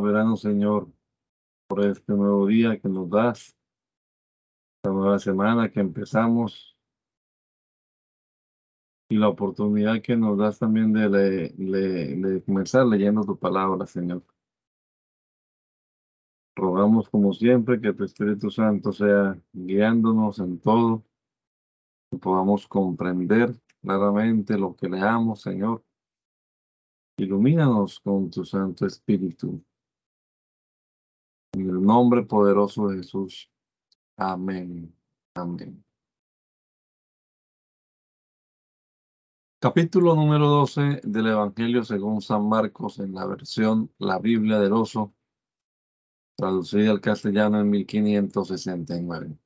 soberano 0.00 0.34
Señor, 0.36 0.90
por 1.68 1.84
este 1.84 2.14
nuevo 2.14 2.46
día 2.46 2.80
que 2.80 2.88
nos 2.88 3.10
das, 3.10 3.54
esta 4.78 4.94
nueva 4.94 5.18
semana 5.18 5.70
que 5.70 5.80
empezamos 5.80 6.74
y 9.10 9.16
la 9.16 9.28
oportunidad 9.28 10.00
que 10.00 10.16
nos 10.16 10.38
das 10.38 10.58
también 10.58 10.94
de, 10.94 11.10
de 11.10 12.42
comenzar 12.46 12.86
leyendo 12.86 13.24
tu 13.24 13.38
palabra, 13.38 13.86
Señor. 13.86 14.24
Rogamos 16.56 17.10
como 17.10 17.34
siempre 17.34 17.78
que 17.78 17.92
tu 17.92 18.04
Espíritu 18.04 18.50
Santo 18.50 18.92
sea 18.92 19.38
guiándonos 19.52 20.38
en 20.38 20.60
todo, 20.60 21.04
que 22.10 22.18
podamos 22.18 22.66
comprender 22.66 23.54
claramente 23.82 24.56
lo 24.56 24.74
que 24.74 24.88
leamos, 24.88 25.42
Señor. 25.42 25.84
Ilumínanos 27.18 28.00
con 28.00 28.30
tu 28.30 28.46
Santo 28.46 28.86
Espíritu. 28.86 29.62
En 31.52 31.68
el 31.68 31.82
nombre 31.82 32.22
poderoso 32.22 32.88
de 32.88 32.98
Jesús. 32.98 33.50
Amén. 34.16 34.94
Amén. 35.34 35.84
Capítulo 39.58 40.14
número 40.14 40.46
12 40.46 41.00
del 41.02 41.26
Evangelio 41.26 41.84
según 41.84 42.22
San 42.22 42.48
Marcos 42.48 42.98
en 43.00 43.14
la 43.14 43.26
versión 43.26 43.92
La 43.98 44.18
Biblia 44.18 44.58
del 44.60 44.72
Oso, 44.72 45.12
traducida 46.36 46.92
al 46.92 47.00
castellano 47.00 47.60
en 47.60 47.68
1569. 47.68 49.36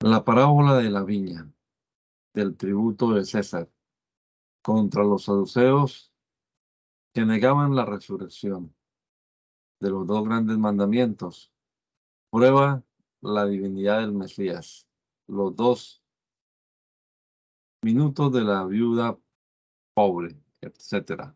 La 0.00 0.24
parábola 0.24 0.76
de 0.76 0.90
la 0.90 1.02
viña, 1.02 1.52
del 2.32 2.56
tributo 2.56 3.12
de 3.12 3.24
César, 3.24 3.68
contra 4.62 5.02
los 5.02 5.24
saduceos 5.24 6.12
que 7.12 7.26
negaban 7.26 7.74
la 7.74 7.84
resurrección 7.84 8.74
de 9.84 9.90
los 9.90 10.06
dos 10.06 10.24
grandes 10.24 10.56
mandamientos. 10.56 11.52
Prueba 12.30 12.82
la 13.20 13.44
divinidad 13.44 14.00
del 14.00 14.12
Mesías. 14.12 14.88
Los 15.26 15.54
dos 15.54 16.02
minutos 17.82 18.32
de 18.32 18.40
la 18.40 18.64
viuda 18.64 19.18
pobre, 19.94 20.36
etc. 20.62 21.34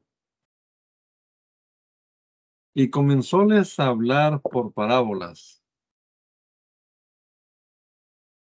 Y 2.75 2.89
comenzóles 2.89 3.79
a 3.79 3.89
hablar 3.89 4.41
por 4.41 4.73
parábolas. 4.73 5.63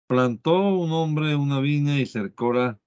Plantó 0.08 0.80
un 0.80 0.92
hombre 0.94 1.36
una 1.36 1.60
viña 1.60 2.00
y 2.00 2.08
cercóla 2.08 2.82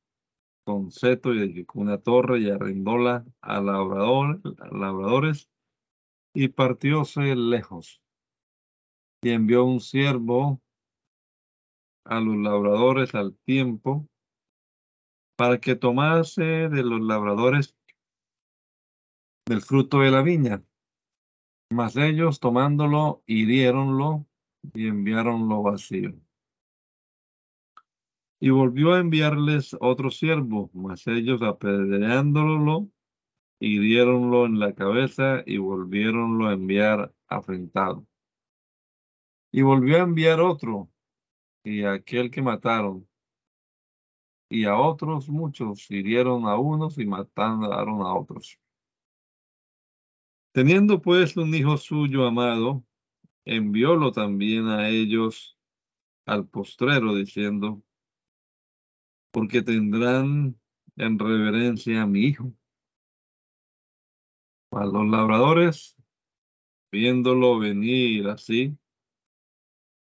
con 0.65 0.91
seto 0.91 1.33
y 1.33 1.39
edificó 1.39 1.79
una 1.79 1.99
torre 1.99 2.41
y 2.41 2.51
arrendóla 2.51 3.25
a, 3.41 3.61
labrador, 3.61 4.41
a 4.59 4.77
labradores 4.77 5.49
y 6.35 6.49
partióse 6.49 7.35
lejos. 7.37 8.03
Y 9.23 9.31
envió 9.31 9.65
un 9.65 9.81
siervo 9.81 10.61
a 12.05 12.21
los 12.21 12.37
labradores 12.37 13.15
al 13.15 13.37
tiempo 13.47 14.07
para 15.37 15.59
que 15.59 15.77
tomase 15.77 16.43
de 16.69 16.83
los 16.83 17.01
labradores 17.01 17.75
del 19.47 19.63
fruto 19.63 20.01
de 20.01 20.11
la 20.11 20.23
viña. 20.23 20.63
Mas 21.71 21.97
ellos 21.97 22.41
tomándolo, 22.41 23.23
hiriéronlo 23.27 24.27
y 24.75 24.89
enviáronlo 24.89 25.63
vacío. 25.63 26.15
Y 28.41 28.51
volvió 28.51 28.93
a 28.93 29.01
enviarles 29.01 29.77
otro 29.81 30.11
siervo, 30.11 30.71
mas 30.75 31.07
ellos 31.07 31.41
apedreándolo, 31.43 32.91
hiriéronlo 33.61 34.47
en 34.47 34.59
la 34.59 34.75
cabeza 34.75 35.43
y 35.47 35.59
volviéronlo 35.59 36.49
a 36.49 36.55
enviar 36.55 37.15
afrentado. 37.29 38.07
Y 39.53 39.63
volvió 39.63 39.97
a 39.97 40.03
enviar 40.03 40.41
otro, 40.41 40.91
y 41.63 41.85
aquel 41.85 42.31
que 42.31 42.43
mataron, 42.43 43.09
y 44.49 44.65
a 44.65 44.77
otros 44.77 45.29
muchos 45.29 45.91
hirieron 45.91 46.47
a 46.47 46.57
unos 46.57 46.99
y 46.99 47.07
mataron 47.07 48.03
a 48.03 48.15
otros. 48.15 48.59
Teniendo 50.53 51.01
pues 51.01 51.37
un 51.37 51.53
hijo 51.55 51.77
suyo 51.77 52.27
amado, 52.27 52.85
enviólo 53.45 54.13
también 54.13 54.69
a 54.69 54.89
ellos 54.89 55.59
al 56.27 56.47
postrero, 56.47 57.15
diciendo, 57.15 57.83
porque 59.33 59.63
tendrán 59.63 60.59
en 60.97 61.19
reverencia 61.19 62.03
a 62.03 62.07
mi 62.07 62.21
hijo. 62.21 62.53
Los 64.75 65.07
labradores, 65.07 65.97
viéndolo 66.91 67.61
venir 67.61 68.27
así, 68.29 68.77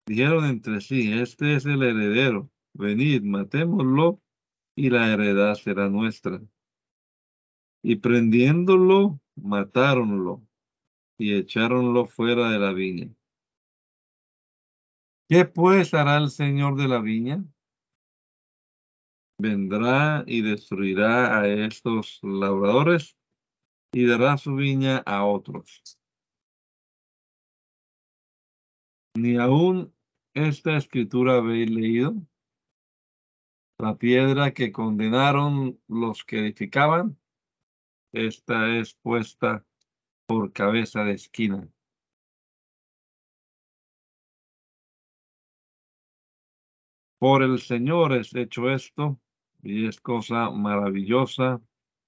dijeron 0.07 0.45
entre 0.45 0.81
sí, 0.81 1.13
este 1.13 1.55
es 1.55 1.65
el 1.65 1.83
heredero, 1.83 2.49
venid, 2.73 3.21
matémoslo 3.21 4.21
y 4.75 4.89
la 4.89 5.13
heredad 5.13 5.53
será 5.53 5.87
nuestra. 5.87 6.41
Y 7.83 7.97
prendiéndolo, 7.97 9.21
matáronlo 9.35 10.41
y 11.19 11.35
echáronlo 11.35 12.07
fuera 12.07 12.49
de 12.49 12.59
la 12.59 12.73
viña. 12.73 13.13
¿Qué 15.29 15.45
pues 15.45 15.93
hará 15.93 16.17
el 16.17 16.31
Señor 16.31 16.75
de 16.75 16.87
la 16.87 16.99
viña? 16.99 17.45
Vendrá 19.37 20.23
y 20.25 20.41
destruirá 20.41 21.39
a 21.39 21.47
estos 21.47 22.19
labradores 22.23 23.14
y 23.95 24.05
dará 24.05 24.37
su 24.37 24.55
viña 24.55 24.97
a 25.05 25.25
otros. 25.25 25.97
Ni 29.15 29.37
aún 29.37 29.95
esta 30.33 30.75
escritura 30.75 31.37
habéis 31.37 31.69
leído. 31.69 32.13
La 33.77 33.95
piedra 33.97 34.53
que 34.53 34.73
condenaron 34.73 35.79
los 35.87 36.25
que 36.25 36.39
edificaban, 36.39 37.17
esta 38.11 38.77
es 38.77 38.95
puesta 38.95 39.65
por 40.27 40.51
cabeza 40.51 41.05
de 41.05 41.13
esquina. 41.13 41.65
Por 47.17 47.43
el 47.43 47.59
Señor 47.59 48.11
es 48.11 48.35
hecho 48.35 48.69
esto 48.69 49.21
y 49.63 49.87
es 49.87 50.01
cosa 50.01 50.49
maravillosa 50.49 51.61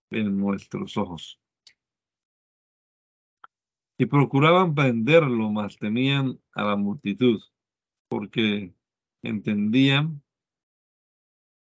en 0.10 0.38
nuestros 0.38 0.98
ojos. 0.98 1.40
Y 3.98 4.06
procuraban 4.06 4.76
prenderlo, 4.76 5.50
mas 5.52 5.78
temían 5.78 6.40
a 6.54 6.64
la 6.64 6.76
multitud, 6.76 7.42
porque 8.10 8.74
entendían 9.24 10.22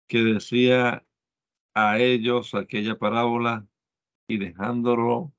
que 0.07 0.19
decía 0.19 1.05
a 1.73 1.99
ellos 1.99 2.53
aquella 2.53 2.97
parábola 2.97 3.67
y 4.27 4.37
dejándolo, 4.37 5.33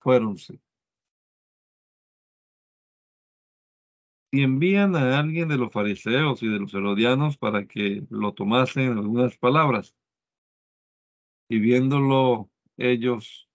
fuéronse. 0.00 0.60
Y 4.32 4.42
envían 4.42 4.94
a 4.94 5.18
alguien 5.18 5.48
de 5.48 5.56
los 5.56 5.72
fariseos 5.72 6.42
y 6.42 6.48
de 6.48 6.60
los 6.60 6.72
herodianos 6.74 7.36
para 7.36 7.66
que 7.66 8.04
lo 8.10 8.32
tomasen 8.32 8.92
algunas 8.92 9.36
palabras. 9.38 9.96
Y 11.48 11.58
viéndolo 11.58 12.48
ellos, 12.76 13.49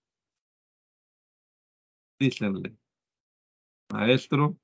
dícenle, 2.18 2.76
Maestro, 3.92 4.58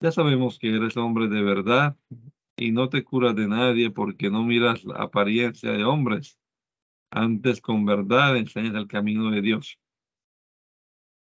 ya 0.00 0.12
sabemos 0.12 0.58
que 0.58 0.74
eres 0.74 0.96
hombre 0.96 1.28
de 1.28 1.42
verdad 1.42 1.96
y 2.56 2.72
no 2.72 2.88
te 2.88 3.04
curas 3.04 3.34
de 3.34 3.48
nadie 3.48 3.90
porque 3.90 4.30
no 4.30 4.44
miras 4.44 4.84
la 4.84 4.96
apariencia 4.96 5.72
de 5.72 5.84
hombres. 5.84 6.38
Antes 7.10 7.60
con 7.60 7.84
verdad 7.84 8.36
enseñas 8.36 8.74
el 8.74 8.86
camino 8.86 9.30
de 9.30 9.40
Dios. 9.40 9.80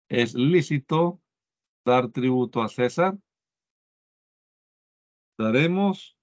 ¿Es 0.08 0.34
lícito 0.34 1.20
dar 1.84 2.08
tributo 2.08 2.62
a 2.62 2.68
César? 2.68 3.18
¿Daremos 5.38 6.16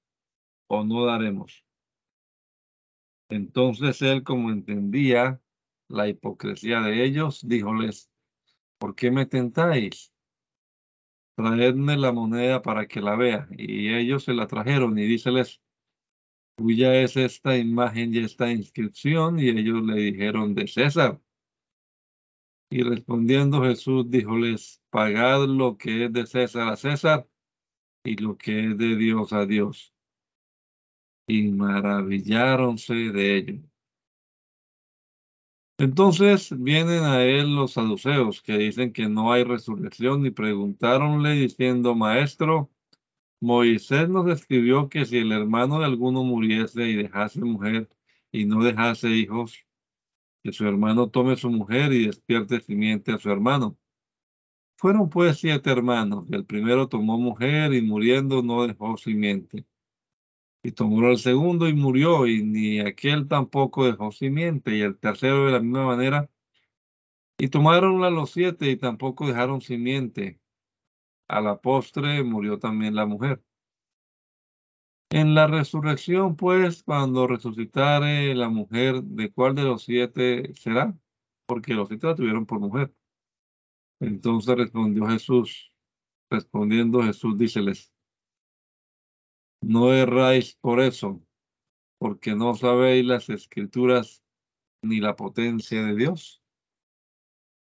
o 0.68 0.84
no 0.84 1.06
daremos? 1.06 1.64
Entonces 3.30 4.02
él, 4.02 4.24
como 4.24 4.52
entendía 4.52 5.42
la 5.88 6.08
hipocresía 6.08 6.82
de 6.82 7.06
ellos, 7.06 7.48
díjoles, 7.48 8.10
¿por 8.78 8.96
qué 8.96 9.12
me 9.12 9.26
tentáis? 9.26 10.12
traedme 11.36 11.98
la 11.98 12.12
moneda 12.12 12.62
para 12.62 12.88
que 12.88 13.02
la 13.02 13.16
vea. 13.16 13.48
Y 13.52 13.94
ellos 13.94 14.24
se 14.24 14.34
la 14.34 14.48
trajeron 14.48 14.98
y 14.98 15.06
díceles, 15.06 15.62
cuya 16.58 16.96
es 17.02 17.18
esta 17.18 17.58
imagen 17.58 18.14
y 18.14 18.20
esta 18.20 18.52
inscripción. 18.52 19.40
Y 19.40 19.50
ellos 19.50 19.84
le 19.84 19.96
dijeron, 19.96 20.56
de 20.56 20.68
César. 20.68 21.22
Y 22.70 22.84
respondiendo 22.84 23.64
Jesús, 23.64 24.10
díjoles, 24.10 24.82
pagad 24.90 25.46
lo 25.48 25.78
que 25.78 26.06
es 26.06 26.14
de 26.14 26.26
César 26.26 26.70
a 26.70 26.76
César 26.76 27.28
y 28.04 28.18
lo 28.18 28.38
que 28.38 28.72
es 28.72 28.78
de 28.78 28.96
Dios 28.96 29.34
a 29.34 29.46
Dios. 29.46 29.94
Y 31.28 31.50
maravilláronse 31.50 32.94
de 32.94 33.38
ello. 33.38 33.62
Entonces 35.78 36.54
vienen 36.58 37.04
a 37.04 37.24
él 37.24 37.54
los 37.56 37.74
saduceos 37.74 38.42
que 38.42 38.58
dicen 38.58 38.94
que 38.94 39.10
no 39.10 39.34
hay 39.34 39.44
resurrección 39.44 40.26
y 40.26 40.32
preguntaronle 40.32 41.34
diciendo, 41.34 41.96
Maestro, 41.96 42.72
Moisés 43.42 44.08
nos 44.10 44.30
escribió 44.30 44.88
que 44.90 45.06
si 45.06 45.18
el 45.18 45.34
hermano 45.34 45.80
de 45.80 45.86
alguno 45.86 46.24
muriese 46.24 46.88
y 46.88 46.96
dejase 46.96 47.42
mujer 47.42 47.90
y 48.32 48.46
no 48.46 48.64
dejase 48.64 49.10
hijos, 49.10 49.66
que 50.44 50.54
su 50.54 50.66
hermano 50.66 51.10
tome 51.10 51.36
su 51.36 51.50
mujer 51.50 51.92
y 51.92 52.06
despierte 52.08 52.62
simiente 52.62 53.12
a 53.12 53.18
su 53.18 53.30
hermano. 53.30 53.78
Fueron 54.78 55.10
pues 55.10 55.40
siete 55.40 55.72
hermanos, 55.72 56.26
y 56.30 56.36
el 56.36 56.46
primero 56.46 56.88
tomó 56.88 57.18
mujer 57.18 57.74
y 57.74 57.82
muriendo 57.82 58.42
no 58.44 58.66
dejó 58.66 58.96
simiente. 58.98 59.66
Y 60.66 60.72
tomó 60.72 61.08
el 61.12 61.20
segundo 61.20 61.68
y 61.70 61.76
murió, 61.76 62.26
y 62.26 62.42
ni 62.44 62.80
aquel 62.80 63.28
tampoco 63.28 63.86
dejó 63.86 64.12
simiente, 64.12 64.76
y 64.76 64.82
el 64.82 64.98
tercero 64.98 65.46
de 65.46 65.52
la 65.52 65.60
misma 65.60 65.86
manera. 65.86 66.32
Y 67.38 67.50
tomaron 67.50 68.04
a 68.04 68.10
los 68.10 68.32
siete 68.32 68.72
y 68.72 68.76
tampoco 68.76 69.28
dejaron 69.28 69.62
simiente. 69.62 70.40
A 71.28 71.40
la 71.40 71.62
postre 71.62 72.24
murió 72.24 72.58
también 72.58 72.96
la 72.96 73.06
mujer. 73.06 73.44
En 75.12 75.36
la 75.36 75.46
resurrección, 75.46 76.36
pues, 76.36 76.82
cuando 76.82 77.28
resucitare 77.28 78.34
la 78.34 78.50
mujer, 78.50 79.04
¿de 79.04 79.32
cuál 79.32 79.54
de 79.54 79.66
los 79.66 79.84
siete 79.84 80.52
será? 80.56 80.98
Porque 81.46 81.76
los 81.76 81.90
siete 81.90 82.08
la 82.08 82.16
tuvieron 82.16 82.48
por 82.48 82.60
mujer. 82.60 82.92
Entonces 84.00 84.58
respondió 84.58 85.06
Jesús, 85.06 85.72
respondiendo 86.32 87.04
Jesús, 87.04 87.38
díceles, 87.38 87.95
no 89.66 89.94
erráis 89.94 90.56
por 90.62 90.80
eso, 90.80 91.22
porque 91.98 92.36
no 92.36 92.54
sabéis 92.56 93.06
las 93.06 93.30
escrituras 93.30 94.24
ni 94.84 95.00
la 95.00 95.16
potencia 95.16 95.84
de 95.84 95.96
Dios. 95.96 96.44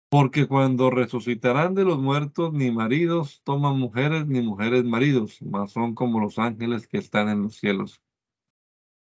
Porque 0.08 0.46
cuando 0.46 0.90
resucitarán 0.90 1.74
de 1.74 1.84
los 1.84 1.98
muertos, 1.98 2.52
ni 2.52 2.70
maridos 2.70 3.42
toman 3.44 3.78
mujeres, 3.78 4.26
ni 4.26 4.40
mujeres 4.40 4.84
maridos, 4.84 5.40
mas 5.42 5.72
son 5.72 5.94
como 5.94 6.20
los 6.20 6.38
ángeles 6.38 6.86
que 6.86 6.98
están 6.98 7.28
en 7.28 7.42
los 7.42 7.56
cielos. 7.56 8.00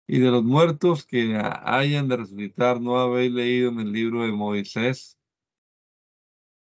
Y 0.07 0.19
de 0.19 0.31
los 0.31 0.45
muertos 0.45 1.07
que 1.07 1.37
hayan 1.37 2.09
de 2.09 2.17
resucitar, 2.19 2.81
¿no 2.81 2.99
habéis 2.99 3.33
leído 3.33 3.71
en 3.71 3.81
el 3.81 3.93
libro 3.93 4.23
de 4.23 4.33
Moisés 4.33 5.19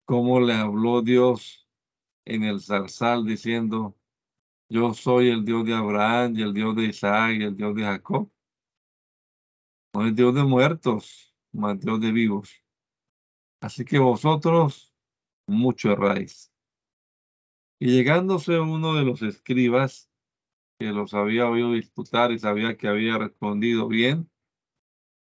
cómo 0.05 0.39
le 0.39 0.53
habló 0.53 1.01
Dios 1.01 1.67
en 2.23 2.43
el 2.43 2.61
zarzal 2.61 3.25
diciendo, 3.25 3.97
yo 4.69 4.93
soy 4.93 5.29
el 5.29 5.45
Dios 5.45 5.65
de 5.65 5.73
Abraham 5.73 6.35
y 6.37 6.41
el 6.41 6.53
Dios 6.53 6.75
de 6.75 6.85
Isaac 6.85 7.37
y 7.39 7.43
el 7.43 7.55
Dios 7.55 7.75
de 7.75 7.83
Jacob. 7.83 8.31
No 9.93 10.05
es 10.05 10.15
Dios 10.15 10.35
de 10.35 10.43
muertos, 10.43 11.35
más 11.51 11.79
Dios 11.79 11.99
de 12.01 12.11
vivos. 12.11 12.51
Así 13.61 13.85
que 13.85 13.99
vosotros 13.99 14.93
mucho 15.47 15.91
erráis. 15.91 16.51
Y 17.79 17.91
llegándose 17.91 18.59
uno 18.59 18.95
de 18.95 19.03
los 19.03 19.21
escribas, 19.21 20.09
que 20.79 20.91
los 20.91 21.13
había 21.13 21.49
oído 21.49 21.71
disputar 21.71 22.31
y 22.31 22.39
sabía 22.39 22.77
que 22.77 22.87
había 22.87 23.17
respondido 23.17 23.87
bien, 23.87 24.29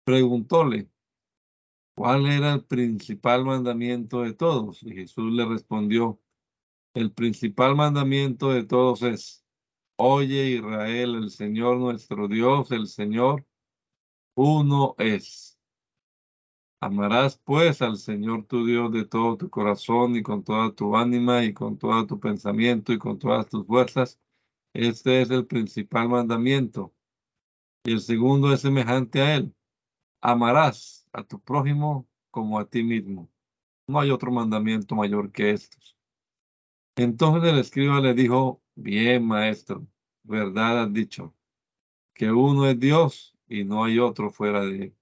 preguntóle, 0.03 0.89
¿cuál 1.95 2.25
era 2.25 2.53
el 2.53 2.63
principal 2.63 3.45
mandamiento 3.45 4.21
de 4.21 4.33
todos? 4.33 4.81
Y 4.83 4.93
Jesús 4.93 5.31
le 5.31 5.45
respondió, 5.45 6.19
el 6.93 7.11
principal 7.11 7.75
mandamiento 7.75 8.51
de 8.51 8.63
todos 8.63 9.01
es, 9.03 9.45
oye 9.97 10.51
Israel, 10.51 11.15
el 11.15 11.29
Señor 11.31 11.77
nuestro 11.77 12.27
Dios, 12.27 12.71
el 12.71 12.87
Señor, 12.87 13.45
uno 14.35 14.95
es. 14.97 15.59
Amarás 16.81 17.37
pues 17.45 17.81
al 17.81 17.97
Señor 17.97 18.45
tu 18.45 18.65
Dios 18.65 18.91
de 18.91 19.05
todo 19.05 19.37
tu 19.37 19.49
corazón 19.49 20.15
y 20.15 20.23
con 20.23 20.43
toda 20.43 20.73
tu 20.75 20.95
ánima 20.97 21.43
y 21.45 21.53
con 21.53 21.77
todo 21.77 22.05
tu 22.05 22.19
pensamiento 22.19 22.91
y 22.93 22.99
con 22.99 23.17
todas 23.19 23.47
tus 23.47 23.65
fuerzas. 23.65 24.19
Este 24.73 25.21
es 25.21 25.29
el 25.31 25.45
principal 25.47 26.09
mandamiento. 26.09 26.93
Y 27.85 27.93
el 27.93 28.01
segundo 28.01 28.51
es 28.53 28.61
semejante 28.61 29.21
a 29.21 29.35
él. 29.35 29.55
Amarás 30.21 31.07
a 31.13 31.23
tu 31.23 31.39
prójimo 31.39 32.07
como 32.31 32.59
a 32.59 32.65
ti 32.69 32.83
mismo. 32.83 33.29
No 33.87 33.99
hay 33.99 34.11
otro 34.11 34.31
mandamiento 34.31 34.95
mayor 34.95 35.31
que 35.31 35.51
estos. 35.51 35.92
Entonces 36.95 37.51
el 37.51 37.59
escriba 37.59 37.99
le 37.99 38.13
dijo, 38.13 38.61
bien 38.75 39.25
maestro, 39.25 39.87
verdad 40.23 40.83
has 40.83 40.93
dicho, 40.93 41.35
que 42.13 42.31
uno 42.31 42.67
es 42.67 42.79
Dios 42.79 43.35
y 43.47 43.63
no 43.63 43.83
hay 43.83 43.99
otro 43.99 44.29
fuera 44.29 44.61
de 44.61 44.83
él, 44.83 44.95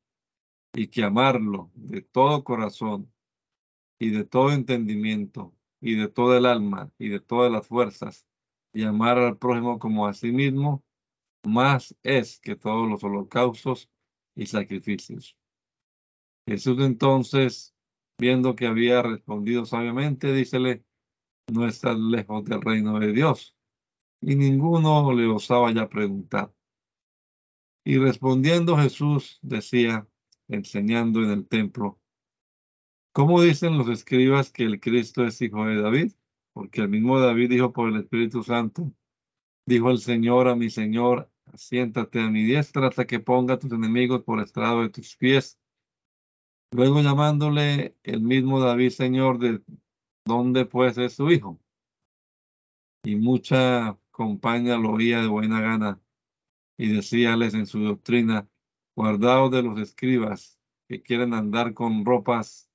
y 0.73 0.87
que 0.87 1.03
amarlo 1.03 1.69
de 1.75 2.01
todo 2.01 2.43
corazón 2.43 3.11
y 3.99 4.09
de 4.09 4.23
todo 4.23 4.51
entendimiento 4.51 5.53
y 5.81 5.95
de 5.95 6.07
todo 6.07 6.37
el 6.37 6.45
alma 6.45 6.91
y 6.97 7.09
de 7.09 7.19
todas 7.19 7.51
las 7.51 7.67
fuerzas, 7.67 8.25
y 8.73 8.83
amar 8.83 9.17
al 9.17 9.37
prójimo 9.37 9.77
como 9.79 10.07
a 10.07 10.13
sí 10.13 10.31
mismo, 10.31 10.83
más 11.43 11.95
es 12.03 12.39
que 12.39 12.55
todos 12.55 12.89
los 12.89 13.03
holocaustos 13.03 13.89
y 14.35 14.45
sacrificios. 14.45 15.37
Jesús 16.47 16.77
entonces, 16.79 17.75
viendo 18.17 18.55
que 18.55 18.67
había 18.67 19.01
respondido 19.01 19.65
sabiamente, 19.65 20.33
dícele, 20.33 20.85
no 21.47 21.67
estás 21.67 21.97
lejos 21.97 22.43
del 22.45 22.61
reino 22.61 22.99
de 22.99 23.11
Dios. 23.13 23.55
Y 24.21 24.35
ninguno 24.35 25.11
le 25.13 25.25
osaba 25.27 25.71
ya 25.71 25.89
preguntar. 25.89 26.53
Y 27.83 27.97
respondiendo 27.97 28.77
Jesús 28.77 29.39
decía, 29.41 30.07
enseñando 30.47 31.23
en 31.23 31.31
el 31.31 31.47
templo, 31.47 31.99
¿cómo 33.11 33.41
dicen 33.41 33.77
los 33.77 33.89
escribas 33.89 34.51
que 34.51 34.63
el 34.63 34.79
Cristo 34.79 35.25
es 35.25 35.41
hijo 35.41 35.65
de 35.65 35.81
David? 35.81 36.13
Porque 36.53 36.81
el 36.81 36.89
mismo 36.89 37.19
David 37.19 37.49
dijo 37.49 37.73
por 37.73 37.89
el 37.89 37.97
Espíritu 37.97 38.43
Santo, 38.43 38.91
dijo 39.65 39.89
el 39.89 39.99
Señor 39.99 40.47
a 40.47 40.55
mi 40.55 40.69
Señor, 40.69 41.31
siéntate 41.55 42.19
a 42.19 42.29
mi 42.29 42.43
diestra 42.43 42.87
hasta 42.87 43.05
que 43.05 43.19
ponga 43.19 43.57
tus 43.57 43.71
enemigos 43.71 44.21
por 44.23 44.39
estrado 44.39 44.83
de 44.83 44.89
tus 44.89 45.15
pies. 45.15 45.57
Luego 46.71 47.01
llamándole 47.01 47.97
el 48.03 48.21
mismo 48.21 48.59
David 48.59 48.91
Señor, 48.91 49.39
de 49.39 49.61
¿dónde 50.25 50.65
pues 50.65 50.97
es 50.97 51.13
su 51.13 51.31
hijo? 51.31 51.59
Y 53.03 53.15
mucha 53.15 53.97
compañía 54.11 54.77
lo 54.77 54.91
oía 54.91 55.21
de 55.21 55.27
buena 55.27 55.61
gana 55.61 55.99
y 56.77 56.93
decíales 56.93 57.53
en 57.53 57.65
su 57.65 57.79
doctrina, 57.79 58.47
guardaos 58.95 59.51
de 59.51 59.63
los 59.63 59.79
escribas 59.79 60.59
que 60.87 61.01
quieren 61.01 61.33
andar 61.33 61.73
con 61.73 62.05
ropas 62.05 62.69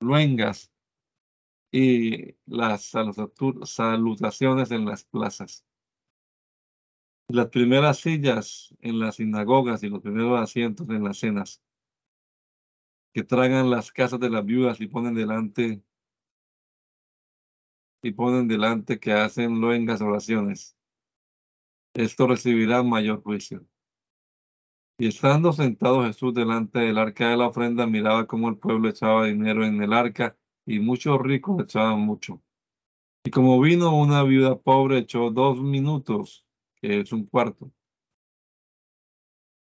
luengas 0.00 0.72
y 1.72 2.34
las 2.46 2.92
salutaciones 3.64 4.70
en 4.70 4.84
las 4.84 5.04
plazas. 5.04 5.64
Las 7.28 7.48
primeras 7.48 7.98
sillas 7.98 8.74
en 8.80 8.98
las 8.98 9.16
sinagogas 9.16 9.82
y 9.82 9.88
los 9.88 10.00
primeros 10.00 10.40
asientos 10.40 10.88
en 10.88 11.04
las 11.04 11.18
cenas, 11.18 11.62
que 13.12 13.22
tragan 13.22 13.70
las 13.70 13.92
casas 13.92 14.20
de 14.20 14.30
las 14.30 14.44
viudas 14.44 14.80
y 14.80 14.86
ponen 14.86 15.14
delante 15.14 15.82
y 18.02 18.12
ponen 18.12 18.48
delante 18.48 19.00
que 19.00 19.12
hacen 19.12 19.60
luengas 19.60 20.00
oraciones. 20.00 20.76
Esto 21.94 22.26
recibirá 22.26 22.82
mayor 22.82 23.22
juicio. 23.22 23.66
Y 24.98 25.08
estando 25.08 25.52
sentado 25.52 26.04
Jesús 26.04 26.34
delante 26.34 26.80
del 26.80 26.98
arca 26.98 27.30
de 27.30 27.36
la 27.36 27.48
ofrenda, 27.48 27.86
miraba 27.86 28.26
cómo 28.26 28.48
el 28.48 28.58
pueblo 28.58 28.88
echaba 28.88 29.26
dinero 29.26 29.64
en 29.64 29.80
el 29.82 29.92
arca 29.92 30.36
y 30.66 30.80
muchos 30.80 31.20
ricos 31.20 31.62
echaban 31.62 32.00
mucho. 32.00 32.42
Y 33.24 33.30
como 33.30 33.60
vino 33.60 33.96
una 33.96 34.22
viuda 34.22 34.58
pobre, 34.58 34.98
echó 34.98 35.30
dos 35.30 35.60
minutos, 35.60 36.46
que 36.80 37.00
es 37.00 37.12
un 37.12 37.26
cuarto. 37.26 37.70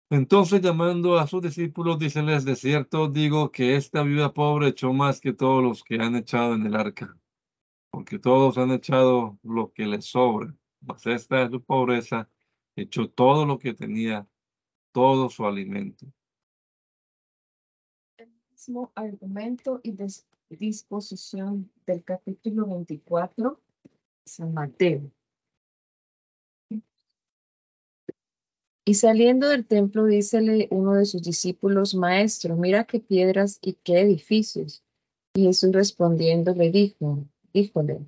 Entonces 0.10 0.62
llamando 0.62 1.18
a 1.18 1.28
sus 1.28 1.42
discípulos, 1.42 1.98
díceles, 1.98 2.44
de 2.44 2.56
cierto 2.56 3.08
digo 3.08 3.51
que 3.51 3.75
esta 3.75 4.04
viuda 4.04 4.34
pobre 4.34 4.70
echó 4.70 4.92
más 4.92 5.22
que 5.22 5.34
todos 5.34 5.63
los 5.63 5.84
que 5.84 5.96
han 5.96 6.16
echado 6.16 6.54
en 6.56 6.66
el 6.66 6.75
arca 6.75 7.21
porque 7.92 8.18
todos 8.18 8.58
han 8.58 8.72
echado 8.72 9.38
lo 9.44 9.72
que 9.74 9.86
les 9.86 10.06
sobra, 10.06 10.56
mas 10.80 11.06
esta 11.06 11.44
es 11.44 11.52
su 11.52 11.62
pobreza, 11.62 12.30
echó 12.76 13.10
todo 13.10 13.46
lo 13.46 13.60
que 13.60 13.74
tenía, 13.74 14.28
todo 14.94 15.30
su 15.30 15.46
alimento. 15.46 16.08
El 18.18 18.32
mismo 18.50 18.92
argumento 18.96 19.82
y 19.84 19.96
disposición 20.50 21.70
del 21.86 22.04
capítulo 22.04 22.66
24 22.68 23.60
San 24.26 24.54
Mateo. 24.54 25.12
Y 28.84 28.96
saliendo 28.96 29.50
del 29.50 29.66
templo, 29.66 30.06
dícele 30.06 30.68
uno 30.72 30.96
de 30.96 31.06
sus 31.06 31.22
discípulos, 31.22 31.94
Maestro, 31.94 32.56
mira 32.56 32.86
qué 32.86 33.00
piedras 33.00 33.60
y 33.62 33.74
qué 33.74 34.02
edificios. 34.02 34.84
Y 35.36 35.44
Jesús 35.44 35.72
respondiendo 35.72 36.54
le 36.56 36.72
dijo, 36.72 37.26
híjole, 37.53 38.05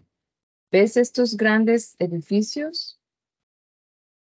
¿ves 0.71 0.97
estos 0.97 1.37
grandes 1.37 1.95
edificios? 1.99 2.99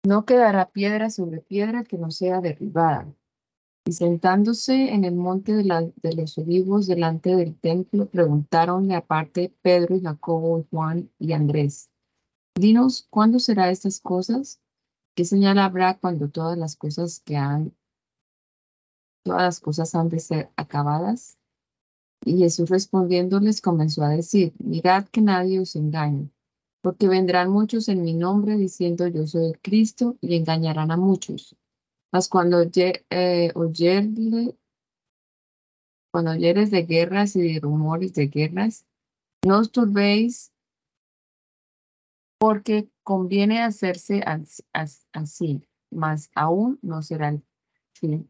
No 0.06 0.26
quedará 0.26 0.70
piedra 0.70 1.10
sobre 1.10 1.40
piedra 1.40 1.84
que 1.84 1.98
no 1.98 2.12
sea 2.12 2.42
derribada. 2.42 3.14
Y 3.86 3.92
sentándose 3.94 4.94
en 4.94 5.04
el 5.04 5.16
monte 5.16 5.54
de, 5.54 5.64
los 6.16 6.38
olivos 6.38 6.88
delante 6.88 7.36
del 7.36 7.58
templo, 7.60 8.06
preguntaronle 8.08 8.96
aparte 8.96 9.54
Pedro 9.62 9.96
y 9.96 10.02
Jacobo 10.02 10.60
y 10.60 10.68
Juan 10.70 11.10
y 11.20 11.34
Andrés, 11.34 11.90
dinos, 12.56 13.08
¿cuándo 13.10 13.40
será 13.40 13.70
estas 13.72 14.00
cosas? 14.00 14.62
¿Qué 15.16 15.26
señal 15.26 15.60
habrá 15.60 15.98
cuando 15.98 16.30
todas 16.30 16.58
las 16.58 16.78
cosas 16.78 17.20
que 17.26 17.36
han, 17.36 17.76
todas 19.24 19.42
las 19.42 19.60
cosas 19.60 19.94
han 19.96 20.08
de 20.10 20.20
ser 20.20 20.50
acabadas? 20.56 21.38
Y 22.26 22.38
Jesús 22.38 22.70
respondiéndoles 22.70 23.62
comenzó 23.62 24.04
a 24.04 24.10
decir, 24.10 24.54
mirad 24.60 25.06
que 25.08 25.22
nadie 25.22 25.60
os 25.60 25.76
engañe, 25.76 26.30
porque 26.82 27.08
vendrán 27.08 27.50
muchos 27.50 27.90
en 27.90 28.04
mi 28.04 28.14
nombre 28.14 28.56
diciendo 28.56 29.08
yo 29.08 29.28
soy 29.28 29.48
el 29.48 29.60
Cristo 29.60 30.18
y 30.22 30.36
engañarán 30.36 30.92
a 30.92 30.98
muchos. 30.98 31.56
Mas 32.12 32.30
cuando 32.30 32.62
eh, 32.62 33.52
oyerle, 33.56 34.56
cuando 36.12 36.32
oyeres 36.32 36.72
de 36.72 36.84
guerras 36.84 37.36
y 37.36 37.42
de 37.42 37.60
rumores 37.60 38.14
de 38.14 38.28
guerras, 38.28 38.86
no 39.46 39.60
os 39.60 39.72
turbéis, 39.72 40.54
porque 42.38 42.90
conviene 43.04 43.62
hacerse 43.62 44.24
así, 45.14 45.68
mas 45.90 46.30
aún 46.36 46.80
no 46.82 47.02
será 47.02 47.30
el 47.30 47.44
fin. 47.94 48.30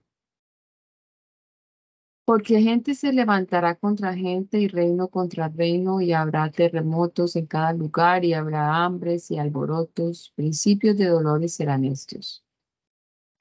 Porque 2.25 2.61
gente 2.61 2.95
se 2.95 3.11
levantará 3.11 3.75
contra 3.75 4.13
gente 4.15 4.57
y 4.59 4.67
reino 4.67 5.09
contra 5.09 5.49
reino, 5.49 5.99
y 5.99 6.13
habrá 6.13 6.49
terremotos 6.49 7.35
en 7.35 7.47
cada 7.47 7.73
lugar, 7.73 8.23
y 8.23 8.33
habrá 8.33 8.83
hambres 8.83 9.29
y 9.29 9.37
alborotos, 9.37 10.31
principios 10.35 10.97
de 10.97 11.07
dolores 11.07 11.53
serán 11.53 11.83
estos. 11.83 12.43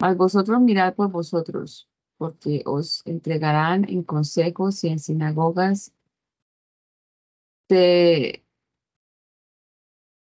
Mas 0.01 0.17
vosotros 0.17 0.61
mirad 0.61 0.95
por 0.95 1.11
vosotros, 1.13 1.89
porque 2.17 2.63
os 2.67 3.03
entregarán 3.07 3.89
en 3.89 4.03
consejos 4.03 4.83
y 4.85 4.89
en 4.89 4.99
sinagogas. 4.99 5.93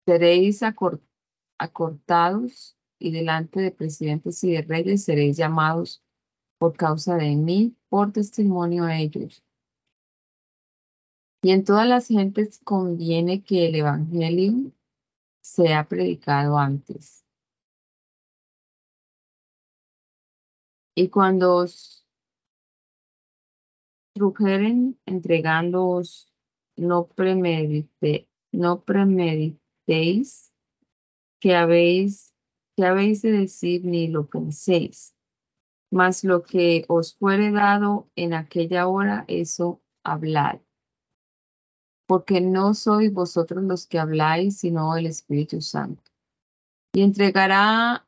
seréis 0.07 0.63
acortados 1.59 2.77
y 2.99 3.11
delante 3.13 3.61
de 3.61 3.71
presidentes 3.73 4.45
y 4.45 4.53
de 4.53 4.63
reyes 4.63 5.05
seréis 5.05 5.37
llamados 5.37 6.03
por 6.59 6.77
causa 6.77 7.17
de 7.17 7.35
mí, 7.35 7.77
por 7.93 8.11
testimonio 8.11 8.85
a 8.85 8.97
ellos. 8.97 9.45
Y 11.43 11.51
en 11.51 11.63
todas 11.63 11.87
las 11.87 12.09
gentes 12.09 12.59
conviene 12.65 13.45
que 13.45 13.67
el 13.67 13.75
Evangelio 13.75 14.73
sea 15.43 15.87
predicado 15.87 16.57
antes 16.57 17.23
Y 20.95 21.09
cuando 21.11 21.57
os 21.57 22.07
trujeren 24.15 24.99
entregándoos, 25.05 26.33
no, 26.77 27.09
premedite, 27.09 28.27
no 28.53 28.85
premeditéis 28.85 30.51
que 31.41 31.55
habéis, 31.55 32.35
que 32.75 32.87
habéis 32.87 33.21
de 33.21 33.33
decir 33.33 33.85
ni 33.85 34.09
lo 34.09 34.29
penséis, 34.29 35.15
mas 35.93 36.25
lo 36.25 36.43
que 36.43 36.85
os 36.89 37.15
fuere 37.15 37.53
dado 37.53 38.09
en 38.17 38.35
aquella 38.35 38.89
hora, 38.89 39.25
eso 39.29 39.81
hablad. 40.03 40.59
Porque 42.09 42.41
no 42.41 42.75
sois 42.75 43.13
vosotros 43.13 43.63
los 43.63 43.87
que 43.87 43.99
habláis, 43.99 44.59
sino 44.59 44.97
el 44.97 45.07
Espíritu 45.07 45.61
Santo. 45.61 46.03
Y 46.95 47.03
entregará 47.03 48.07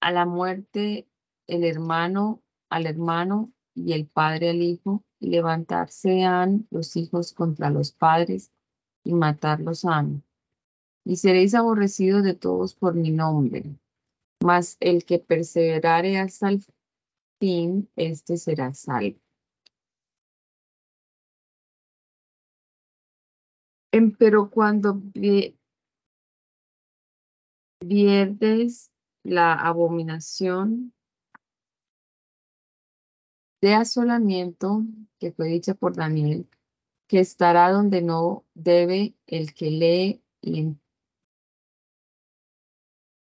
a 0.00 0.10
la 0.10 0.24
muerte 0.24 1.06
el 1.46 1.64
hermano 1.64 2.42
al 2.68 2.86
hermano 2.86 3.52
y 3.74 3.92
el 3.92 4.06
padre 4.06 4.50
al 4.50 4.62
hijo, 4.62 5.02
y 5.18 5.28
levantarse 5.28 6.24
los 6.70 6.96
hijos 6.96 7.32
contra 7.32 7.70
los 7.70 7.92
padres 7.92 8.50
y 9.04 9.14
matarlos 9.14 9.84
han. 9.84 10.22
Y 11.04 11.16
seréis 11.16 11.54
aborrecidos 11.54 12.22
de 12.22 12.34
todos 12.34 12.74
por 12.74 12.94
mi 12.94 13.10
nombre, 13.10 13.64
mas 14.42 14.76
el 14.80 15.04
que 15.04 15.18
perseverare 15.18 16.18
hasta 16.18 16.48
el 16.48 16.62
fin, 17.38 17.88
este 17.96 18.36
será 18.36 18.72
salvo. 18.74 19.18
Pero 24.18 24.50
cuando 24.50 25.00
vierdes 27.80 28.90
la 29.22 29.54
abominación 29.54 30.92
de 33.62 33.74
asolamiento 33.74 34.82
que 35.18 35.32
fue 35.32 35.48
dicha 35.48 35.74
por 35.74 35.96
Daniel, 35.96 36.48
que 37.08 37.20
estará 37.20 37.70
donde 37.70 38.02
no 38.02 38.44
debe 38.54 39.14
el 39.26 39.54
que 39.54 39.70
lee 39.70 40.22
y 40.40 40.76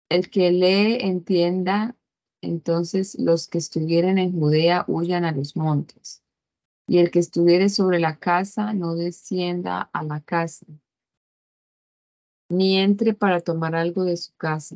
el 0.09 0.29
que 0.29 0.51
lee 0.51 0.97
entienda, 1.01 1.95
entonces 2.43 3.17
los 3.17 3.47
que 3.47 3.57
estuvieren 3.57 4.17
en 4.17 4.37
Judea 4.37 4.83
huyan 4.87 5.23
a 5.23 5.31
los 5.31 5.55
montes, 5.55 6.21
y 6.87 6.97
el 6.97 7.09
que 7.09 7.19
estuviere 7.19 7.69
sobre 7.69 7.99
la 7.99 8.17
casa 8.17 8.73
no 8.73 8.95
descienda 8.95 9.89
a 9.93 10.03
la 10.03 10.19
casa, 10.19 10.65
ni 12.49 12.77
entre 12.77 13.13
para 13.13 13.39
tomar 13.39 13.75
algo 13.75 14.03
de 14.03 14.17
su 14.17 14.35
casa, 14.35 14.75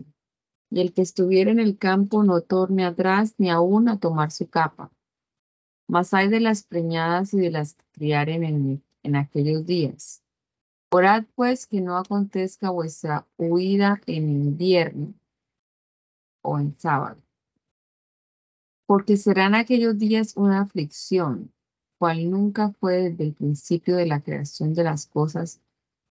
y 0.69 0.79
el 0.79 0.93
que 0.93 1.01
estuviera 1.01 1.51
en 1.51 1.59
el 1.59 1.77
campo 1.77 2.24
no 2.24 2.41
torne 2.41 2.86
atrás 2.86 3.36
ni 3.38 3.50
aún 3.50 3.89
a 3.89 4.00
tomar 4.00 4.31
su 4.31 4.50
capa. 4.50 4.91
Mas 5.89 6.13
hay 6.13 6.29
de 6.29 6.39
las 6.39 6.63
preñadas 6.63 7.33
y 7.33 7.39
de 7.39 7.51
las 7.51 7.74
que 7.74 7.86
criaren 7.91 8.43
en, 8.43 8.83
en 9.03 9.15
aquellos 9.15 9.65
días. 9.65 10.24
Orad 10.89 11.25
pues 11.36 11.67
que 11.67 11.81
no 11.81 11.97
acontezca 11.97 12.69
vuestra 12.69 13.27
huida 13.38 14.01
en 14.05 14.29
invierno 14.29 15.13
o 16.41 16.57
en 16.59 16.77
sábado, 16.79 17.21
porque 18.88 19.17
serán 19.17 19.53
aquellos 19.53 20.00
días 20.00 20.36
una 20.38 20.62
aflicción, 20.62 21.53
cual 22.00 22.32
nunca 22.32 22.72
fue 22.72 23.10
desde 23.10 23.25
el 23.25 23.34
principio 23.34 23.98
de 23.98 24.08
la 24.08 24.22
creación 24.22 24.74
de 24.74 24.84
las 24.84 25.06
cosas 25.06 25.62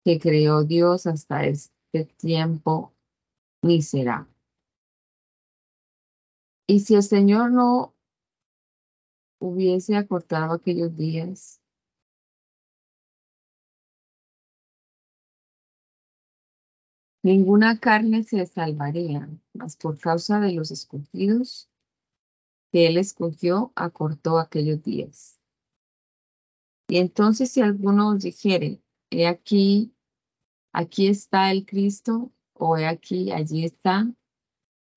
que 0.05 0.21
creó 0.21 0.65
Dios 0.65 1.07
hasta 1.07 1.47
este 1.47 2.05
tiempo, 2.19 2.93
ni 3.63 3.81
será. 3.83 4.29
Y 6.69 6.81
si 6.81 6.95
el 6.95 7.03
Señor 7.03 7.51
no 7.51 7.95
hubiese 9.41 9.97
acortado 9.97 10.53
aquellos 10.53 10.95
días. 10.95 11.61
Ninguna 17.23 17.79
carne 17.79 18.25
se 18.25 18.45
salvaría, 18.47 19.29
mas 19.55 19.77
por 19.77 19.99
causa 19.99 20.39
de 20.41 20.53
los 20.53 20.71
escogidos 20.71 21.68
que 22.71 22.87
él 22.87 22.97
escogió, 22.97 23.73
acortó 23.75 24.39
aquellos 24.39 24.83
días. 24.83 25.39
Y 26.89 26.99
entonces 26.99 27.51
si 27.51 27.61
alguno 27.61 28.11
os 28.11 28.23
dijere, 28.23 28.83
he 29.11 29.27
aquí, 29.27 29.95
aquí 30.73 31.09
está 31.09 31.51
el 31.51 31.67
Cristo, 31.67 32.33
o 32.55 32.77
he 32.77 32.87
aquí, 32.87 33.31
allí 33.31 33.65
está, 33.65 34.07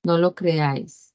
no 0.04 0.18
lo 0.18 0.34
creáis 0.36 1.12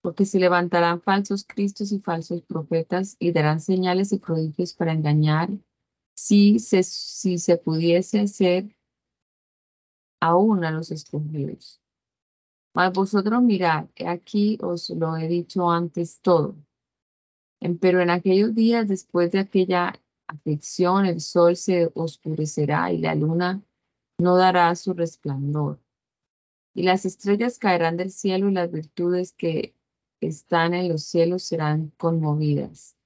porque 0.00 0.24
se 0.24 0.38
levantarán 0.38 1.02
falsos 1.02 1.44
cristos 1.44 1.92
y 1.92 1.98
falsos 1.98 2.42
profetas 2.42 3.16
y 3.18 3.32
darán 3.32 3.60
señales 3.60 4.12
y 4.12 4.18
prodigios 4.18 4.72
para 4.74 4.92
engañar, 4.92 5.50
si 6.14 6.58
se, 6.58 6.82
si 6.82 7.38
se 7.38 7.56
pudiese 7.56 8.20
hacer 8.20 8.74
aún 10.20 10.64
a 10.64 10.70
los 10.70 10.90
escogidos. 10.90 11.80
Mas 12.74 12.92
vosotros 12.92 13.42
mirad, 13.42 13.86
aquí 14.06 14.58
os 14.62 14.90
lo 14.90 15.16
he 15.16 15.26
dicho 15.28 15.70
antes 15.70 16.20
todo. 16.20 16.56
Pero 17.80 18.00
en 18.00 18.10
aquellos 18.10 18.54
días, 18.54 18.86
después 18.86 19.32
de 19.32 19.40
aquella 19.40 20.00
aflicción, 20.28 21.06
el 21.06 21.20
sol 21.20 21.56
se 21.56 21.90
oscurecerá 21.94 22.92
y 22.92 22.98
la 22.98 23.14
luna 23.14 23.62
no 24.18 24.36
dará 24.36 24.74
su 24.74 24.94
resplandor. 24.94 25.80
Y 26.74 26.82
las 26.82 27.04
estrellas 27.04 27.58
caerán 27.58 27.96
del 27.96 28.10
cielo 28.12 28.48
y 28.48 28.52
las 28.52 28.70
virtudes 28.70 29.32
que 29.32 29.74
están 30.20 30.74
en 30.74 30.88
los 30.88 31.02
cielos 31.02 31.42
serán 31.42 31.92
conmovidas. 31.96 32.96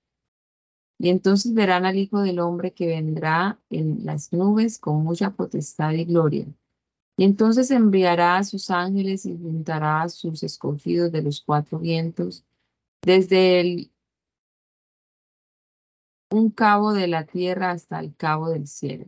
Y 0.98 1.08
entonces 1.08 1.54
verán 1.54 1.84
al 1.84 1.96
Hijo 1.96 2.20
del 2.20 2.38
Hombre 2.38 2.72
que 2.72 2.86
vendrá 2.86 3.58
en 3.70 4.04
las 4.04 4.32
nubes 4.32 4.78
con 4.78 5.02
mucha 5.02 5.30
potestad 5.30 5.92
y 5.92 6.04
gloria. 6.04 6.46
Y 7.16 7.24
entonces 7.24 7.70
enviará 7.70 8.38
a 8.38 8.44
sus 8.44 8.70
ángeles 8.70 9.26
y 9.26 9.36
juntará 9.36 10.02
a 10.02 10.08
sus 10.08 10.42
escogidos 10.42 11.12
de 11.12 11.22
los 11.22 11.42
cuatro 11.42 11.78
vientos, 11.78 12.44
desde 13.02 13.60
el, 13.60 13.90
un 16.30 16.50
cabo 16.50 16.92
de 16.92 17.08
la 17.08 17.26
tierra 17.26 17.70
hasta 17.70 18.00
el 18.00 18.16
cabo 18.16 18.48
del 18.48 18.66
cielo. 18.66 19.06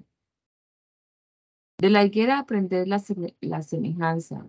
De 1.79 1.91
la 1.91 2.05
higuera 2.05 2.39
aprended 2.39 2.87
la, 2.87 3.03
la 3.41 3.63
semejanza. 3.63 4.49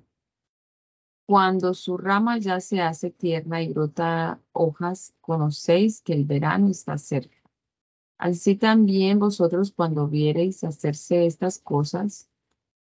Cuando 1.27 1.73
su 1.73 1.97
rama 1.97 2.37
ya 2.37 2.59
se 2.59 2.81
hace 2.81 3.09
tierna 3.09 3.63
y 3.63 3.73
brota 3.73 4.39
hojas, 4.51 5.13
conocéis 5.21 6.01
que 6.01 6.13
el 6.13 6.25
verano 6.25 6.69
está 6.69 6.97
cerca. 6.97 7.35
Así 8.17 8.55
también 8.55 9.17
vosotros 9.17 9.71
cuando 9.71 10.07
viereis 10.07 10.63
hacerse 10.63 11.25
estas 11.25 11.59
cosas, 11.59 12.29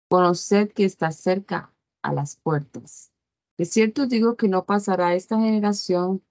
conoced 0.09 0.71
que 0.73 0.85
está 0.85 1.11
cerca 1.11 1.73
a 2.01 2.13
las 2.13 2.35
puertas. 2.35 3.11
De 3.57 3.65
cierto 3.65 4.05
digo 4.05 4.37
que 4.37 4.47
no 4.47 4.65
pasará 4.65 5.15
esta 5.15 5.37
generación 5.37 6.21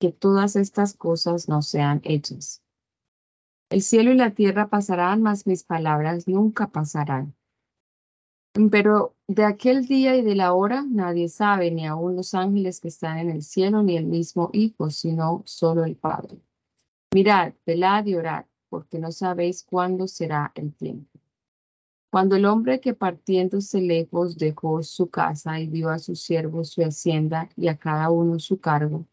que 0.00 0.12
todas 0.12 0.56
estas 0.56 0.94
cosas 0.94 1.48
no 1.48 1.60
sean 1.62 2.00
hechas. 2.04 2.62
El 3.68 3.82
cielo 3.82 4.10
y 4.10 4.16
la 4.16 4.32
tierra 4.32 4.68
pasarán, 4.68 5.22
mas 5.22 5.46
mis 5.46 5.62
palabras 5.62 6.26
nunca 6.26 6.68
pasarán. 6.68 7.36
Pero 8.70 9.14
de 9.28 9.44
aquel 9.44 9.86
día 9.86 10.16
y 10.16 10.22
de 10.22 10.34
la 10.34 10.54
hora 10.54 10.82
nadie 10.82 11.28
sabe, 11.28 11.70
ni 11.70 11.86
aun 11.86 12.16
los 12.16 12.34
ángeles 12.34 12.80
que 12.80 12.88
están 12.88 13.18
en 13.18 13.30
el 13.30 13.42
cielo, 13.42 13.82
ni 13.82 13.96
el 13.96 14.06
mismo 14.06 14.50
Hijo, 14.52 14.90
sino 14.90 15.42
solo 15.46 15.84
el 15.84 15.96
Padre. 15.96 16.40
Mirad, 17.14 17.52
velad 17.64 18.06
y 18.06 18.16
orad, 18.16 18.46
porque 18.68 18.98
no 18.98 19.12
sabéis 19.12 19.62
cuándo 19.62 20.08
será 20.08 20.50
el 20.56 20.74
tiempo. 20.74 21.09
Cuando 22.10 22.34
el 22.34 22.44
hombre 22.44 22.80
que 22.80 22.92
partiéndose 22.92 23.80
lejos 23.80 24.36
dejó 24.36 24.82
su 24.82 25.10
casa 25.10 25.60
y 25.60 25.68
dio 25.68 25.90
a 25.90 26.00
sus 26.00 26.20
siervos 26.20 26.70
su 26.70 26.82
hacienda 26.82 27.48
y 27.56 27.68
a 27.68 27.76
cada 27.76 28.10
uno 28.10 28.40
su 28.40 28.58
cargo, 28.58 29.06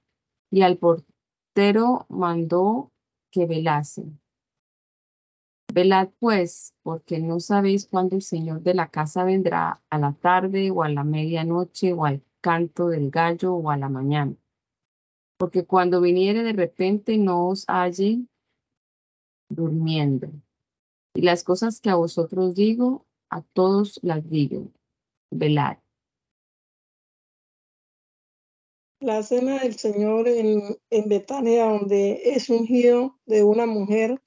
y 0.50 0.64
al 0.64 0.78
portero 0.78 2.08
mandó 2.10 2.92
que 3.32 3.46
velasen. 3.46 4.20
Velad 5.72 6.10
pues, 6.18 6.74
porque 6.82 7.20
no 7.20 7.40
sabéis 7.40 7.86
cuándo 7.86 8.16
el 8.16 8.24
Señor 8.24 8.62
de 8.62 8.74
la 8.74 8.90
casa 8.90 9.24
vendrá, 9.24 9.80
a 9.92 10.00
la 10.00 10.14
tarde 10.14 10.72
o 10.72 10.82
a 10.82 10.90
la 10.90 11.04
medianoche 11.04 11.94
o 11.94 12.04
al 12.06 12.24
canto 12.42 12.88
del 12.88 13.12
gallo 13.12 13.54
o 13.54 13.70
a 13.70 13.78
la 13.78 13.90
mañana. 13.90 14.34
Porque 15.38 15.66
cuando 15.66 16.02
viniere 16.02 16.42
de 16.42 16.54
repente 16.54 17.18
no 17.20 17.50
os 17.50 17.66
halle 17.68 18.26
durmiendo. 19.50 20.30
Y 21.14 21.22
las 21.22 21.44
cosas 21.44 21.82
que 21.82 21.90
a 21.90 21.96
vosotros 21.96 22.54
digo, 22.54 23.06
a 23.30 23.42
todos 23.42 24.00
las 24.04 24.28
digo. 24.30 24.72
Velad. 25.32 25.78
La 29.00 29.22
cena 29.22 29.60
del 29.60 29.76
Señor 29.76 30.28
en, 30.28 30.78
en 30.90 31.10
Betania, 31.10 31.66
donde 31.66 32.22
es 32.26 32.50
ungido 32.50 33.20
de 33.26 33.44
una 33.44 33.66
mujer, 33.66 34.22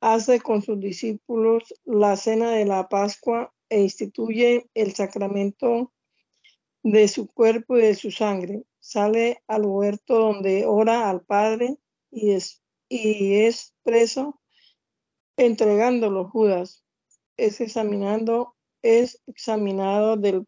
hace 0.00 0.40
con 0.40 0.62
sus 0.62 0.80
discípulos 0.80 1.74
la 1.84 2.16
cena 2.16 2.50
de 2.50 2.64
la 2.64 2.88
Pascua 2.88 3.52
e 3.68 3.82
instituye 3.82 4.68
el 4.74 4.94
sacramento 4.94 5.92
de 6.82 7.08
su 7.08 7.28
cuerpo 7.28 7.78
y 7.78 7.82
de 7.82 7.94
su 7.94 8.10
sangre. 8.10 8.64
Sale 8.80 9.42
al 9.46 9.64
huerto 9.64 10.18
donde 10.18 10.66
ora 10.66 11.08
al 11.08 11.22
Padre 11.22 11.78
y 12.10 12.32
es, 12.32 12.62
y 12.88 13.44
es 13.44 13.74
preso 13.82 14.41
entregándolo 15.36 16.28
Judas. 16.28 16.84
Es 17.36 17.60
examinando, 17.60 18.54
es 18.82 19.22
examinado 19.26 20.16
del 20.16 20.46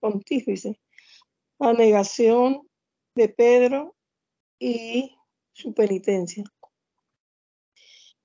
pontífice. 0.00 0.80
La 1.58 1.72
negación 1.72 2.68
de 3.14 3.28
Pedro 3.28 3.96
y 4.58 5.16
su 5.52 5.74
penitencia. 5.74 6.44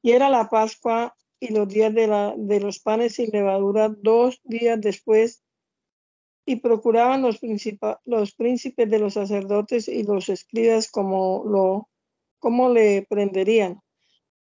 Y 0.02 0.12
era 0.12 0.30
la 0.30 0.50
Pascua 0.50 1.16
y 1.40 1.50
los 1.50 1.68
días 1.68 1.94
de, 1.94 2.08
la, 2.08 2.34
de 2.38 2.60
los 2.60 2.80
panes 2.80 3.16
sin 3.16 3.32
levadura 3.32 3.90
dos 3.90 4.40
días 4.44 4.80
después 4.80 5.44
y 6.46 6.58
procuraban 6.58 7.22
los, 7.22 7.40
los 8.06 8.36
príncipes 8.36 8.90
de 8.90 9.00
los 9.00 9.14
sacerdotes 9.14 9.88
y 9.88 10.04
los 10.04 10.30
escribas 10.30 10.92
como, 10.92 11.44
lo, 11.46 11.90
como 12.40 12.70
le 12.70 13.06
prenderían 13.10 13.82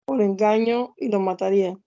por 0.04 0.21
engaño 0.21 0.94
y 0.97 1.09
lo 1.09 1.21
matarían. 1.21 1.82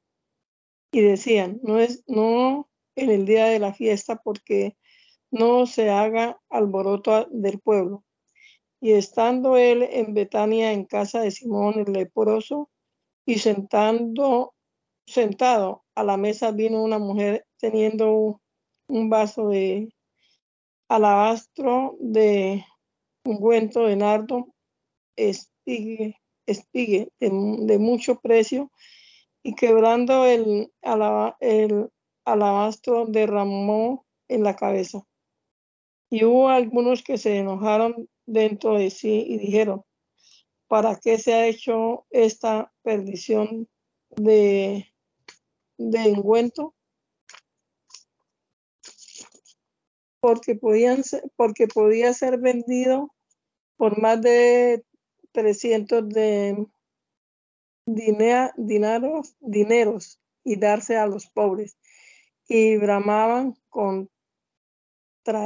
Y 0.92 1.02
decían, 1.02 1.60
no 1.64 1.80
es 1.80 2.04
no 2.08 2.70
en 2.96 3.10
el 3.10 3.26
día 3.26 3.46
de 3.46 3.60
la 3.60 3.74
fiesta 3.74 4.16
porque 4.24 4.78
no 5.32 5.66
se 5.66 5.90
haga 5.90 6.40
alboroto 6.50 7.28
del 7.32 7.60
pueblo. 7.60 8.04
Y 8.80 8.92
estando 8.92 9.58
él 9.58 9.84
en 9.84 10.14
Betania 10.14 10.72
en 10.72 10.86
casa 10.86 11.22
de 11.22 11.32
Simón 11.32 11.84
el 11.86 11.94
leproso, 11.94 12.70
y 13.26 13.40
sentando, 13.40 14.54
sentado 15.06 15.84
a 15.96 16.04
la 16.04 16.18
mesa 16.18 16.52
vino 16.52 16.84
una 16.84 17.00
mujer 17.00 17.46
teniendo 17.58 18.42
un 18.88 19.10
vaso 19.10 19.50
de 19.50 19.90
alabastro 20.88 21.98
de 22.00 22.64
ungüento 23.24 23.86
de 23.88 23.96
nardo, 23.96 24.54
espigue, 25.16 26.20
espigue 26.46 27.10
de, 27.20 27.78
mucho 27.80 28.20
precio, 28.20 28.72
y 29.44 29.56
quebrando 29.56 30.26
el, 30.26 30.72
el 31.40 31.90
alabastro 32.26 33.06
derramó 33.06 34.06
en 34.28 34.44
la 34.44 34.56
cabeza. 34.56 35.06
Y 36.10 36.24
hubo 36.24 36.50
algunos 36.50 37.04
que 37.04 37.18
se 37.18 37.38
enojaron 37.38 38.10
dentro 38.26 38.78
de 38.78 38.90
sí 38.90 39.24
y 39.28 39.38
dijeron, 39.38 39.84
¿para 40.68 40.96
qué 40.96 41.18
se 41.18 41.34
ha 41.34 41.48
hecho 41.48 42.06
esta 42.10 42.72
perdición 42.84 43.68
de, 44.10 44.92
de 45.78 46.00
engüento? 46.00 46.74
Porque, 50.20 50.56
podían 50.56 51.04
porque 51.36 51.68
podía 51.68 52.14
ser 52.14 52.40
vendido 52.40 53.14
por 53.78 54.02
más 54.02 54.22
de 54.22 54.84
300 55.36 56.10
de 56.10 56.66
dineros, 57.86 59.36
dineros 59.40 60.20
y 60.44 60.56
darse 60.56 60.98
a 60.98 61.06
los 61.06 61.28
pobres. 61.28 61.78
Y 62.48 62.78
bramaban 62.78 63.56
contra 63.70 64.10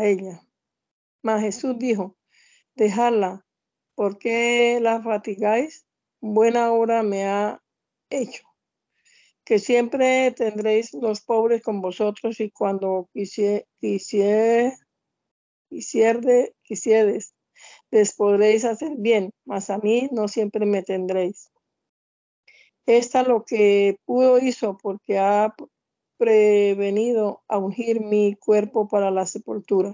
ella. 0.06 0.41
Mas 1.21 1.41
Jesús 1.41 1.78
dijo, 1.78 2.15
dejarla, 2.75 3.45
¿Por 3.99 4.17
qué 4.17 4.80
la 4.82 5.02
fatigáis? 5.02 5.86
Buena 6.21 6.71
obra 6.71 7.04
me 7.04 7.25
ha 7.25 7.62
hecho. 8.10 8.43
Que 9.43 9.60
siempre 9.60 10.32
tendréis 10.32 10.93
los 10.93 11.19
pobres 11.19 11.62
con 11.62 11.82
vosotros 11.82 12.39
y 12.39 12.49
cuando 12.49 13.10
quisier, 13.12 13.67
quisieres, 13.82 14.80
les 17.91 18.13
podréis 18.13 18.65
hacer 18.65 18.95
bien, 18.97 19.32
mas 19.45 19.69
a 19.69 19.78
mí 19.78 20.10
no 20.12 20.28
siempre 20.28 20.65
me 20.65 20.84
tendréis. 20.84 21.52
Esta 22.86 23.23
lo 23.23 23.45
que 23.45 23.99
pudo 24.06 24.39
hizo 24.39 24.78
porque 24.78 25.19
ha 25.19 25.56
prevenido 26.17 27.43
a 27.47 27.58
ungir 27.58 28.02
mi 28.02 28.36
cuerpo 28.36 28.88
para 28.88 29.12
la 29.12 29.25
sepultura. 29.25 29.93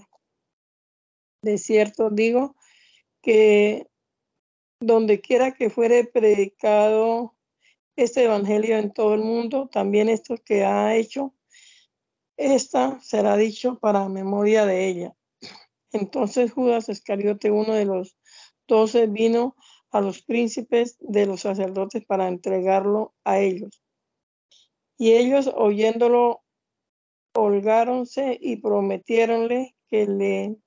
De 1.42 1.58
cierto 1.58 2.10
digo 2.10 2.56
que 3.22 3.88
donde 4.80 5.22
quiera 5.22 5.54
que 5.54 5.70
fuere 5.70 6.06
predicado 6.06 7.36
este 7.96 8.24
evangelio 8.24 8.78
en 8.78 8.92
todo 8.92 9.14
el 9.14 9.22
mundo, 9.22 9.70
también 9.72 10.10
esto 10.10 10.36
que 10.44 10.66
ha 10.66 10.96
hecho, 10.96 11.34
esta 12.38 13.00
será 13.02 13.38
dicho 13.38 13.80
para 13.80 14.10
memoria 14.10 14.66
de 14.66 14.88
ella. 14.88 15.16
Entonces 15.92 16.52
Judas 16.52 16.90
Iscariote, 16.90 17.52
uno 17.52 17.74
de 17.74 17.86
los 17.86 18.18
doce, 18.68 19.08
vino 19.08 19.56
a 19.92 20.02
los 20.02 20.22
príncipes 20.24 20.98
de 21.00 21.26
los 21.26 21.42
sacerdotes 21.42 22.06
para 22.06 22.28
entregarlo 22.28 23.14
a 23.24 23.40
ellos. 23.40 23.82
Y 24.98 25.14
ellos, 25.14 25.50
oyéndolo, 25.56 26.44
holgáronse 27.34 28.38
y 28.40 28.58
prometieronle 28.58 29.76
que 29.88 30.06
le, 30.08 30.58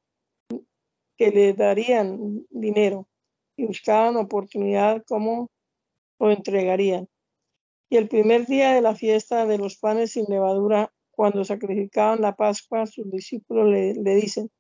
que 1.16 1.30
le 1.30 1.54
darían 1.54 2.46
dinero 2.50 3.08
y 3.56 3.66
buscaban 3.66 4.16
oportunidad 4.16 5.04
como 5.06 5.50
lo 6.18 6.30
entregarían. 6.30 7.08
Y 7.90 7.96
el 7.96 8.08
primer 8.08 8.46
día 8.46 8.72
de 8.72 8.82
la 8.82 8.94
fiesta 8.94 9.46
de 9.46 9.58
los 9.58 9.78
panes 9.78 10.12
sin 10.12 10.26
levadura, 10.28 10.92
cuando 11.10 11.44
sacrificaban 11.44 12.20
la 12.20 12.36
Pascua, 12.36 12.86
sus 12.86 13.10
discípulos 13.10 13.68
le, 13.68 14.14
dicen, 14.14 14.50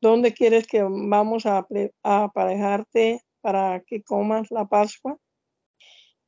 ¿dónde 0.00 0.32
quieres 0.32 0.66
que 0.66 0.82
vamos 0.82 1.46
a, 1.46 1.66
aparejarte 2.02 3.22
para 3.40 3.80
que 3.86 4.02
comas 4.02 4.50
la 4.50 4.66
Pascua? 4.66 5.18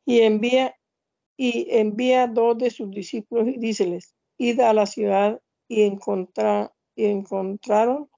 Y 0.05 0.21
envía, 0.21 0.77
y 1.37 1.67
envía 1.71 2.27
dos 2.27 2.59
de 2.59 2.71
sus 2.71 2.91
discípulos 2.91 3.49
y 3.49 3.59
díceles, 3.59 4.15
id 4.39 4.61
a 4.61 4.73
la 4.73 4.87
ciudad 4.87 5.41
y, 5.69 5.83
encontrar, 5.83 6.73
y 6.97 7.07
encontraron 7.07 8.09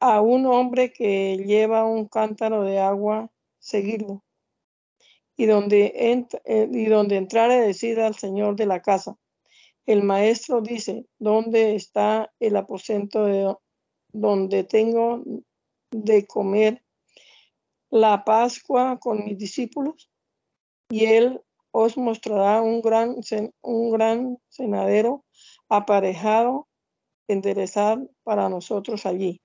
a 0.00 0.20
un 0.20 0.46
hombre 0.46 0.92
que 0.92 1.36
lleva 1.38 1.84
un 1.84 2.06
cántaro 2.06 2.62
de 2.62 2.78
agua, 2.78 3.30
seguirlo. 3.58 4.22
Y 5.36 5.46
donde, 5.46 5.92
eh, 5.94 6.68
y 6.72 6.86
donde 6.86 7.16
entrare, 7.16 7.60
decida 7.60 8.06
al 8.06 8.14
señor 8.14 8.56
de 8.56 8.66
la 8.66 8.82
casa, 8.82 9.16
el 9.88 10.02
maestro 10.02 10.60
dice, 10.60 11.06
¿dónde 11.18 11.74
está 11.74 12.30
el 12.40 12.56
aposento 12.56 13.24
de 13.24 13.54
donde 14.12 14.62
tengo 14.62 15.22
de 15.90 16.26
comer 16.26 16.84
la 17.88 18.22
Pascua 18.22 18.98
con 18.98 19.24
mis 19.24 19.38
discípulos? 19.38 20.10
Y 20.90 21.06
él 21.06 21.40
os 21.70 21.96
mostrará 21.96 22.60
un 22.60 22.82
gran, 22.82 23.16
un 23.62 23.90
gran 23.90 24.36
cenadero 24.50 25.24
aparejado, 25.70 26.68
enderezar 27.26 27.98
para 28.24 28.50
nosotros 28.50 29.06
allí. 29.06 29.40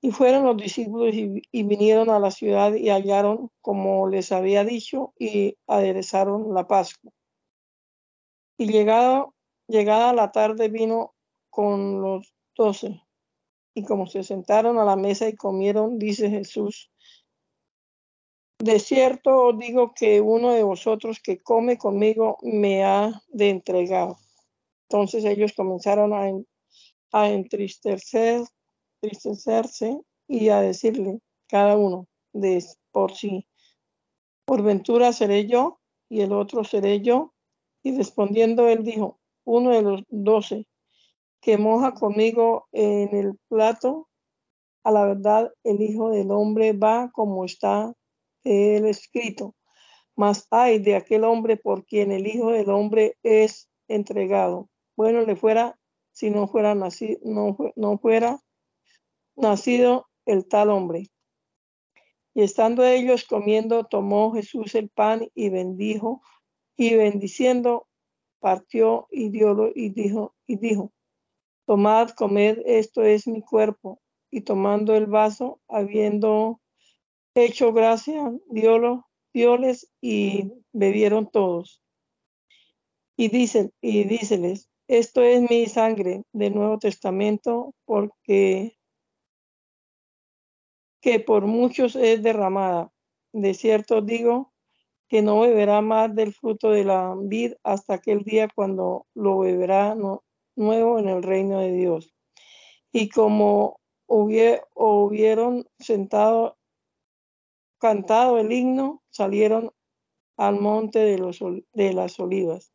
Y 0.00 0.10
fueron 0.10 0.44
los 0.44 0.56
discípulos 0.56 1.14
y, 1.14 1.42
y, 1.52 1.62
vinieron 1.64 2.08
a 2.08 2.18
la 2.18 2.30
ciudad 2.30 2.72
y 2.72 2.88
hallaron 2.88 3.50
como 3.60 4.08
les 4.08 4.32
había 4.32 4.64
dicho 4.64 5.12
y 5.18 5.58
aderezaron 5.66 6.54
la 6.54 6.66
Pascua. 6.66 7.12
Y 8.62 8.68
llegado, 8.68 9.34
llegada 9.66 10.12
la 10.12 10.30
tarde 10.30 10.68
vino 10.68 11.16
con 11.50 12.00
los 12.00 12.32
doce. 12.54 13.02
Y 13.74 13.82
como 13.82 14.06
se 14.06 14.22
sentaron 14.22 14.78
a 14.78 14.84
la 14.84 14.94
mesa 14.94 15.28
y 15.28 15.34
comieron, 15.34 15.98
dice 15.98 16.30
Jesús, 16.30 16.92
de 18.60 18.78
cierto 18.78 19.46
os 19.46 19.58
digo 19.58 19.94
que 19.96 20.20
uno 20.20 20.52
de 20.52 20.62
vosotros 20.62 21.18
que 21.20 21.42
come 21.42 21.76
conmigo 21.76 22.38
me 22.42 22.84
ha 22.84 23.20
de 23.26 23.50
entregar. 23.50 24.14
Entonces 24.88 25.24
ellos 25.24 25.54
comenzaron 25.54 26.12
a, 26.12 26.30
a 27.10 27.30
entristecer, 27.30 28.42
entristecerse 29.00 30.00
y 30.28 30.50
a 30.50 30.60
decirle 30.60 31.18
cada 31.48 31.76
uno 31.76 32.06
de 32.32 32.64
por 32.92 33.12
sí, 33.12 33.44
por 34.44 34.62
ventura 34.62 35.12
seré 35.12 35.48
yo 35.48 35.80
y 36.08 36.20
el 36.20 36.32
otro 36.32 36.62
seré 36.62 37.00
yo. 37.00 37.34
Y 37.82 37.96
respondiendo 37.96 38.68
él 38.68 38.84
dijo, 38.84 39.20
uno 39.44 39.70
de 39.70 39.82
los 39.82 40.02
doce 40.08 40.66
que 41.40 41.58
moja 41.58 41.92
conmigo 41.92 42.68
en 42.72 43.14
el 43.14 43.36
plato, 43.48 44.08
a 44.84 44.90
la 44.90 45.04
verdad 45.04 45.52
el 45.64 45.80
Hijo 45.82 46.10
del 46.10 46.30
Hombre 46.30 46.72
va 46.72 47.10
como 47.12 47.44
está 47.44 47.92
el 48.44 48.86
escrito. 48.86 49.54
Mas 50.14 50.46
hay 50.50 50.78
de 50.78 50.94
aquel 50.94 51.24
hombre 51.24 51.56
por 51.56 51.84
quien 51.84 52.12
el 52.12 52.26
Hijo 52.26 52.50
del 52.50 52.70
Hombre 52.70 53.16
es 53.22 53.68
entregado. 53.88 54.68
Bueno 54.96 55.22
le 55.22 55.36
fuera 55.36 55.78
si 56.12 56.30
no 56.30 56.46
fuera 56.46 56.74
nacido, 56.74 57.18
no, 57.24 57.56
no 57.74 57.98
fuera 57.98 58.38
nacido 59.34 60.06
el 60.26 60.46
tal 60.46 60.70
hombre. 60.70 61.08
Y 62.34 62.42
estando 62.42 62.84
ellos 62.84 63.24
comiendo, 63.24 63.84
tomó 63.84 64.32
Jesús 64.32 64.74
el 64.74 64.88
pan 64.88 65.28
y 65.34 65.50
bendijo, 65.50 66.22
y 66.76 66.94
bendiciendo, 66.94 67.86
partió 68.40 69.06
y 69.10 69.30
diólo 69.30 69.70
y 69.74 69.90
dijo, 69.90 70.34
y 70.46 70.56
dijo, 70.56 70.92
tomad, 71.66 72.10
comed, 72.10 72.58
esto 72.66 73.02
es 73.02 73.26
mi 73.26 73.42
cuerpo. 73.42 74.00
Y 74.30 74.42
tomando 74.42 74.94
el 74.94 75.06
vaso, 75.06 75.60
habiendo 75.68 76.60
hecho 77.34 77.72
gracia, 77.72 78.32
diólo, 78.48 79.06
dióles 79.32 79.90
y 80.00 80.52
bebieron 80.72 81.30
todos. 81.30 81.82
Y 83.16 83.28
dicen, 83.28 83.72
y 83.80 84.04
díceles, 84.04 84.68
esto 84.88 85.22
es 85.22 85.48
mi 85.48 85.66
sangre 85.66 86.24
del 86.32 86.54
Nuevo 86.54 86.78
Testamento, 86.78 87.74
porque 87.84 88.76
que 91.00 91.20
por 91.20 91.46
muchos 91.46 91.96
es 91.96 92.22
derramada. 92.22 92.92
De 93.32 93.54
cierto 93.54 94.00
digo 94.00 94.51
que 95.12 95.20
no 95.20 95.40
beberá 95.40 95.82
más 95.82 96.14
del 96.14 96.32
fruto 96.32 96.70
de 96.70 96.84
la 96.84 97.14
vid 97.14 97.52
hasta 97.64 97.92
aquel 97.92 98.22
día 98.22 98.48
cuando 98.48 99.06
lo 99.12 99.40
beberá 99.40 99.94
nuevo 99.94 100.98
en 100.98 101.06
el 101.06 101.22
reino 101.22 101.60
de 101.60 101.70
Dios. 101.70 102.14
Y 102.92 103.10
como 103.10 103.78
hubieron 104.06 105.68
sentado, 105.78 106.56
cantado 107.76 108.38
el 108.38 108.50
himno, 108.52 109.02
salieron 109.10 109.70
al 110.38 110.58
monte 110.58 111.00
de, 111.00 111.18
los, 111.18 111.40
de 111.74 111.92
las 111.92 112.18
olivas. 112.18 112.72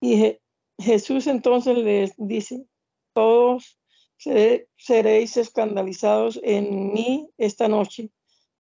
Y 0.00 0.36
Jesús 0.80 1.28
entonces 1.28 1.78
les 1.78 2.12
dice, 2.16 2.66
todos 3.12 3.78
seréis 4.16 5.36
escandalizados 5.36 6.40
en 6.42 6.92
mí 6.92 7.30
esta 7.38 7.68
noche, 7.68 8.10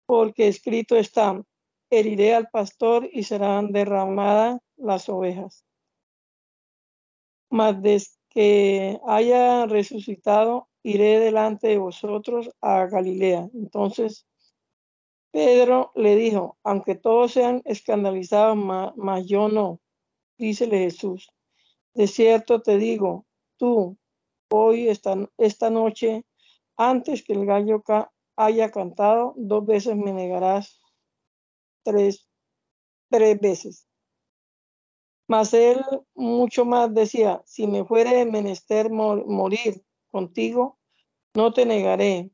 porque 0.09 0.47
escrito 0.47 0.95
está, 0.95 1.39
heriré 1.91 2.33
al 2.33 2.49
pastor 2.49 3.07
y 3.13 3.21
serán 3.21 3.71
derramadas 3.71 4.59
las 4.75 5.07
ovejas. 5.07 5.63
Mas 7.51 7.79
desde 7.79 8.17
que 8.27 8.99
haya 9.05 9.67
resucitado, 9.67 10.67
iré 10.81 11.19
delante 11.19 11.67
de 11.67 11.77
vosotros 11.77 12.49
a 12.59 12.87
Galilea. 12.87 13.51
Entonces 13.53 14.25
Pedro 15.29 15.91
le 15.93 16.15
dijo, 16.15 16.57
aunque 16.63 16.95
todos 16.95 17.33
sean 17.33 17.61
escandalizados, 17.65 18.57
mas 18.95 19.27
yo 19.27 19.47
no, 19.47 19.79
dícele 20.39 20.79
Jesús. 20.79 21.29
De 21.93 22.07
cierto 22.07 22.63
te 22.63 22.79
digo, 22.79 23.27
tú, 23.57 23.95
hoy, 24.49 24.89
esta, 24.89 25.29
esta 25.37 25.69
noche, 25.69 26.25
antes 26.77 27.23
que 27.23 27.33
el 27.33 27.45
gallo 27.45 27.83
haya 28.39 28.71
cantado, 28.71 29.33
dos 29.35 29.65
veces 29.65 29.95
me 29.95 30.13
negarás 30.13 30.79
tres, 31.83 32.27
tres 33.09 33.39
veces. 33.39 33.87
Mas 35.27 35.53
él 35.53 35.83
mucho 36.15 36.65
más 36.65 36.93
decía, 36.93 37.41
si 37.45 37.67
me 37.67 37.85
fuere 37.85 38.25
menester 38.25 38.89
morir 38.89 39.83
contigo, 40.09 40.79
no 41.35 41.53
te 41.53 41.65
negaré. 41.65 42.31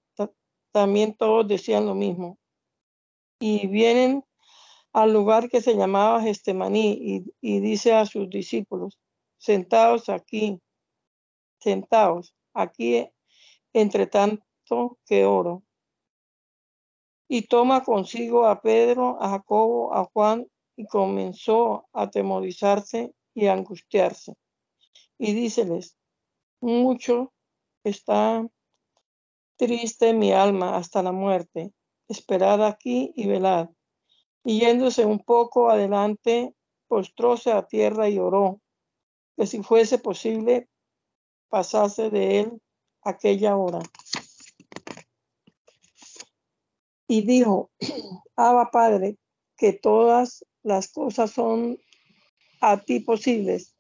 también 0.72 1.16
todos 1.16 1.48
decían 1.48 1.86
lo 1.86 1.96
mismo. 1.96 2.38
Y 3.40 3.68
vienen 3.68 4.24
al 4.94 5.12
lugar 5.12 5.50
que 5.50 5.62
se 5.62 5.76
llamaba 5.76 6.22
Gestemaní 6.22 6.92
y, 6.92 7.34
y 7.42 7.60
dice 7.62 7.94
a 7.94 8.06
sus 8.06 8.30
discípulos, 8.30 9.00
sentados 9.38 10.10
aquí 10.10 10.62
sentaos 11.66 12.36
aquí 12.54 13.10
entre 13.74 14.06
tanto 14.08 15.00
que 15.06 15.26
oro. 15.26 15.65
Y 17.28 17.48
toma 17.48 17.84
consigo 17.84 18.46
a 18.46 18.62
Pedro, 18.62 19.18
a 19.22 19.30
Jacobo, 19.30 19.94
a 19.94 20.06
Juan, 20.06 20.48
y 20.76 20.86
comenzó 20.86 21.88
a 21.94 22.04
atemorizarse 22.04 23.14
y 23.34 23.48
a 23.48 23.54
angustiarse. 23.54 24.36
Y 25.18 25.34
díceles, 25.34 25.98
mucho 26.62 27.34
está 27.84 28.46
triste 29.58 30.14
mi 30.14 30.32
alma 30.32 30.76
hasta 30.76 31.02
la 31.02 31.12
muerte. 31.12 31.72
Esperad 32.08 32.66
aquí 32.66 33.12
y 33.16 33.28
velad. 33.28 33.70
Y 34.44 34.60
yéndose 34.60 35.06
un 35.06 35.20
poco 35.20 35.70
adelante, 35.70 36.54
postróse 36.88 37.52
a 37.52 37.66
tierra 37.66 38.10
y 38.10 38.20
oró, 38.20 38.62
que 39.36 39.48
si 39.48 39.64
fuese 39.64 39.98
posible 39.98 40.70
pasase 41.50 42.10
de 42.10 42.42
él 42.42 42.62
aquella 43.02 43.56
hora. 43.56 43.80
Y 47.08 47.26
dijo, 47.26 47.72
Abba 48.36 48.72
Padre, 48.72 49.18
que 49.58 49.74
todas 49.74 50.46
las 50.64 50.92
cosas 50.92 51.32
son 51.32 51.78
a 52.62 52.82
ti 52.82 53.00
posibles. 53.00 53.76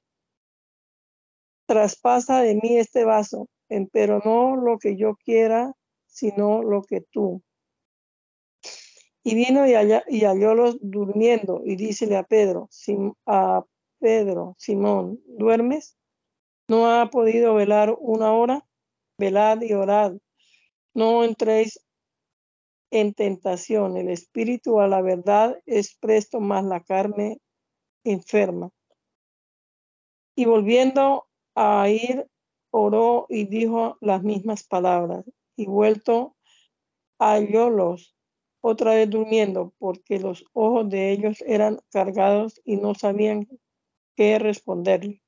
Traspasa 1.65 2.41
de 2.41 2.55
mí 2.55 2.77
este 2.77 3.03
vaso, 3.03 3.49
pero 3.91 4.21
no 4.23 4.55
lo 4.55 4.77
que 4.77 4.95
yo 4.95 5.15
quiera, 5.15 5.73
sino 6.05 6.61
lo 6.61 6.83
que 6.83 7.01
tú. 7.01 7.41
Y 9.23 9.33
vino 9.33 9.65
y, 9.67 9.73
allá, 9.73 10.03
y 10.07 10.21
hallólos 10.21 10.77
durmiendo, 10.81 11.63
y 11.65 11.75
dícele 11.75 12.15
a 12.15 12.23
Pedro, 12.23 12.69
a 13.25 13.65
Pedro, 13.99 14.55
Simón, 14.59 15.19
¿duermes? 15.25 15.97
¿No 16.67 16.88
ha 16.88 17.09
podido 17.09 17.55
velar 17.55 17.95
una 17.99 18.33
hora? 18.33 18.67
Velad 19.17 19.61
y 19.61 19.73
orad. 19.73 20.13
No 20.93 21.23
entréis 21.23 21.79
en 22.91 23.13
tentación. 23.13 23.98
El 23.98 24.10
espíritu 24.10 24.80
a 24.80 24.88
la 24.88 25.02
verdad 25.02 25.60
es 25.65 25.95
presto, 25.95 26.39
más 26.39 26.63
la 26.63 26.82
carne 26.82 27.39
enferma. 28.04 28.71
Y 30.36 30.45
volviendo 30.45 31.28
a 31.56 31.89
ir, 31.89 32.28
oró 32.71 33.26
y 33.30 33.45
dijo 33.45 33.98
las 34.02 34.24
mismas 34.24 34.63
palabras. 34.63 35.26
Y 35.56 35.65
vuelto, 35.65 36.36
hallólos 37.19 38.15
otra 38.62 38.95
vez 38.95 39.10
durmiendo, 39.10 39.74
porque 39.78 40.19
los 40.19 40.43
ojos 40.54 40.89
de 40.89 41.12
ellos 41.12 41.41
eran 41.45 41.80
cargados 41.91 42.60
y 42.65 42.78
no 42.78 42.95
sabían 42.95 43.48
qué 44.15 44.39
responderle. 44.39 45.21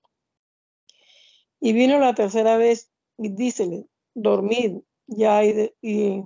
Y 1.59 1.73
vino 1.73 1.99
la 1.99 2.15
tercera 2.15 2.57
vez 2.57 2.91
y 3.17 3.29
dícele, 3.29 3.85
dormid 4.15 4.79
ya 5.07 5.43
y, 5.43 6.23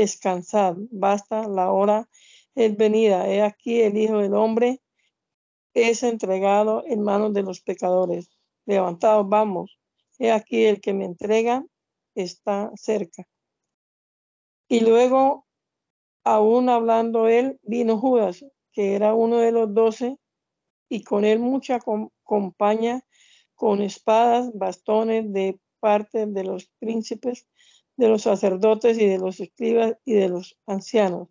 descansad, 0.00 0.76
basta, 0.90 1.48
la 1.48 1.72
hora 1.72 2.08
es 2.54 2.76
venida. 2.76 3.28
He 3.28 3.42
aquí 3.42 3.80
el 3.80 3.96
Hijo 3.96 4.18
del 4.18 4.34
Hombre 4.34 4.82
es 5.74 6.02
entregado 6.02 6.84
en 6.86 7.02
manos 7.02 7.32
de 7.32 7.42
los 7.42 7.60
pecadores. 7.60 8.30
Levantados, 8.66 9.28
vamos. 9.28 9.78
He 10.18 10.30
aquí 10.30 10.64
el 10.64 10.80
que 10.80 10.92
me 10.92 11.04
entrega 11.04 11.64
está 12.14 12.70
cerca. 12.76 13.26
Y 14.68 14.80
luego, 14.80 15.46
aún 16.24 16.68
hablando 16.68 17.28
él, 17.28 17.58
vino 17.62 17.98
Judas, 17.98 18.44
que 18.72 18.94
era 18.94 19.14
uno 19.14 19.38
de 19.38 19.52
los 19.52 19.72
doce, 19.72 20.18
y 20.88 21.02
con 21.02 21.24
él 21.24 21.38
mucha 21.38 21.80
compañía 22.22 23.04
con 23.54 23.80
espadas, 23.80 24.50
bastones 24.54 25.32
de 25.32 25.58
parte 25.80 26.26
de 26.26 26.44
los 26.44 26.66
príncipes, 26.78 27.48
de 27.96 28.08
los 28.08 28.22
sacerdotes 28.22 28.98
y 28.98 29.06
de 29.06 29.18
los 29.18 29.40
escribas 29.40 29.96
y 30.04 30.14
de 30.14 30.28
los 30.28 30.58
ancianos. 30.66 31.28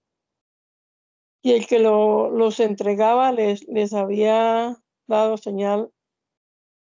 Y 1.42 1.54
el 1.54 1.68
que 1.68 1.80
los 1.80 2.60
entregaba 2.60 3.32
les, 3.32 3.68
les 3.68 3.94
había 3.94 4.82
dado 5.08 5.38
señal 5.38 5.92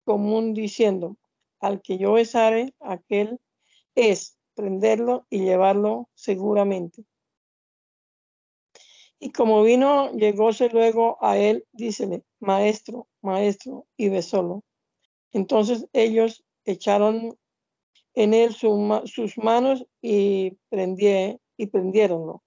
común 0.05 0.53
diciendo, 0.55 1.17
al 1.59 1.81
que 1.81 1.97
yo 1.99 2.13
besare, 2.13 2.73
aquel 2.79 3.39
es 3.93 4.39
prenderlo 4.55 5.27
y 5.29 5.41
llevarlo 5.41 6.09
seguramente. 6.15 7.05
Y 9.19 9.31
como 9.31 9.63
vino, 9.63 10.11
llegóse 10.13 10.69
luego 10.69 11.17
a 11.21 11.37
él, 11.37 11.65
dícele, 11.73 12.23
maestro, 12.39 13.07
maestro, 13.21 13.85
y 13.97 14.09
besólo. 14.09 14.63
Entonces 15.31 15.87
ellos 15.93 16.45
echaron 16.65 17.37
en 18.13 18.33
él 18.33 18.53
sus 18.53 19.37
manos 19.37 19.85
y, 20.01 20.57
prendie, 20.69 21.39
y 21.57 21.67
prendieronlo. 21.67 22.43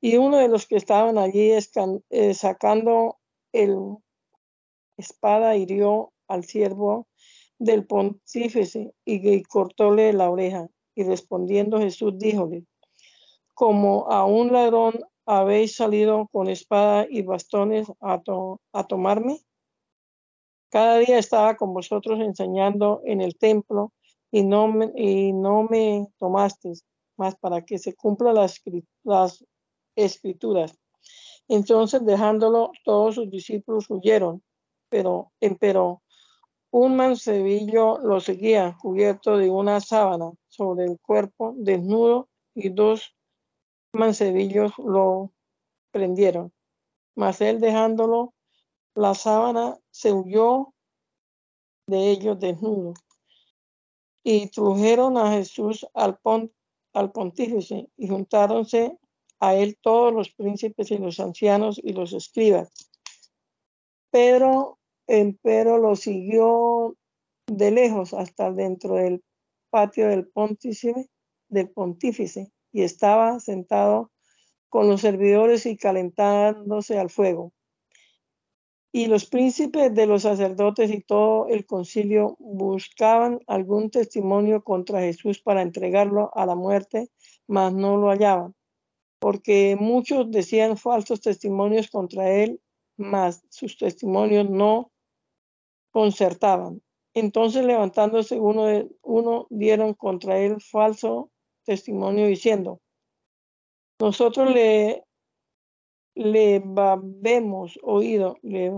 Y 0.00 0.16
uno 0.16 0.38
de 0.38 0.48
los 0.48 0.66
que 0.66 0.76
estaban 0.76 1.18
allí 1.18 1.52
eh, 1.52 2.34
sacando 2.34 3.18
el 3.52 3.96
espada 4.96 5.56
hirió 5.56 6.12
al 6.28 6.44
siervo 6.44 7.06
del 7.58 7.86
pontífice 7.86 8.92
y, 9.04 9.42
cortóle 9.44 10.12
la 10.12 10.30
oreja. 10.30 10.68
Y 10.94 11.04
respondiendo 11.04 11.78
Jesús 11.78 12.14
díjole, 12.18 12.64
como 13.54 14.10
a 14.10 14.24
un 14.24 14.52
ladrón 14.52 14.94
habéis 15.26 15.76
salido 15.76 16.28
con 16.32 16.48
espada 16.48 17.06
y 17.08 17.22
bastones 17.22 17.88
a, 18.00 18.22
a 18.72 18.84
tomarme. 18.86 19.40
Cada 20.70 20.98
día 20.98 21.18
estaba 21.18 21.56
con 21.56 21.74
vosotros 21.74 22.20
enseñando 22.20 23.02
en 23.04 23.20
el 23.20 23.36
templo 23.36 23.92
y 24.30 24.42
no 24.42 24.68
me, 24.68 24.92
y 24.94 25.32
no 25.32 25.64
me 25.64 26.06
tomasteis, 26.18 26.84
más 27.16 27.36
para 27.36 27.64
que 27.64 27.78
se 27.78 27.94
cumplan 27.94 28.34
las, 28.34 28.60
las 29.04 29.44
escrituras. 29.94 30.78
Entonces, 31.48 32.04
dejándolo, 32.04 32.72
todos 32.84 33.14
sus 33.14 33.30
discípulos 33.30 33.86
huyeron, 33.88 34.42
pero, 34.88 35.32
pero 35.60 36.02
un 36.70 36.96
mancebillo 36.96 37.98
lo 37.98 38.20
seguía, 38.20 38.76
cubierto 38.80 39.36
de 39.36 39.48
una 39.48 39.80
sábana 39.80 40.32
sobre 40.48 40.84
el 40.84 40.98
cuerpo, 41.00 41.54
desnudo, 41.56 42.28
y 42.54 42.70
dos 42.70 43.14
mancebillos 43.92 44.72
lo 44.78 45.32
prendieron. 45.90 46.52
Mas 47.14 47.40
él 47.40 47.60
dejándolo, 47.60 48.34
la 48.94 49.14
sábana 49.14 49.78
se 49.90 50.12
huyó 50.12 50.74
de 51.86 52.10
ellos 52.10 52.38
desnudo. 52.40 52.94
Y 54.28 54.48
trujeron 54.48 55.16
a 55.18 55.30
Jesús 55.30 55.86
al, 55.94 56.18
al 56.94 57.12
pontífice 57.12 57.88
y 57.96 58.08
juntáronse 58.08 58.98
a 59.38 59.54
él 59.54 59.78
todos 59.80 60.12
los 60.12 60.30
príncipes 60.30 60.90
y 60.90 60.98
los 60.98 61.20
ancianos 61.20 61.80
y 61.80 61.92
los 61.92 62.12
escribas. 62.12 62.72
Pedro, 64.10 64.80
empero, 65.06 65.78
lo 65.78 65.94
siguió 65.94 66.96
de 67.46 67.70
lejos 67.70 68.14
hasta 68.14 68.50
dentro 68.50 68.94
del 68.96 69.22
patio 69.70 70.08
del 70.08 70.28
del 71.48 71.70
pontífice 71.70 72.50
y 72.72 72.82
estaba 72.82 73.38
sentado 73.38 74.10
con 74.68 74.88
los 74.88 75.02
servidores 75.02 75.66
y 75.66 75.76
calentándose 75.76 76.98
al 76.98 77.10
fuego. 77.10 77.52
Y 78.96 79.06
los 79.06 79.26
príncipes 79.26 79.94
de 79.94 80.06
los 80.06 80.22
sacerdotes 80.22 80.90
y 80.90 81.00
todo 81.00 81.48
el 81.48 81.66
concilio 81.66 82.36
buscaban 82.38 83.40
algún 83.46 83.90
testimonio 83.90 84.62
contra 84.62 85.00
Jesús 85.00 85.40
para 85.42 85.60
entregarlo 85.60 86.30
a 86.34 86.46
la 86.46 86.54
muerte, 86.54 87.10
mas 87.46 87.74
no 87.74 87.98
lo 87.98 88.08
hallaban 88.08 88.54
porque 89.18 89.76
muchos 89.78 90.30
decían 90.30 90.76
falsos 90.76 91.20
testimonios 91.20 91.88
contra 91.90 92.30
él, 92.30 92.60
mas 92.96 93.42
sus 93.48 93.76
testimonios 93.76 94.48
no 94.48 94.92
concertaban. 95.90 96.82
Entonces 97.14 97.64
levantándose 97.64 98.38
uno, 98.38 98.66
de, 98.66 98.88
uno 99.02 99.46
dieron 99.50 99.94
contra 99.94 100.38
él 100.38 100.60
falso 100.60 101.30
testimonio 101.64 102.26
diciendo, 102.26 102.80
nosotros 103.98 104.52
le, 104.52 105.05
le 106.16 106.62
habemos 106.76 107.78
oído, 107.82 108.38
le, 108.42 108.72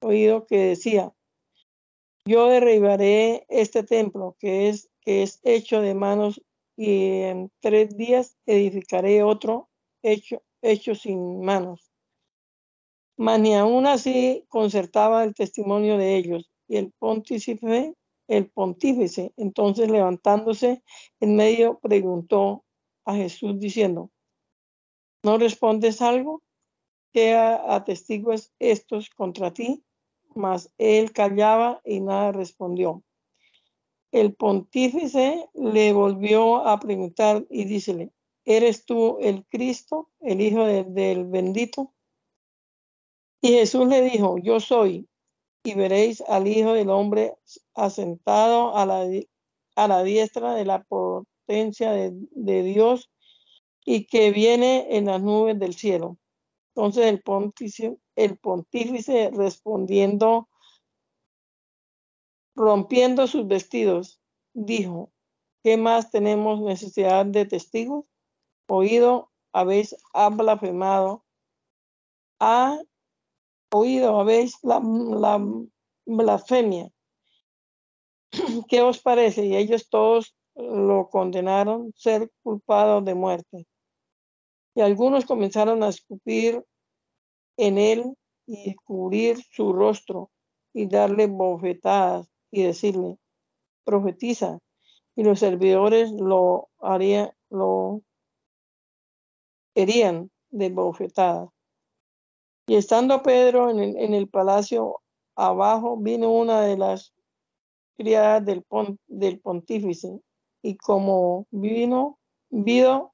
oído 0.00 0.46
que 0.46 0.58
decía, 0.58 1.14
yo 2.24 2.48
derribaré 2.48 3.46
este 3.48 3.82
templo 3.82 4.36
que 4.38 4.68
es, 4.68 4.90
que 5.00 5.22
es 5.22 5.40
hecho 5.44 5.80
de 5.80 5.94
manos 5.94 6.42
y 6.76 7.22
en 7.22 7.50
tres 7.60 7.96
días 7.96 8.36
edificaré 8.46 9.22
otro 9.22 9.70
hecho, 10.02 10.42
hecho 10.62 10.94
sin 10.94 11.40
manos. 11.44 11.90
Mas 13.16 13.40
ni 13.40 13.54
aún 13.54 13.86
así 13.86 14.44
concertaba 14.48 15.24
el 15.24 15.34
testimonio 15.34 15.96
de 15.98 16.16
ellos. 16.16 16.50
Y 16.68 16.76
el 16.76 16.92
pontífice, 16.98 17.94
entonces 19.36 19.90
levantándose 19.90 20.82
en 21.20 21.36
medio, 21.36 21.78
preguntó 21.80 22.64
a 23.04 23.14
Jesús 23.14 23.58
diciendo, 23.58 24.10
¿no 25.22 25.38
respondes 25.38 26.02
algo? 26.02 26.42
¿Qué 27.12 27.34
atestigues 27.34 28.52
estos 28.58 29.10
contra 29.10 29.52
ti? 29.52 29.84
Mas 30.34 30.72
él 30.78 31.12
callaba 31.12 31.80
y 31.84 32.00
nada 32.00 32.32
respondió. 32.32 33.02
El 34.10 34.34
pontífice 34.34 35.48
le 35.54 35.92
volvió 35.92 36.66
a 36.66 36.78
preguntar 36.80 37.46
y 37.50 37.64
dícele, 37.64 38.12
¿eres 38.44 38.84
tú 38.84 39.18
el 39.20 39.44
Cristo, 39.46 40.10
el 40.20 40.40
Hijo 40.40 40.64
del 40.64 41.26
bendito? 41.26 41.92
Y 43.40 43.48
Jesús 43.48 43.88
le 43.88 44.02
dijo, 44.02 44.38
yo 44.38 44.60
soy, 44.60 45.08
y 45.64 45.74
veréis 45.74 46.20
al 46.22 46.46
Hijo 46.48 46.72
del 46.72 46.90
Hombre 46.90 47.34
asentado 47.74 48.76
a 48.76 48.86
la, 48.86 49.06
a 49.76 49.88
la 49.88 50.02
diestra 50.02 50.54
de 50.54 50.64
la 50.64 50.82
potencia 50.82 51.92
de, 51.92 52.12
de 52.12 52.62
Dios 52.62 53.10
y 53.84 54.06
que 54.06 54.30
viene 54.30 54.96
en 54.96 55.06
las 55.06 55.22
nubes 55.22 55.58
del 55.58 55.74
cielo. 55.74 56.18
Entonces 56.74 57.06
el 57.06 57.22
pontífice, 57.22 57.96
el 58.16 58.38
pontífice 58.38 59.30
respondiendo 59.32 60.48
rompiendo 62.54 63.26
sus 63.26 63.46
vestidos, 63.46 64.20
dijo, 64.52 65.10
¿qué 65.62 65.76
más 65.76 66.10
tenemos 66.10 66.60
necesidad 66.60 67.26
de 67.26 67.46
testigos? 67.46 68.04
Oído 68.68 69.30
habéis 69.52 69.96
blasfemado, 70.32 71.24
ha 72.40 72.78
oído 73.70 74.20
habéis 74.20 74.62
la, 74.62 74.80
la 74.80 75.40
blasfemia. 76.06 76.90
¿Qué 78.68 78.80
os 78.80 78.98
parece? 79.00 79.44
Y 79.46 79.56
ellos 79.56 79.88
todos 79.88 80.34
lo 80.54 81.08
condenaron 81.08 81.92
ser 81.96 82.30
culpado 82.42 83.00
de 83.00 83.14
muerte. 83.14 83.66
Y 84.74 84.80
algunos 84.80 85.26
comenzaron 85.26 85.82
a 85.82 85.88
escupir 85.88 86.64
en 87.56 87.78
él 87.78 88.16
y 88.46 88.74
cubrir 88.76 89.38
su 89.50 89.72
rostro 89.72 90.30
y 90.72 90.86
darle 90.86 91.26
bofetadas 91.26 92.28
y 92.50 92.62
decirle, 92.62 93.18
profetiza, 93.84 94.58
y 95.14 95.24
los 95.24 95.38
servidores 95.38 96.10
lo 96.12 96.68
harían, 96.78 97.32
lo 97.50 98.00
herían 99.74 100.30
de 100.50 100.70
bofetada. 100.70 101.50
Y 102.66 102.76
estando 102.76 103.22
Pedro 103.22 103.70
en 103.70 103.80
el, 103.80 103.96
en 103.96 104.14
el, 104.14 104.28
palacio 104.28 105.00
abajo, 105.34 105.96
vino 105.96 106.32
una 106.32 106.62
de 106.62 106.78
las 106.78 107.12
criadas 107.96 108.44
del, 108.44 108.64
del 109.06 109.40
pontífice, 109.40 110.20
y 110.62 110.76
como 110.76 111.46
vino, 111.50 112.18
vio 112.50 113.11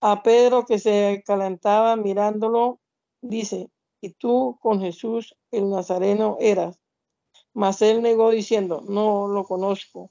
a 0.00 0.22
Pedro 0.22 0.64
que 0.64 0.78
se 0.78 1.22
calentaba 1.26 1.96
mirándolo, 1.96 2.80
dice, 3.20 3.70
y 4.00 4.10
tú 4.10 4.58
con 4.60 4.80
Jesús 4.80 5.36
el 5.50 5.70
Nazareno 5.70 6.36
eras. 6.40 6.78
Mas 7.54 7.80
él 7.82 8.02
negó 8.02 8.30
diciendo, 8.30 8.82
no 8.86 9.28
lo 9.28 9.44
conozco, 9.44 10.10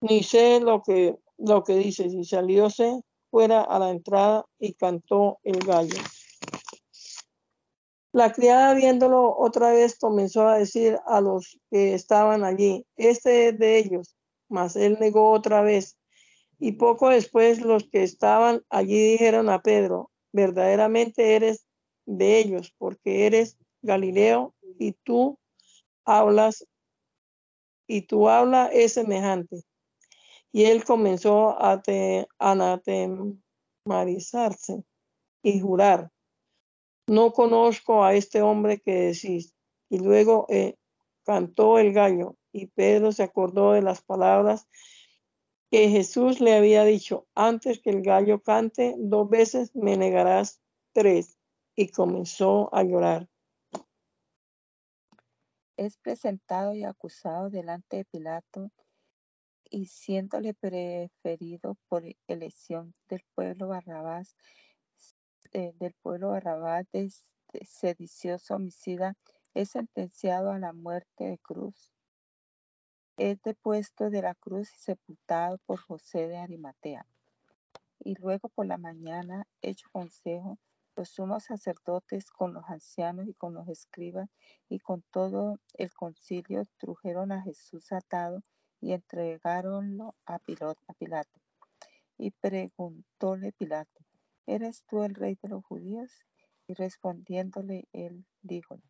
ni 0.00 0.22
sé 0.22 0.60
lo 0.60 0.82
que, 0.82 1.16
lo 1.38 1.64
que 1.64 1.76
dices. 1.76 2.12
Y 2.12 2.24
salióse 2.24 3.00
fuera 3.30 3.62
a 3.62 3.78
la 3.78 3.90
entrada 3.90 4.44
y 4.58 4.74
cantó 4.74 5.38
el 5.42 5.58
gallo. 5.60 5.98
La 8.12 8.32
criada 8.32 8.74
viéndolo 8.74 9.36
otra 9.38 9.70
vez 9.70 9.96
comenzó 9.96 10.48
a 10.48 10.58
decir 10.58 10.98
a 11.06 11.20
los 11.20 11.60
que 11.70 11.94
estaban 11.94 12.44
allí, 12.44 12.84
este 12.96 13.48
es 13.48 13.58
de 13.58 13.78
ellos, 13.78 14.16
mas 14.48 14.74
él 14.74 14.98
negó 14.98 15.30
otra 15.30 15.62
vez. 15.62 15.96
Y 16.60 16.72
poco 16.72 17.08
después 17.08 17.62
los 17.62 17.88
que 17.88 18.02
estaban 18.02 18.62
allí 18.68 19.12
dijeron 19.12 19.48
a 19.48 19.62
Pedro, 19.62 20.10
verdaderamente 20.30 21.34
eres 21.34 21.66
de 22.04 22.38
ellos, 22.38 22.74
porque 22.76 23.24
eres 23.26 23.56
Galileo 23.82 24.54
y 24.78 24.92
tú 24.92 25.38
hablas 26.04 26.66
y 27.86 28.02
tu 28.02 28.28
habla 28.28 28.66
es 28.66 28.92
semejante. 28.92 29.62
Y 30.52 30.64
él 30.64 30.84
comenzó 30.84 31.56
a 31.58 31.80
anatematizarse 32.38 34.84
y 35.42 35.60
jurar, 35.60 36.10
no 37.06 37.32
conozco 37.32 38.04
a 38.04 38.14
este 38.14 38.42
hombre 38.42 38.80
que 38.80 38.92
decís. 38.92 39.54
Y 39.88 39.98
luego 39.98 40.44
eh, 40.48 40.76
cantó 41.24 41.78
el 41.78 41.92
gallo 41.92 42.36
y 42.52 42.66
Pedro 42.66 43.12
se 43.12 43.22
acordó 43.22 43.72
de 43.72 43.82
las 43.82 44.02
palabras 44.02 44.68
que 45.70 45.88
Jesús 45.88 46.40
le 46.40 46.56
había 46.56 46.84
dicho, 46.84 47.28
antes 47.34 47.80
que 47.80 47.90
el 47.90 48.02
gallo 48.02 48.42
cante 48.42 48.96
dos 48.98 49.30
veces 49.30 49.74
me 49.74 49.96
negarás 49.96 50.60
tres. 50.92 51.38
Y 51.76 51.88
comenzó 51.90 52.74
a 52.74 52.82
llorar. 52.82 53.28
Es 55.76 55.96
presentado 55.96 56.74
y 56.74 56.84
acusado 56.84 57.48
delante 57.48 57.98
de 57.98 58.04
Pilato 58.04 58.70
y 59.70 59.86
siéndole 59.86 60.52
preferido 60.52 61.76
por 61.88 62.02
elección 62.26 62.92
del 63.08 63.22
pueblo 63.34 63.68
Barrabás, 63.68 64.36
eh, 65.52 65.72
del 65.78 65.94
pueblo 66.02 66.30
Barrabás 66.30 66.86
de 66.92 67.10
sedicioso 67.64 68.56
homicida, 68.56 69.14
es 69.54 69.70
sentenciado 69.70 70.50
a 70.50 70.58
la 70.58 70.72
muerte 70.72 71.24
de 71.24 71.38
cruz 71.38 71.92
es 73.20 73.42
depuesto 73.42 74.08
de 74.08 74.22
la 74.22 74.34
cruz 74.34 74.72
y 74.72 74.78
sepultado 74.78 75.58
por 75.66 75.78
José 75.78 76.26
de 76.26 76.38
Arimatea. 76.38 77.04
Y 77.98 78.14
luego 78.14 78.48
por 78.48 78.64
la 78.64 78.78
mañana, 78.78 79.46
hecho 79.60 79.86
consejo, 79.92 80.58
los 80.96 81.10
sumos 81.10 81.44
sacerdotes 81.44 82.30
con 82.30 82.54
los 82.54 82.64
ancianos 82.70 83.28
y 83.28 83.34
con 83.34 83.52
los 83.52 83.68
escribas 83.68 84.30
y 84.70 84.78
con 84.78 85.02
todo 85.10 85.58
el 85.74 85.92
concilio 85.92 86.64
trujeron 86.78 87.30
a 87.30 87.42
Jesús 87.42 87.92
atado 87.92 88.42
y 88.80 88.94
entregaronlo 88.94 90.14
a 90.24 90.38
Pilato. 90.38 91.40
Y 92.16 92.30
preguntóle 92.30 93.52
Pilato, 93.52 94.00
¿eres 94.46 94.82
tú 94.88 95.02
el 95.02 95.14
rey 95.14 95.36
de 95.42 95.50
los 95.50 95.62
judíos? 95.66 96.10
Y 96.66 96.72
respondiéndole 96.72 97.86
él 97.92 98.24
dijo, 98.40 98.80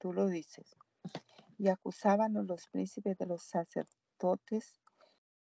tú 0.00 0.12
lo 0.12 0.26
dices 0.26 0.76
y 1.58 1.68
acusaban 1.68 2.36
a 2.36 2.42
los 2.42 2.68
príncipes 2.68 3.16
de 3.18 3.26
los 3.26 3.42
sacerdotes 3.42 4.80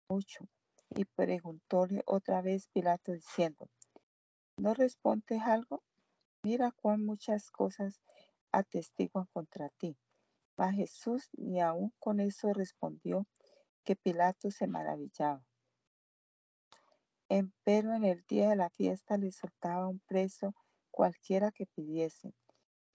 mucho. 0.09 0.47
Y 0.89 1.05
preguntóle 1.05 2.03
otra 2.05 2.41
vez 2.41 2.67
Pilato 2.69 3.11
diciendo, 3.11 3.69
¿no 4.57 4.73
respondes 4.73 5.41
algo? 5.41 5.83
Mira 6.43 6.71
cuán 6.71 7.05
muchas 7.05 7.49
cosas 7.51 8.01
atestiguan 8.51 9.25
contra 9.33 9.69
ti. 9.69 9.97
Mas 10.57 10.75
Jesús 10.75 11.29
ni 11.33 11.59
aun 11.59 11.91
con 11.99 12.19
eso 12.19 12.53
respondió 12.53 13.27
que 13.83 13.95
Pilato 13.95 14.51
se 14.51 14.67
maravillaba. 14.67 15.43
Pero 17.63 17.93
en 17.93 18.05
el 18.05 18.23
día 18.27 18.49
de 18.49 18.55
la 18.55 18.69
fiesta 18.69 19.17
le 19.17 19.31
soltaba 19.31 19.87
un 19.87 19.99
preso 19.99 20.53
cualquiera 20.91 21.51
que 21.51 21.65
pidiese. 21.65 22.33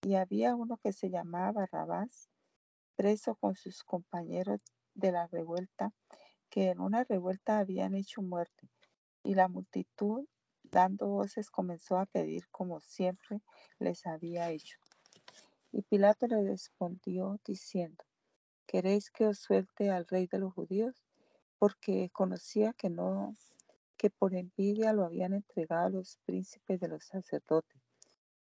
Y 0.02 0.14
había 0.14 0.54
uno 0.54 0.78
que 0.78 0.92
se 0.92 1.11
llamaba 1.11 1.52
Barrabás, 1.52 2.30
preso 2.96 3.35
con 3.37 3.55
sus 3.57 3.83
compañeros 3.83 4.61
de 4.94 5.12
la 5.12 5.26
revuelta, 5.26 5.92
que 6.50 6.70
en 6.70 6.81
una 6.81 7.05
revuelta 7.05 7.59
habían 7.59 7.94
hecho 7.94 8.22
muerte. 8.22 8.68
Y 9.22 9.35
la 9.35 9.48
multitud, 9.48 10.26
dando 10.62 11.09
voces, 11.09 11.50
comenzó 11.50 11.98
a 11.98 12.07
pedir 12.07 12.48
como 12.50 12.81
siempre 12.81 13.40
les 13.79 14.07
había 14.07 14.50
hecho. 14.50 14.79
Y 15.72 15.83
Pilato 15.83 16.26
le 16.26 16.42
respondió 16.42 17.38
diciendo, 17.46 18.05
¿queréis 18.66 19.11
que 19.11 19.26
os 19.26 19.38
suelte 19.38 19.90
al 19.90 20.07
rey 20.07 20.26
de 20.26 20.38
los 20.38 20.53
judíos? 20.53 20.96
Porque 21.59 22.11
conocía 22.12 22.72
que 22.72 22.90
no, 22.90 23.37
que 23.96 24.11
por 24.11 24.35
envidia 24.35 24.92
lo 24.92 25.05
habían 25.05 25.35
entregado 25.35 25.90
los 25.90 26.18
príncipes 26.24 26.81
de 26.81 26.88
los 26.88 27.05
sacerdotes. 27.05 27.81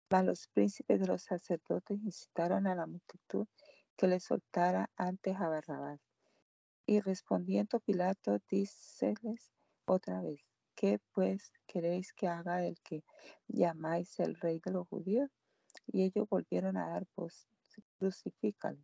Mas 0.08 0.24
los 0.24 0.46
príncipes 0.48 1.00
de 1.00 1.06
los 1.06 1.22
sacerdotes 1.22 1.98
incitaron 2.04 2.66
a 2.66 2.74
la 2.76 2.86
multitud 2.86 3.46
que 3.96 4.06
le 4.06 4.20
soltara 4.20 4.90
antes 4.96 5.36
a 5.36 5.48
Barrabás. 5.48 6.00
Y 6.86 7.00
respondiendo 7.00 7.80
Pilato, 7.80 8.38
díceles 8.48 9.50
otra 9.86 10.20
vez, 10.22 10.40
¿qué 10.74 11.00
pues 11.12 11.52
queréis 11.66 12.12
que 12.12 12.28
haga 12.28 12.58
del 12.58 12.78
que 12.82 13.02
llamáis 13.48 14.20
el 14.20 14.36
rey 14.36 14.60
de 14.64 14.72
los 14.72 14.86
judíos? 14.88 15.30
Y 15.86 16.04
ellos 16.04 16.28
volvieron 16.28 16.76
a 16.76 16.88
dar 16.88 17.06
voz, 17.16 17.48
crucifícalo. 17.98 18.78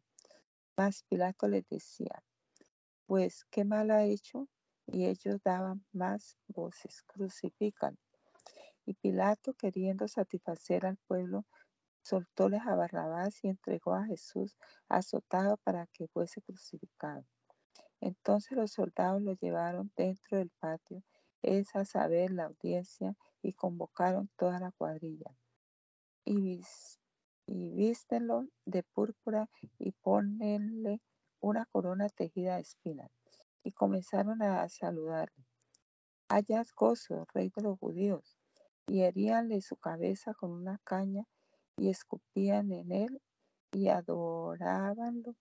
Mas 0.77 1.05
Pilato 1.05 1.49
les 1.49 1.69
decía, 1.69 2.23
pues, 3.07 3.45
¿qué 3.51 3.65
mal 3.65 3.91
ha 3.91 4.05
hecho? 4.05 4.49
Y 4.87 5.07
ellos 5.07 5.41
daban 5.45 5.85
más 5.93 6.37
voces, 6.49 7.03
crucifícalo. 7.03 7.99
Y 8.85 8.95
Pilato, 8.95 9.55
queriendo 9.55 10.09
satisfacer 10.09 10.87
al 10.87 10.97
pueblo, 11.07 11.45
soltóles 12.03 12.63
a 12.67 12.75
Barrabás 12.75 13.43
y 13.45 13.49
entregó 13.49 13.95
a 13.95 14.05
Jesús 14.05 14.57
azotado 14.89 15.57
para 15.59 15.87
que 15.87 16.09
fuese 16.09 16.43
crucificado. 16.43 17.25
Entonces 18.01 18.59
los 18.59 18.73
soldados 18.73 19.23
lo 19.23 19.35
llevaron 19.35 19.93
dentro 19.97 20.39
del 20.39 20.51
patio, 20.59 21.03
es 21.41 21.75
a 21.77 21.85
saber 21.85 22.33
la 22.33 22.45
audiencia, 22.45 23.17
y 23.43 23.53
convocaron 23.53 24.31
toda 24.37 24.59
la 24.61 24.71
cuadrilla. 24.73 25.37
Y, 26.25 26.63
y 27.47 27.71
vístenlo 27.71 28.47
de 28.65 28.83
púrpura 28.85 29.49
y 29.79 29.93
ponenle 29.93 31.01
una 31.41 31.67
corona 31.67 32.09
tejida 32.09 32.55
de 32.55 32.63
espinas. 32.63 33.11
Y 33.65 33.73
comenzaron 33.73 34.43
a 34.43 34.69
saludarle. 34.69 35.45
Hayas 36.29 36.73
gozo, 36.75 37.27
rey 37.35 37.51
de 37.55 37.63
los 37.63 37.79
judíos. 37.79 38.39
Y 38.87 39.03
heríanle 39.03 39.61
su 39.61 39.77
cabeza 39.77 40.35
con 40.35 40.51
una 40.51 40.79
caña 40.85 41.27
y 41.77 41.89
escupían 41.89 42.73
en 42.73 42.93
él 42.93 43.23
y 43.73 43.89
adorábanlo 43.89 45.35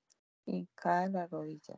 en 0.46 0.68
cada 0.76 1.28
rodilla. 1.28 1.78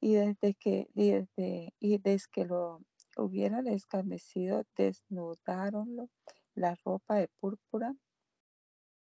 Y 0.00 0.14
desde 0.14 0.54
que, 0.54 0.88
desde, 0.94 1.74
y 1.80 1.98
desde 1.98 2.28
que 2.30 2.44
lo 2.44 2.80
hubieran 3.16 3.66
escarnecido, 3.66 4.64
desnudaronlo 4.76 6.08
la 6.54 6.76
ropa 6.84 7.16
de 7.16 7.28
púrpura 7.40 7.94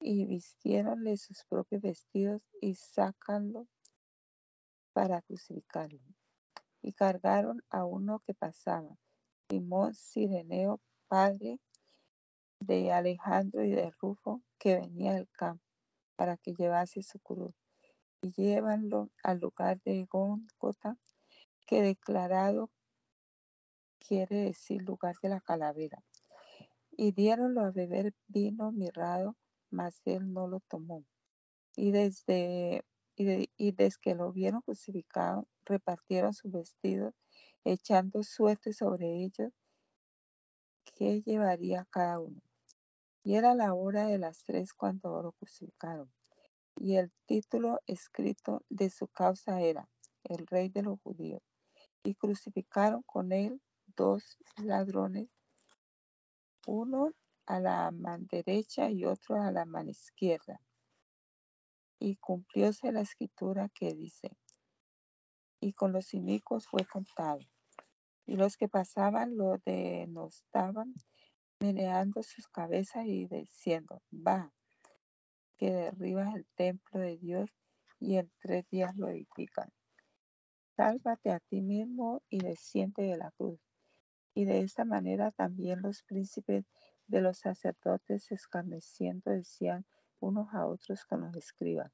y 0.01 0.27
vistiéronle 0.27 1.16
sus 1.16 1.44
propios 1.44 1.83
vestidos 1.83 2.42
y 2.61 2.75
sacanlo 2.75 3.66
para 4.92 5.23
crucificarlo. 5.23 6.01
Y 6.83 6.92
cargaron 6.92 7.62
a 7.70 7.85
uno 7.85 8.20
que 8.20 8.35
pasaba, 8.35 8.97
Simón 9.49 9.94
Sireneo, 9.94 10.81
padre 11.09 11.59
de 12.66 12.92
Alejandro 12.92 13.64
y 13.64 13.70
de 13.70 13.90
Rufo 14.00 14.42
que 14.59 14.77
venía 14.77 15.14
del 15.14 15.29
campo 15.31 15.64
para 16.16 16.37
que 16.37 16.55
llevase 16.55 17.03
su 17.03 17.18
cruz 17.20 17.55
y 18.20 18.33
llévanlo 18.33 19.11
al 19.22 19.40
lugar 19.40 19.81
de 19.85 20.05
Góngota 20.05 20.96
que 21.66 21.83
declarado 21.83 22.70
quiere 23.98 24.37
decir 24.44 24.83
lugar 24.83 25.16
de 25.22 25.29
la 25.31 25.40
calavera. 25.40 26.03
Y 26.96 27.12
diéronlo 27.12 27.62
a 27.62 27.70
beber 27.70 28.14
vino 28.29 28.70
mirrado 28.70 29.37
mas 29.70 30.00
él 30.05 30.33
no 30.33 30.46
lo 30.46 30.61
tomó. 30.61 31.05
Y 31.77 31.90
desde 31.90 32.85
y, 33.16 33.72
desde 33.72 34.00
que 34.00 34.14
lo 34.14 34.33
vieron 34.33 34.61
crucificado 34.62 35.47
repartieron 35.64 36.34
sus 36.34 36.51
vestidos 36.51 37.14
echando 37.64 38.22
suerte 38.22 38.72
sobre 38.72 39.24
ellos 39.24 39.53
que 40.97 41.22
llevaría 41.22 41.86
cada 41.91 42.20
uno 42.20 42.41
y 43.25 43.37
era 43.37 43.55
la 43.55 43.72
hora 43.72 44.07
de 44.07 44.18
las 44.18 44.45
tres 44.45 44.75
cuando 44.75 45.22
lo 45.22 45.33
crucificaron. 45.33 46.12
Y 46.77 46.97
el 46.97 47.11
título 47.27 47.81
escrito 47.87 48.62
de 48.68 48.91
su 48.91 49.09
causa 49.09 49.62
era 49.62 49.89
El 50.25 50.47
Rey 50.47 50.68
de 50.68 50.83
los 50.83 51.01
Judíos. 51.01 51.43
Y 52.03 52.14
crucificaron 52.16 53.03
con 53.03 53.33
él 53.33 53.62
dos 53.97 54.37
ladrones, 54.62 55.31
uno 56.66 57.12
a 57.47 57.61
la 57.61 57.91
mano 57.93 58.27
derecha 58.31 58.91
y 58.91 59.07
otro 59.07 59.41
a 59.41 59.51
la 59.51 59.64
mano 59.64 59.91
izquierda. 59.91 60.61
Y 61.99 62.16
cumplióse 62.16 62.93
la 62.93 63.01
escritura 63.01 63.70
que 63.70 63.95
dice, 63.95 64.37
y 65.61 65.72
con 65.72 65.93
los 65.93 66.12
inicuos 66.12 66.66
fue 66.66 66.85
contado. 66.85 67.41
Y 68.27 68.37
los 68.37 68.59
que 68.59 68.68
pasaban 68.68 69.39
lo 69.39 69.57
denostaban 69.64 70.93
meneando 71.61 72.22
sus 72.22 72.46
cabezas 72.48 73.07
y 73.07 73.26
diciendo, 73.26 74.02
va, 74.12 74.52
que 75.57 75.70
derribas 75.70 76.34
el 76.34 76.46
templo 76.55 77.00
de 77.00 77.16
Dios 77.16 77.50
y 78.00 78.16
en 78.16 78.30
tres 78.40 78.68
días 78.70 78.96
lo 78.96 79.09
edifican. 79.09 79.70
Sálvate 80.76 81.30
a 81.30 81.40
ti 81.40 81.62
mismo 81.62 82.22
y 82.28 82.40
desciende 82.40 83.05
de 83.05 83.16
la 83.16 83.30
cruz. 83.30 83.61
Y 84.34 84.44
de 84.44 84.61
esta 84.61 84.84
manera 84.84 85.30
también 85.30 85.80
los 85.82 86.02
príncipes 86.02 86.64
de 87.07 87.20
los 87.20 87.38
sacerdotes 87.38 88.32
escarneciendo 88.32 89.30
decían 89.30 89.86
unos 90.18 90.52
a 90.52 90.66
otros 90.66 91.05
con 91.05 91.20
los 91.20 91.36
escribas. 91.36 91.92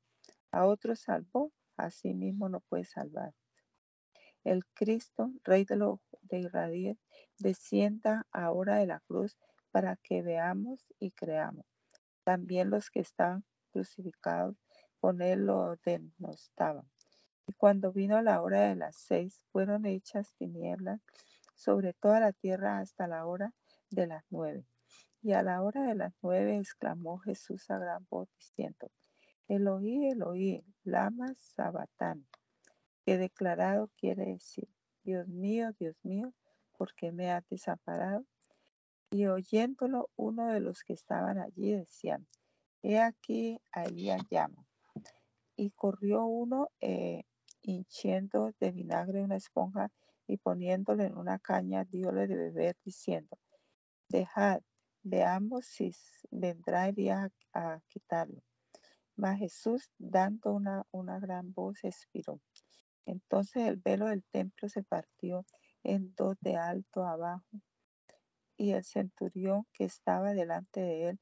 A 0.50 0.64
otros 0.66 1.00
salvó, 1.00 1.52
a 1.76 1.90
sí 1.90 2.14
mismo 2.14 2.48
no 2.48 2.60
puede 2.60 2.84
salvar. 2.84 3.34
El 4.42 4.64
Cristo, 4.72 5.30
Rey 5.44 5.64
de, 5.64 5.76
lo, 5.76 6.00
de 6.22 6.38
Israel, 6.40 6.98
descienda 7.38 8.26
ahora 8.32 8.76
de 8.78 8.86
la 8.86 9.00
cruz 9.00 9.36
para 9.70 9.96
que 9.96 10.22
veamos 10.22 10.92
y 10.98 11.10
creamos. 11.12 11.66
También 12.24 12.70
los 12.70 12.90
que 12.90 13.00
estaban 13.00 13.44
crucificados 13.72 14.56
con 15.00 15.22
él 15.22 15.46
lo 15.46 15.76
denostaban. 15.84 16.88
Y 17.46 17.52
cuando 17.54 17.92
vino 17.92 18.20
la 18.22 18.42
hora 18.42 18.68
de 18.68 18.76
las 18.76 18.96
seis, 18.96 19.44
fueron 19.50 19.86
hechas 19.86 20.34
tinieblas 20.36 21.00
sobre 21.54 21.94
toda 21.94 22.20
la 22.20 22.32
tierra 22.32 22.78
hasta 22.78 23.06
la 23.06 23.26
hora 23.26 23.52
de 23.90 24.06
las 24.06 24.24
nueve. 24.30 24.66
Y 25.22 25.32
a 25.32 25.42
la 25.42 25.62
hora 25.62 25.82
de 25.82 25.94
las 25.94 26.14
nueve 26.22 26.56
exclamó 26.56 27.18
Jesús 27.18 27.70
a 27.70 27.78
gran 27.78 28.06
voz 28.08 28.28
diciendo, 28.38 28.90
Eloí, 29.48 30.08
Eloí, 30.08 30.64
lama 30.84 31.34
sabatán, 31.34 32.26
que 33.04 33.18
declarado 33.18 33.90
quiere 33.96 34.26
decir, 34.26 34.68
Dios 35.02 35.26
mío, 35.28 35.72
Dios 35.78 35.96
mío, 36.04 36.32
¿por 36.78 36.94
qué 36.94 37.10
me 37.10 37.30
has 37.30 37.46
desamparado? 37.48 38.24
Y 39.10 39.26
oyéndolo, 39.26 40.08
uno 40.16 40.46
de 40.48 40.60
los 40.60 40.84
que 40.84 40.92
estaban 40.92 41.38
allí 41.38 41.72
decían, 41.72 42.26
he 42.82 43.00
aquí, 43.00 43.60
ahí 43.72 44.08
llama. 44.30 44.64
Y 45.56 45.70
corrió 45.72 46.24
uno 46.24 46.70
eh, 46.80 47.24
hinchiendo 47.62 48.54
de 48.60 48.70
vinagre 48.70 49.22
una 49.22 49.36
esponja 49.36 49.90
y 50.28 50.36
poniéndole 50.36 51.06
en 51.06 51.18
una 51.18 51.40
caña, 51.40 51.84
diole 51.84 52.28
de 52.28 52.36
beber, 52.36 52.76
diciendo, 52.84 53.36
dejad, 54.08 54.62
veamos 55.02 55.66
si 55.66 55.92
vendrá 56.30 56.88
el 56.88 56.94
día 56.94 57.32
a, 57.52 57.80
quitarlo. 57.88 58.42
Mas 59.16 59.40
Jesús, 59.40 59.90
dando 59.98 60.52
una, 60.52 60.86
una 60.92 61.18
gran 61.18 61.52
voz, 61.52 61.82
expiró. 61.82 62.40
Entonces 63.06 63.66
el 63.66 63.76
velo 63.76 64.06
del 64.06 64.22
templo 64.22 64.68
se 64.68 64.84
partió 64.84 65.44
en 65.82 66.14
dos 66.14 66.36
de 66.40 66.56
alto 66.56 67.04
abajo, 67.04 67.60
y 68.60 68.72
el 68.72 68.84
centurión 68.84 69.66
que 69.72 69.84
estaba 69.84 70.34
delante 70.34 70.80
de 70.80 71.08
él, 71.08 71.20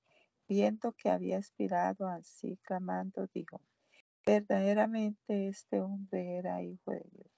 viendo 0.49 0.93
que 0.93 1.09
había 1.09 1.39
expirado 1.39 2.09
así, 2.09 2.59
clamando, 2.65 3.29
dijo, 3.33 3.61
verdaderamente 4.27 5.47
este 5.47 5.81
hombre 5.81 6.39
era 6.39 6.65
hijo 6.65 6.91
de 6.91 7.05
Dios. 7.13 7.31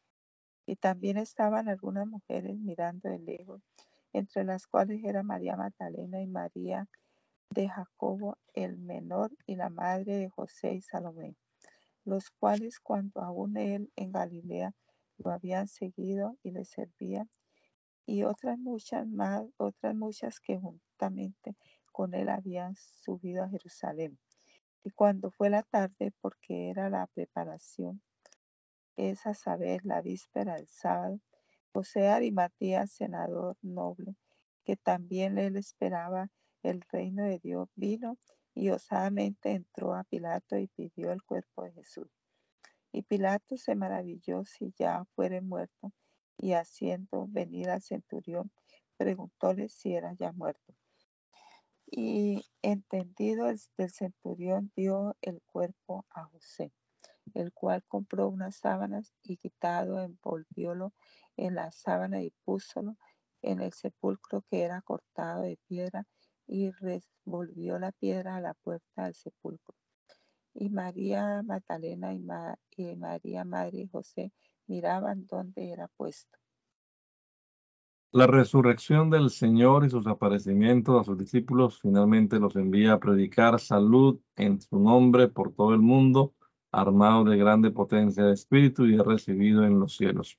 Y 0.64 0.76
también 0.76 1.18
estaban 1.18 1.68
algunas 1.68 2.06
mujeres 2.06 2.56
mirando 2.56 3.10
de 3.10 3.18
lejos, 3.18 3.60
entre 4.14 4.44
las 4.44 4.66
cuales 4.66 5.04
era 5.04 5.22
María 5.22 5.56
Magdalena 5.56 6.22
y 6.22 6.26
María 6.26 6.88
de 7.50 7.68
Jacobo 7.68 8.38
el 8.54 8.78
menor 8.78 9.30
y 9.44 9.56
la 9.56 9.68
madre 9.68 10.16
de 10.16 10.30
José 10.30 10.72
y 10.72 10.80
Salomé, 10.80 11.36
los 12.06 12.30
cuales 12.30 12.80
cuando 12.80 13.20
aún 13.20 13.58
él 13.58 13.92
en 13.96 14.12
Galilea 14.12 14.72
lo 15.18 15.30
habían 15.30 15.68
seguido 15.68 16.38
y 16.42 16.52
le 16.52 16.64
servían, 16.64 17.28
y 18.10 18.24
otras 18.24 18.58
muchas 18.58 19.06
más, 19.06 19.46
otras 19.56 19.94
muchas 19.94 20.40
que 20.40 20.58
juntamente 20.58 21.54
con 21.92 22.12
él 22.12 22.28
habían 22.28 22.74
subido 22.74 23.44
a 23.44 23.48
Jerusalén. 23.48 24.18
Y 24.82 24.90
cuando 24.90 25.30
fue 25.30 25.48
la 25.48 25.62
tarde, 25.62 26.12
porque 26.20 26.70
era 26.70 26.90
la 26.90 27.06
preparación, 27.06 28.02
es 28.96 29.24
a 29.26 29.34
saber, 29.34 29.84
la 29.84 30.02
víspera 30.02 30.56
del 30.56 30.66
sábado, 30.66 31.20
José 31.72 32.08
Arimatías, 32.08 32.90
senador 32.90 33.56
noble, 33.62 34.16
que 34.64 34.74
también 34.74 35.38
él 35.38 35.56
esperaba 35.56 36.32
el 36.64 36.82
reino 36.90 37.22
de 37.22 37.38
Dios, 37.38 37.68
vino 37.76 38.18
y 38.54 38.70
osadamente 38.70 39.52
entró 39.52 39.94
a 39.94 40.02
Pilato 40.02 40.58
y 40.58 40.66
pidió 40.66 41.12
el 41.12 41.22
cuerpo 41.22 41.62
de 41.62 41.74
Jesús. 41.74 42.08
Y 42.90 43.02
Pilato 43.02 43.56
se 43.56 43.76
maravilló 43.76 44.44
si 44.44 44.74
ya 44.76 45.04
fuere 45.14 45.40
muerto, 45.40 45.92
y 46.40 46.54
haciendo 46.54 47.26
venir 47.28 47.68
al 47.68 47.82
centurión, 47.82 48.50
preguntóle 48.96 49.68
si 49.68 49.94
era 49.94 50.14
ya 50.14 50.32
muerto. 50.32 50.74
Y 51.86 52.46
entendido 52.62 53.48
el, 53.48 53.60
del 53.76 53.90
centurión, 53.90 54.72
dio 54.74 55.16
el 55.20 55.42
cuerpo 55.42 56.06
a 56.10 56.24
José, 56.24 56.72
el 57.34 57.52
cual 57.52 57.84
compró 57.86 58.28
unas 58.28 58.56
sábanas 58.56 59.12
y 59.22 59.36
quitado, 59.36 60.00
envolviólo 60.00 60.94
en 61.36 61.56
la 61.56 61.72
sábana 61.72 62.22
y 62.22 62.30
púsolo 62.44 62.96
en 63.42 63.60
el 63.60 63.72
sepulcro 63.72 64.42
que 64.42 64.62
era 64.62 64.80
cortado 64.82 65.42
de 65.42 65.58
piedra 65.66 66.06
y 66.46 66.70
revolvió 66.70 67.78
la 67.78 67.92
piedra 67.92 68.36
a 68.36 68.40
la 68.40 68.54
puerta 68.54 69.04
del 69.04 69.14
sepulcro. 69.14 69.74
Y 70.54 70.70
María 70.70 71.42
Magdalena 71.42 72.14
y, 72.14 72.24
y 72.76 72.96
María 72.96 73.44
Madre 73.44 73.80
y 73.80 73.88
José 73.88 74.32
miraban 74.70 75.26
dónde 75.26 75.70
era 75.70 75.88
puesto. 75.88 76.38
La 78.12 78.26
resurrección 78.26 79.10
del 79.10 79.30
Señor 79.30 79.84
y 79.84 79.90
sus 79.90 80.06
aparecimientos 80.06 81.00
a 81.00 81.04
sus 81.04 81.18
discípulos 81.18 81.80
finalmente 81.80 82.40
los 82.40 82.56
envía 82.56 82.94
a 82.94 83.00
predicar 83.00 83.60
salud 83.60 84.18
en 84.36 84.60
su 84.60 84.78
nombre 84.78 85.28
por 85.28 85.52
todo 85.52 85.74
el 85.74 85.80
mundo, 85.80 86.34
armado 86.72 87.24
de 87.24 87.36
grande 87.36 87.70
potencia 87.70 88.24
de 88.24 88.32
espíritu 88.32 88.86
y 88.86 88.96
recibido 88.96 89.64
en 89.64 89.78
los 89.78 89.96
cielos. 89.96 90.38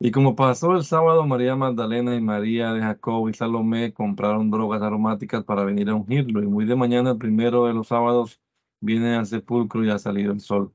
Y 0.00 0.10
como 0.10 0.34
pasó 0.34 0.72
el 0.72 0.84
sábado, 0.84 1.24
María 1.26 1.54
Magdalena 1.54 2.16
y 2.16 2.20
María 2.20 2.72
de 2.72 2.80
Jacob 2.80 3.28
y 3.28 3.34
Salomé 3.34 3.92
compraron 3.92 4.50
drogas 4.50 4.82
aromáticas 4.82 5.44
para 5.44 5.64
venir 5.64 5.88
a 5.88 5.94
ungirlo, 5.94 6.42
y 6.42 6.46
muy 6.46 6.64
de 6.64 6.74
mañana, 6.74 7.12
el 7.12 7.18
primero 7.18 7.66
de 7.66 7.74
los 7.74 7.88
sábados, 7.88 8.40
viene 8.80 9.14
al 9.14 9.26
sepulcro 9.26 9.84
y 9.84 9.90
ha 9.90 9.98
salido 9.98 10.32
el 10.32 10.40
sol. 10.40 10.74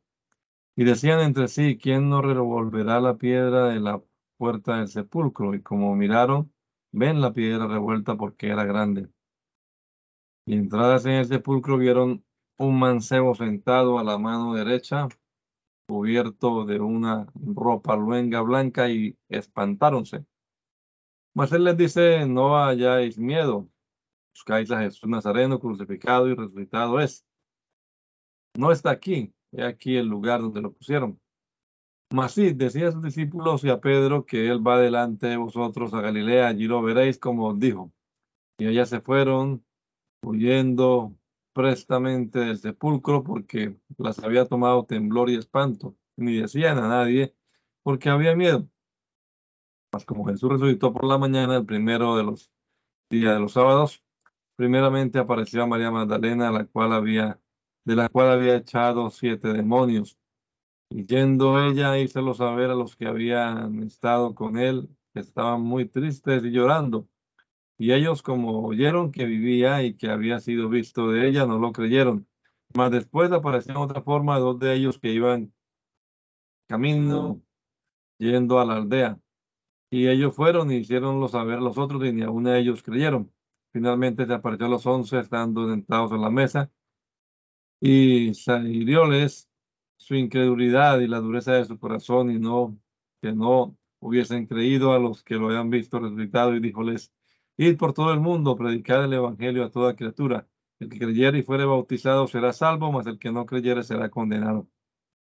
Y 0.75 0.83
decían 0.83 1.19
entre 1.19 1.47
sí, 1.47 1.77
¿quién 1.77 2.09
no 2.09 2.21
revolverá 2.21 3.01
la 3.01 3.17
piedra 3.17 3.69
de 3.69 3.79
la 3.79 4.01
puerta 4.39 4.77
del 4.77 4.87
sepulcro 4.87 5.53
y 5.53 5.61
como 5.61 5.93
miraron, 5.95 6.51
ven 6.91 7.21
la 7.21 7.33
piedra 7.33 7.67
revuelta 7.67 8.15
porque 8.15 8.47
era 8.47 8.63
grande. 8.63 9.09
Y 10.45 10.55
entradas 10.55 11.05
en 11.05 11.11
el 11.13 11.25
sepulcro 11.25 11.77
vieron 11.77 12.25
un 12.57 12.79
mancebo 12.79 13.35
sentado 13.35 13.99
a 13.99 14.03
la 14.03 14.17
mano 14.17 14.53
derecha, 14.53 15.09
cubierto 15.87 16.65
de 16.65 16.79
una 16.79 17.27
ropa 17.35 17.95
luenga 17.97 18.41
blanca 18.41 18.89
y 18.89 19.17
espantáronse. 19.27 20.25
Mas 21.33 21.51
él 21.51 21.65
les 21.65 21.77
dice, 21.77 22.25
no 22.25 22.57
hayáis 22.57 23.17
miedo, 23.19 23.69
buscáis 24.33 24.71
a 24.71 24.79
Jesús 24.79 25.09
Nazareno 25.09 25.59
crucificado 25.59 26.29
y 26.29 26.35
resucitado 26.35 26.99
es. 27.01 27.25
No 28.57 28.71
está 28.71 28.91
aquí, 28.91 29.33
he 29.51 29.63
aquí 29.63 29.97
el 29.97 30.07
lugar 30.07 30.41
donde 30.41 30.61
lo 30.61 30.73
pusieron. 30.73 31.19
Mas 32.11 32.33
sí, 32.33 32.53
decía 32.53 32.87
a 32.89 32.91
sus 32.91 33.03
discípulos 33.03 33.63
y 33.63 33.69
a 33.69 33.79
Pedro 33.79 34.25
que 34.25 34.47
él 34.47 34.65
va 34.65 34.79
delante 34.79 35.27
de 35.27 35.37
vosotros 35.37 35.93
a 35.93 36.01
Galilea, 36.01 36.47
allí 36.47 36.65
lo 36.67 36.81
veréis 36.81 37.19
como 37.19 37.53
dijo. 37.53 37.91
Y 38.57 38.67
allá 38.67 38.85
se 38.85 38.99
fueron 39.01 39.63
huyendo 40.23 41.15
prestamente 41.53 42.39
del 42.39 42.57
sepulcro 42.57 43.23
porque 43.23 43.77
las 43.97 44.19
había 44.23 44.45
tomado 44.45 44.85
temblor 44.85 45.29
y 45.29 45.35
espanto. 45.35 45.95
Ni 46.15 46.37
decían 46.37 46.77
a 46.79 46.87
nadie 46.87 47.35
porque 47.83 48.09
había 48.09 48.35
miedo. 48.35 48.67
Mas 49.91 50.05
como 50.05 50.25
Jesús 50.25 50.49
resucitó 50.51 50.93
por 50.93 51.05
la 51.05 51.17
mañana, 51.17 51.57
el 51.57 51.65
primero 51.65 52.15
de 52.15 52.23
los 52.23 52.51
días 53.09 53.33
de 53.33 53.39
los 53.39 53.53
sábados, 53.53 54.03
primeramente 54.55 55.19
apareció 55.19 55.63
a 55.63 55.67
María 55.67 55.91
Magdalena, 55.91 56.51
la 56.51 56.65
cual 56.65 56.93
había, 56.93 57.39
de 57.85 57.95
la 57.95 58.09
cual 58.09 58.31
había 58.31 58.55
echado 58.55 59.09
siete 59.09 59.53
demonios 59.53 60.19
y 60.91 61.05
yendo 61.05 61.63
ella, 61.63 61.99
hícelo 61.99 62.33
saber 62.33 62.71
a 62.71 62.75
los 62.75 62.95
que 62.95 63.05
habían 63.05 63.83
estado 63.83 64.33
con 64.33 64.57
él, 64.57 64.89
que 65.13 65.19
estaban 65.19 65.61
muy 65.61 65.85
tristes 65.85 66.43
y 66.43 66.51
llorando. 66.51 67.07
Y 67.77 67.93
ellos, 67.93 68.23
como 68.23 68.65
oyeron 68.65 69.11
que 69.11 69.25
vivía 69.25 69.83
y 69.83 69.95
que 69.95 70.09
había 70.09 70.39
sido 70.39 70.67
visto 70.67 71.11
de 71.11 71.27
ella, 71.27 71.45
no 71.45 71.59
lo 71.59 71.71
creyeron. 71.73 72.27
Mas 72.75 72.91
después 72.91 73.31
apareció 73.31 73.73
en 73.73 73.77
otra 73.77 74.01
forma 74.01 74.39
dos 74.39 74.59
de 74.59 74.73
ellos 74.73 74.99
que 74.99 75.11
iban 75.11 75.53
camino 76.67 77.41
yendo 78.17 78.59
a 78.59 78.65
la 78.65 78.77
aldea. 78.77 79.19
Y 79.91 80.07
ellos 80.07 80.35
fueron 80.35 80.71
y 80.71 80.77
hicieronlo 80.77 81.27
saber 81.27 81.59
a 81.59 81.61
los 81.61 81.77
otros 81.77 82.03
y 82.05 82.11
ni 82.13 82.23
aún 82.23 82.45
de 82.45 82.59
ellos 82.59 82.83
creyeron. 82.83 83.31
Finalmente 83.71 84.25
se 84.25 84.33
apareció 84.33 84.65
a 84.65 84.69
los 84.69 84.85
once 84.87 85.19
estando 85.19 85.69
sentados 85.69 86.11
en 86.11 86.21
la 86.21 86.31
mesa 86.31 86.71
y 87.81 88.33
salióles 88.33 89.49
su 89.97 90.15
incredulidad 90.15 90.99
y 90.99 91.07
la 91.07 91.19
dureza 91.19 91.53
de 91.53 91.65
su 91.65 91.79
corazón 91.79 92.31
y 92.31 92.39
no 92.39 92.77
que 93.21 93.33
no 93.33 93.77
hubiesen 93.99 94.47
creído 94.47 94.93
a 94.93 94.99
los 94.99 95.23
que 95.23 95.35
lo 95.35 95.47
habían 95.47 95.69
visto 95.69 95.99
resucitado 95.99 96.55
y 96.55 96.59
díjoles, 96.61 97.13
id 97.57 97.77
por 97.77 97.93
todo 97.93 98.13
el 98.13 98.19
mundo, 98.19 98.55
predicad 98.55 99.05
el 99.05 99.13
evangelio 99.13 99.65
a 99.65 99.71
toda 99.71 99.95
criatura. 99.95 100.47
El 100.79 100.89
que 100.89 100.99
creyere 100.99 101.39
y 101.39 101.43
fuere 101.43 101.65
bautizado 101.65 102.27
será 102.27 102.53
salvo, 102.53 102.91
mas 102.91 103.05
el 103.07 103.19
que 103.19 103.31
no 103.31 103.45
creyere 103.45 103.83
será 103.83 104.09
condenado. 104.09 104.69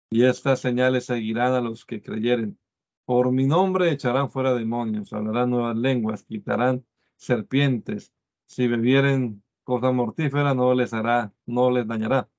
Y 0.09 0.23
estas 0.23 0.61
señales 0.61 1.05
seguirán 1.05 1.53
a 1.53 1.61
los 1.61 1.85
que 1.85 2.01
creyeren. 2.01 2.57
Por 3.05 3.31
mi 3.31 3.45
nombre 3.45 3.91
echarán 3.91 4.31
fuera 4.31 4.53
demonios, 4.53 5.11
hablarán 5.13 5.49
nuevas 5.49 5.75
lenguas, 5.75 6.23
quitarán 6.23 6.85
serpientes. 7.17 8.13
Si 8.47 8.67
bebieren 8.67 9.43
cosa 9.63 9.91
mortífera, 9.91 10.53
no 10.53 10.73
les 10.73 10.93
hará, 10.93 11.33
no 11.45 11.71
les 11.71 11.87
dañará. 11.87 12.30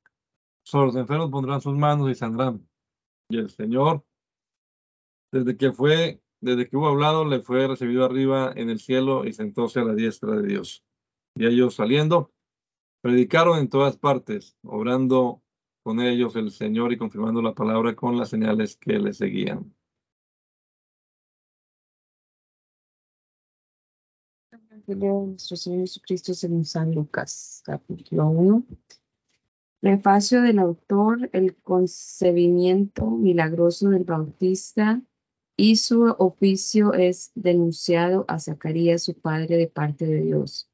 Sobre 0.65 0.87
los 0.87 0.97
enfermos 0.97 1.31
pondrán 1.31 1.61
sus 1.61 1.77
manos 1.77 2.11
y 2.11 2.15
saldrán. 2.15 2.69
Y 3.29 3.39
el 3.39 3.51
Señor, 3.51 4.05
desde 5.33 5.57
que 5.57 5.73
fue, 5.73 6.23
desde 6.41 6.69
que 6.69 6.77
hubo 6.77 6.89
hablado, 6.89 7.25
le 7.25 7.41
fue 7.41 7.67
recibido 7.67 8.05
arriba 8.05 8.53
en 8.55 8.71
el 8.71 8.79
cielo 8.79 9.25
y 9.25 9.33
sentóse 9.33 9.81
a 9.81 9.85
la 9.85 9.95
diestra 9.95 10.37
de 10.37 10.47
Dios. 10.47 10.85
Y 11.35 11.47
ellos 11.47 11.75
saliendo, 11.75 12.33
predicaron 13.01 13.59
en 13.59 13.69
todas 13.69 13.97
partes, 13.97 14.57
obrando 14.63 15.43
con 15.83 16.01
ellos 16.01 16.37
el 16.37 16.51
Señor 16.51 16.93
y 16.93 16.99
confirmando 16.99 17.43
la 17.43 17.55
palabra 17.55 17.97
con 17.97 18.17
las 18.17 18.29
señales 18.29 18.77
que 18.77 18.99
le 18.99 19.13
seguían. 19.13 19.75
Nuestro 24.87 25.57
Señor 25.57 25.81
Jesucristo 25.81 26.35
según 26.35 26.65
San 26.65 26.95
Lucas, 26.95 27.63
capítulo 27.65 28.27
1. 28.27 28.67
Prefacio 29.83 30.41
del 30.43 30.59
autor, 30.61 31.29
el 31.33 31.57
concebimiento 31.57 33.11
milagroso 33.11 33.89
del 33.89 34.05
Bautista 34.05 35.03
y 35.57 35.75
su 35.75 36.05
oficio 36.05 36.95
es 36.95 37.33
denunciado 37.35 38.25
a 38.29 38.39
Zacarías, 38.39 39.03
su 39.03 39.15
padre, 39.15 39.57
de 39.57 39.67
parte 39.67 40.07
de 40.07 40.21
Dios. 40.21 40.71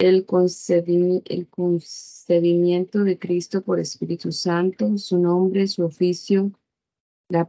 El, 0.00 0.26
concebimiento 0.26 3.04
de 3.04 3.16
Cristo 3.16 3.62
por 3.62 3.78
Espíritu 3.78 4.32
Santo, 4.32 4.98
su 4.98 5.20
nombre, 5.20 5.68
su 5.68 5.84
oficio, 5.84 6.50
la, 7.28 7.48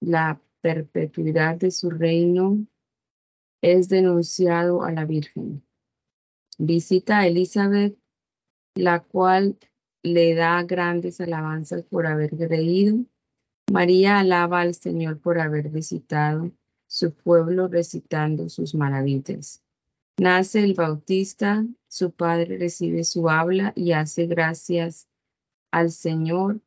la 0.00 0.42
perpetuidad 0.60 1.56
de 1.56 1.70
su 1.70 1.88
reino 1.88 2.66
es 3.62 3.88
denunciado 3.88 4.82
a 4.82 4.92
la 4.92 5.06
Virgen. 5.06 5.62
Visita 6.58 7.20
a 7.20 7.26
Elizabeth 7.26 7.96
la 8.78 9.00
cual 9.00 9.56
le 10.04 10.34
da 10.34 10.62
grandes 10.62 11.20
alabanzas 11.20 11.82
por 11.82 12.06
haber 12.06 12.30
creído. 12.30 12.98
María 13.72 14.20
alaba 14.20 14.60
al 14.60 14.74
Señor 14.74 15.18
por 15.18 15.40
haber 15.40 15.68
visitado 15.68 16.52
su 16.86 17.12
pueblo 17.12 17.66
recitando 17.66 18.48
sus 18.48 18.74
maravillas. 18.74 19.62
Nace 20.16 20.62
el 20.64 20.74
Bautista, 20.74 21.66
su 21.88 22.12
padre 22.12 22.56
recibe 22.56 23.02
su 23.04 23.28
habla 23.28 23.72
y 23.74 23.92
hace 23.92 24.26
gracias 24.26 25.08
al 25.70 25.90
Señor 25.90 26.60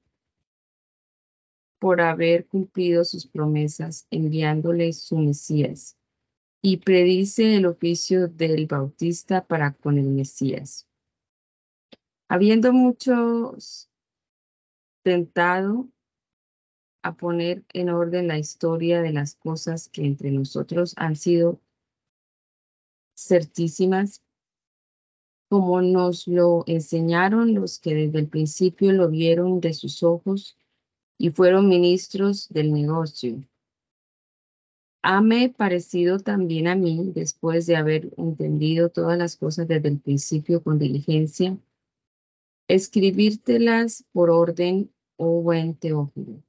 por 1.80 2.02
haber 2.02 2.46
cumplido 2.46 3.06
sus 3.06 3.26
promesas, 3.26 4.06
enviándole 4.12 4.94
su 4.94 5.18
Mesías, 5.18 5.98
y 6.62 6.78
predice 6.78 7.56
el 7.56 7.66
oficio 7.66 8.28
del 8.28 8.68
Bautista 8.68 9.44
para 9.46 9.72
con 9.74 9.98
el 9.98 10.08
Mesías. 10.08 10.86
Habiendo 12.34 12.72
muchos 12.72 13.90
tentado 15.04 15.90
a 17.04 17.14
poner 17.18 17.66
en 17.74 17.90
orden 17.90 18.30
la 18.30 18.40
historia 18.40 19.02
de 19.02 19.12
las 19.12 19.36
cosas 19.36 19.90
que 19.90 20.06
entre 20.06 20.32
nosotros 20.32 20.94
han 20.96 21.18
sido 21.18 21.60
certísimas, 23.18 24.24
como 25.50 25.82
nos 25.82 26.26
lo 26.26 26.64
enseñaron 26.68 27.54
los 27.54 27.80
que 27.80 27.96
desde 27.96 28.20
el 28.20 28.30
principio 28.30 28.94
lo 28.94 29.10
vieron 29.10 29.60
de 29.60 29.74
sus 29.74 30.02
ojos 30.02 30.56
y 31.18 31.32
fueron 31.32 31.68
ministros 31.68 32.48
del 32.48 32.72
negocio. 32.72 33.44
Hame 35.02 35.50
parecido 35.50 36.18
también 36.18 36.70
a 36.70 36.78
mí, 36.78 37.12
después 37.14 37.66
de 37.66 37.76
haber 37.76 38.14
entendido 38.16 38.88
todas 38.88 39.18
las 39.18 39.36
cosas 39.36 39.68
desde 39.68 39.90
el 39.90 40.00
principio 40.00 40.64
con 40.64 40.80
diligencia, 40.80 41.58
escribírtelas 42.74 44.06
por 44.14 44.30
orden, 44.30 44.94
oh 45.18 45.42
buen 45.42 45.76
Teófilo, 45.76 46.42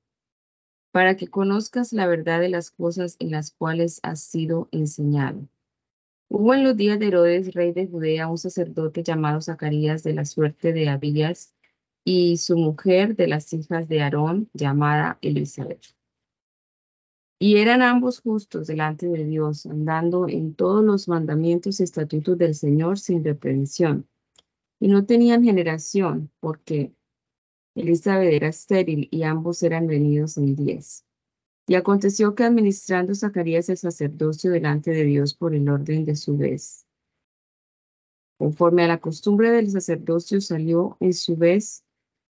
para 0.92 1.16
que 1.16 1.26
conozcas 1.26 1.92
la 1.92 2.06
verdad 2.06 2.38
de 2.38 2.48
las 2.48 2.70
cosas 2.70 3.16
en 3.18 3.32
las 3.32 3.50
cuales 3.50 3.98
has 4.04 4.20
sido 4.20 4.68
enseñado. 4.70 5.48
Hubo 6.28 6.54
en 6.54 6.62
los 6.62 6.76
días 6.76 7.00
de 7.00 7.08
Herodes, 7.08 7.52
rey 7.54 7.72
de 7.72 7.88
Judea, 7.88 8.28
un 8.28 8.38
sacerdote 8.38 9.02
llamado 9.02 9.40
Zacarías 9.40 10.04
de 10.04 10.14
la 10.14 10.24
suerte 10.24 10.72
de 10.72 10.88
Abías 10.88 11.54
y 12.04 12.36
su 12.36 12.56
mujer 12.56 13.16
de 13.16 13.26
las 13.26 13.52
hijas 13.52 13.88
de 13.88 14.02
Aarón, 14.02 14.48
llamada 14.54 15.18
Elizabeth. 15.22 15.82
Y 17.40 17.56
eran 17.56 17.82
ambos 17.82 18.20
justos 18.20 18.68
delante 18.68 19.08
de 19.08 19.24
Dios, 19.24 19.66
andando 19.66 20.28
en 20.28 20.54
todos 20.54 20.84
los 20.84 21.08
mandamientos 21.08 21.80
y 21.80 21.82
estatutos 21.82 22.38
del 22.38 22.54
Señor 22.54 23.00
sin 23.00 23.24
reprensión 23.24 24.06
y 24.82 24.88
no 24.88 25.06
tenían 25.06 25.44
generación 25.44 26.32
porque 26.40 26.92
Elizabeth 27.76 28.32
era 28.32 28.48
estéril 28.48 29.06
y 29.12 29.22
ambos 29.22 29.62
eran 29.62 29.86
venidos 29.86 30.36
en 30.38 30.56
diez. 30.56 31.04
Y 31.68 31.76
aconteció 31.76 32.34
que 32.34 32.42
administrando 32.42 33.14
Zacarías 33.14 33.68
el 33.68 33.76
sacerdocio 33.76 34.50
delante 34.50 34.90
de 34.90 35.04
Dios 35.04 35.34
por 35.34 35.54
el 35.54 35.68
orden 35.68 36.04
de 36.04 36.16
su 36.16 36.36
vez, 36.36 36.84
conforme 38.38 38.82
a 38.82 38.88
la 38.88 38.98
costumbre 38.98 39.52
del 39.52 39.70
sacerdocio, 39.70 40.40
salió 40.40 40.96
en 40.98 41.14
su 41.14 41.36
vez 41.36 41.84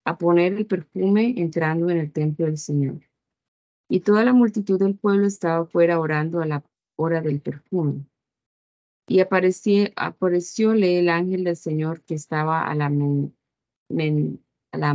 a 0.04 0.18
poner 0.18 0.54
el 0.54 0.66
perfume 0.66 1.34
entrando 1.36 1.88
en 1.88 1.98
el 1.98 2.10
templo 2.10 2.46
del 2.46 2.58
Señor. 2.58 3.00
Y 3.88 4.00
toda 4.00 4.24
la 4.24 4.32
multitud 4.32 4.80
del 4.80 4.98
pueblo 4.98 5.28
estaba 5.28 5.66
fuera 5.66 6.00
orando 6.00 6.40
a 6.40 6.46
la 6.46 6.64
hora 6.96 7.20
del 7.20 7.40
perfume. 7.40 8.09
Y 9.10 9.18
apareció, 9.18 9.88
aparecióle 9.96 11.00
el 11.00 11.08
ángel 11.08 11.42
del 11.42 11.56
Señor 11.56 12.00
que 12.02 12.14
estaba 12.14 12.62
a 12.62 12.76
la, 12.76 12.88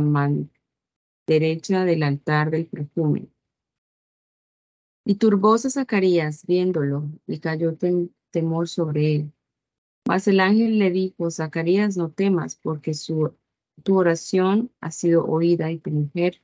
man 0.00 0.50
derecha 1.26 1.84
del 1.84 2.02
altar 2.02 2.50
del 2.50 2.64
perfume. 2.64 3.28
Y 5.04 5.16
turbóse 5.16 5.68
Zacarías 5.68 6.46
viéndolo, 6.46 7.10
y 7.26 7.40
cayó 7.40 7.76
temor 8.30 8.68
sobre 8.68 9.16
él. 9.16 9.32
Mas 10.08 10.26
el 10.28 10.40
ángel 10.40 10.78
le 10.78 10.90
dijo, 10.90 11.30
Zacarías, 11.30 11.98
no 11.98 12.10
temas, 12.10 12.56
porque 12.56 12.92
tu 13.82 13.98
oración 13.98 14.72
ha 14.80 14.92
sido 14.92 15.26
oída, 15.26 15.70
y 15.70 15.76
tu 15.76 15.90
mujer 15.90 16.40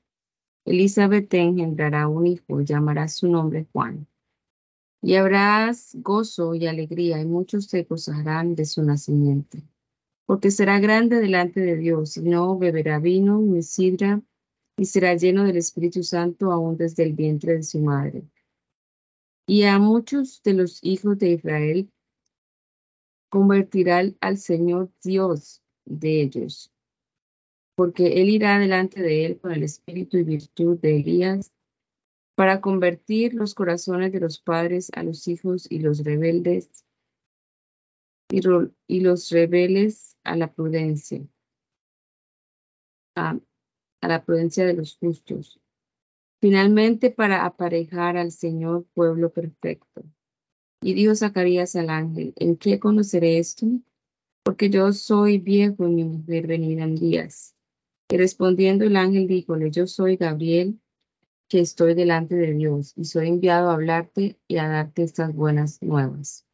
Elizabeth 0.66 1.26
te 1.26 1.38
engendrará 1.38 2.06
un 2.06 2.26
hijo, 2.26 2.60
llamará 2.60 3.08
su 3.08 3.28
nombre 3.28 3.66
Juan. 3.72 4.06
Y 5.02 5.16
habrás 5.16 5.96
gozo 5.96 6.54
y 6.54 6.66
alegría, 6.68 7.20
y 7.20 7.26
muchos 7.26 7.66
se 7.66 7.82
gozarán 7.82 8.54
de 8.54 8.64
su 8.64 8.84
nacimiento. 8.84 9.58
Porque 10.26 10.52
será 10.52 10.78
grande 10.78 11.16
delante 11.16 11.60
de 11.60 11.76
Dios, 11.76 12.16
y 12.16 12.22
no 12.22 12.56
beberá 12.56 13.00
vino 13.00 13.40
ni 13.40 13.62
sidra, 13.62 14.22
y 14.76 14.84
será 14.84 15.14
lleno 15.16 15.44
del 15.44 15.56
Espíritu 15.56 16.04
Santo 16.04 16.52
aún 16.52 16.76
desde 16.76 17.02
el 17.02 17.14
vientre 17.14 17.54
de 17.54 17.62
su 17.64 17.80
madre. 17.80 18.22
Y 19.46 19.64
a 19.64 19.80
muchos 19.80 20.40
de 20.44 20.54
los 20.54 20.78
hijos 20.84 21.18
de 21.18 21.30
Israel 21.32 21.90
convertirá 23.28 24.02
al 24.20 24.38
Señor 24.38 24.90
Dios 25.02 25.62
de 25.84 26.22
ellos, 26.22 26.70
porque 27.74 28.22
él 28.22 28.30
irá 28.30 28.58
delante 28.60 29.02
de 29.02 29.26
él 29.26 29.40
con 29.40 29.52
el 29.52 29.64
espíritu 29.64 30.16
y 30.18 30.22
virtud 30.22 30.78
de 30.78 30.96
Elías 31.00 31.50
para 32.34 32.60
convertir 32.60 33.34
los 33.34 33.54
corazones 33.54 34.12
de 34.12 34.20
los 34.20 34.40
padres 34.40 34.90
a 34.94 35.02
los 35.02 35.28
hijos 35.28 35.66
y 35.70 35.80
los 35.80 36.04
rebeldes 36.04 36.84
y, 38.32 39.00
los 39.00 39.30
rebeldes 39.30 40.16
a 40.24 40.36
la 40.36 40.52
prudencia, 40.52 41.22
a, 43.14 43.38
la 44.00 44.24
prudencia 44.24 44.64
de 44.64 44.74
los 44.74 44.96
justos. 44.96 45.60
Finalmente, 46.40 47.10
para 47.10 47.44
aparejar 47.44 48.16
al 48.16 48.32
Señor 48.32 48.86
pueblo 48.94 49.30
perfecto. 49.32 50.02
Y 50.82 50.94
dijo 50.94 51.14
Zacarías 51.14 51.76
al 51.76 51.90
ángel, 51.90 52.32
¿en 52.36 52.56
qué 52.56 52.80
conoceré 52.80 53.38
esto? 53.38 53.66
Porque 54.42 54.70
yo 54.70 54.92
soy 54.92 55.38
viejo 55.38 55.86
y 55.86 55.92
mi 55.92 56.04
mujer 56.04 56.48
venida 56.48 56.82
en 56.82 56.96
días. 56.96 57.54
Y 58.10 58.16
respondiendo 58.16 58.84
el 58.84 58.96
ángel 58.96 59.28
díjole, 59.28 59.70
yo 59.70 59.86
soy 59.86 60.16
Gabriel, 60.16 60.80
que 61.52 61.60
estoy 61.60 61.92
delante 61.92 62.34
de 62.34 62.54
Dios 62.54 62.94
y 62.96 63.04
soy 63.04 63.28
enviado 63.28 63.68
a 63.68 63.74
hablarte 63.74 64.40
y 64.48 64.56
a 64.56 64.68
darte 64.68 65.02
estas 65.02 65.34
buenas 65.34 65.82
nuevas. 65.82 66.46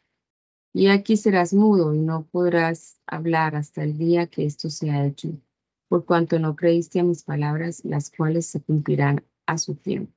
Y 0.75 0.89
aquí 0.89 1.17
serás 1.17 1.55
mudo 1.55 1.95
y 1.95 2.01
no 2.01 2.27
podrás 2.27 3.01
hablar 3.07 3.55
hasta 3.55 3.85
el 3.85 3.97
día 3.97 4.27
que 4.27 4.45
esto 4.45 4.71
sea 4.71 5.07
hecho, 5.07 5.41
por 5.87 6.05
cuanto 6.05 6.41
no 6.41 6.57
creíste 6.57 6.99
a 6.99 7.05
mis 7.05 7.23
palabras, 7.23 7.85
las 7.85 8.11
cuales 8.11 8.47
se 8.47 8.61
cumplirán 8.61 9.25
a 9.47 9.57
su 9.59 9.77
tiempo. 9.77 10.13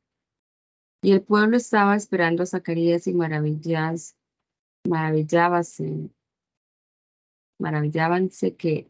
Y 1.03 1.11
el 1.11 1.21
pueblo 1.21 1.57
estaba 1.57 1.95
esperando 1.95 2.41
a 2.41 2.47
Zacarías 2.47 3.05
y 3.05 3.13
maravillas, 3.13 4.15
maravillábase 4.89 6.09
maravillábanse 7.59 8.55
que 8.55 8.89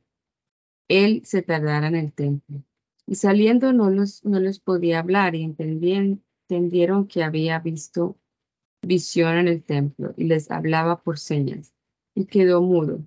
él 0.87 1.23
se 1.25 1.41
tardara 1.41 1.87
en 1.87 1.95
el 1.95 2.13
templo. 2.13 2.63
Y 3.11 3.15
saliendo 3.15 3.73
no, 3.73 3.89
los, 3.89 4.23
no 4.23 4.39
les 4.39 4.61
podía 4.61 4.99
hablar 4.99 5.35
y 5.35 5.43
entendieron 5.43 7.07
que 7.09 7.23
había 7.23 7.59
visto 7.59 8.17
visión 8.81 9.37
en 9.37 9.49
el 9.49 9.65
templo 9.65 10.13
y 10.15 10.23
les 10.23 10.49
hablaba 10.49 11.03
por 11.03 11.19
señas 11.19 11.73
y 12.15 12.23
quedó 12.23 12.61
mudo. 12.61 13.05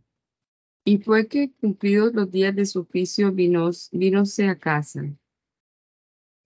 Y 0.84 0.98
fue 0.98 1.26
que 1.26 1.54
cumplidos 1.54 2.12
los 2.12 2.30
días 2.30 2.54
de 2.54 2.66
su 2.66 2.80
oficio 2.80 3.32
vino, 3.32 3.70
vínose 3.92 4.46
a 4.46 4.58
casa. 4.58 5.04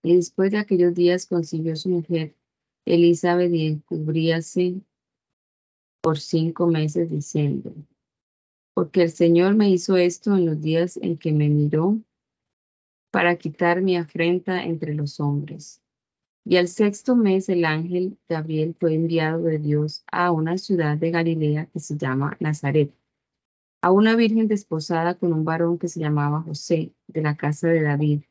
Y 0.03 0.15
después 0.15 0.51
de 0.51 0.59
aquellos 0.59 0.95
días 0.95 1.25
consiguió 1.25 1.75
su 1.75 1.89
mujer 1.89 2.37
Elizabeth 2.85 3.53
y 3.53 3.67
encubríase 3.67 4.79
por 6.01 6.17
cinco 6.17 6.67
meses 6.67 7.11
diciendo, 7.11 7.73
porque 8.73 9.01
el 9.01 9.11
Señor 9.11 9.55
me 9.55 9.69
hizo 9.69 9.97
esto 9.97 10.37
en 10.37 10.45
los 10.45 10.61
días 10.61 10.95
en 10.95 11.17
que 11.17 11.33
me 11.33 11.49
miró 11.49 11.99
para 13.11 13.35
quitar 13.37 13.81
mi 13.81 13.97
afrenta 13.97 14.63
entre 14.63 14.93
los 14.93 15.19
hombres. 15.19 15.81
Y 16.45 16.57
al 16.57 16.67
sexto 16.67 17.15
mes 17.15 17.49
el 17.49 17.65
ángel 17.65 18.17
Gabriel 18.27 18.75
fue 18.79 18.95
enviado 18.95 19.43
de 19.43 19.59
Dios 19.59 20.03
a 20.11 20.31
una 20.31 20.57
ciudad 20.57 20.97
de 20.97 21.11
Galilea 21.11 21.67
que 21.67 21.79
se 21.79 21.97
llama 21.97 22.37
Nazaret, 22.39 22.93
a 23.81 23.91
una 23.91 24.15
virgen 24.15 24.47
desposada 24.47 25.15
con 25.15 25.33
un 25.33 25.45
varón 25.45 25.77
que 25.77 25.87
se 25.87 25.99
llamaba 25.99 26.41
José, 26.41 26.93
de 27.07 27.21
la 27.21 27.35
casa 27.35 27.67
de 27.67 27.81
David, 27.81 28.23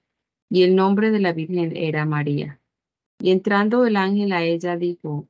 y 0.51 0.63
el 0.63 0.75
nombre 0.75 1.11
de 1.11 1.21
la 1.21 1.33
virgen 1.33 1.77
era 1.77 2.05
María. 2.07 2.61
Y 3.21 3.31
entrando 3.31 3.85
el 3.87 3.97
ángel 3.97 4.33
a 4.33 4.45
ella 4.45 4.77
dijo, 4.77 5.29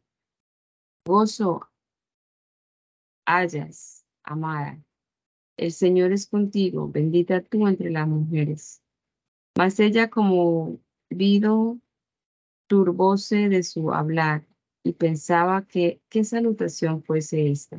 Gozo 1.04 1.68
hayas, 3.26 4.04
amada, 4.22 4.78
el 5.56 5.72
Señor 5.72 6.12
es 6.12 6.26
contigo, 6.26 6.88
bendita 6.88 7.42
tú 7.42 7.66
entre 7.66 7.90
las 7.90 8.06
mujeres. 8.06 8.82
Mas 9.58 9.80
ella 9.80 10.08
como 10.08 10.78
vido 11.10 11.80
turbóse 12.68 13.48
de 13.48 13.64
su 13.64 13.92
hablar 13.92 14.46
y 14.84 14.92
pensaba 14.92 15.66
que 15.66 16.00
qué 16.08 16.22
salutación 16.22 17.02
fuese 17.02 17.50
esta. 17.50 17.76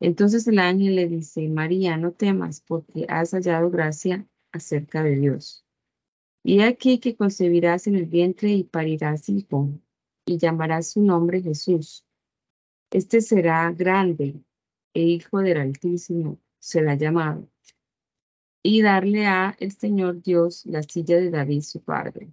Entonces 0.00 0.48
el 0.48 0.58
ángel 0.58 0.96
le 0.96 1.06
dice, 1.06 1.48
María, 1.48 1.96
no 1.96 2.10
temas 2.10 2.60
porque 2.66 3.06
has 3.08 3.30
hallado 3.30 3.70
gracia 3.70 4.26
acerca 4.50 5.04
de 5.04 5.14
Dios. 5.14 5.64
Y 6.42 6.62
aquí 6.62 6.98
que 6.98 7.14
concebirás 7.14 7.86
en 7.86 7.94
el 7.94 8.06
vientre 8.06 8.50
y 8.50 8.64
parirás 8.64 9.28
hijo, 9.28 9.68
y 10.26 10.38
llamarás 10.38 10.88
su 10.90 11.02
nombre 11.02 11.40
Jesús. 11.40 12.04
Este 12.90 13.20
será 13.20 13.70
grande 13.70 14.42
e 14.92 15.02
hijo 15.02 15.38
del 15.38 15.58
Altísimo 15.58 16.40
será 16.58 16.96
llamado. 16.96 17.48
Y 18.62 18.82
darle 18.82 19.26
a 19.26 19.56
el 19.58 19.72
Señor 19.72 20.22
Dios 20.22 20.66
la 20.66 20.82
silla 20.82 21.16
de 21.16 21.30
David 21.30 21.62
su 21.62 21.80
padre 21.82 22.30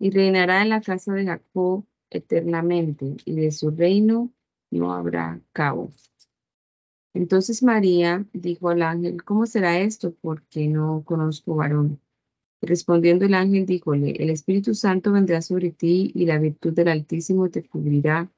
y 0.00 0.10
reinará 0.10 0.62
en 0.62 0.70
la 0.70 0.80
casa 0.80 1.12
de 1.12 1.26
Jacob 1.26 1.84
eternamente, 2.08 3.16
y 3.24 3.36
de 3.36 3.52
su 3.52 3.70
reino 3.70 4.32
no 4.70 4.92
habrá 4.92 5.40
cabo. 5.52 5.92
Entonces 7.14 7.62
María 7.62 8.26
dijo 8.32 8.70
al 8.70 8.82
ángel, 8.82 9.22
¿cómo 9.22 9.46
será 9.46 9.78
esto? 9.78 10.14
Porque 10.20 10.66
no 10.68 11.02
conozco 11.04 11.54
varón. 11.54 12.00
respondiendo 12.62 13.24
el 13.24 13.34
ángel, 13.34 13.64
díjole, 13.64 14.12
el 14.22 14.30
Espíritu 14.30 14.74
Santo 14.74 15.12
vendrá 15.12 15.40
sobre 15.40 15.70
ti 15.70 16.12
y 16.14 16.26
la 16.26 16.38
virtud 16.38 16.74
del 16.74 16.88
Altísimo 16.88 17.48
te 17.48 17.62
cubrirá, 17.62 18.30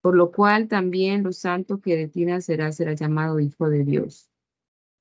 por 0.00 0.16
lo 0.16 0.32
cual 0.32 0.68
también 0.68 1.22
lo 1.22 1.32
santo 1.32 1.80
que 1.80 1.96
de 1.96 2.08
ti 2.08 2.24
nacerá 2.24 2.72
será 2.72 2.94
llamado 2.94 3.38
Hijo 3.40 3.68
de 3.68 3.84
Dios. 3.84 4.30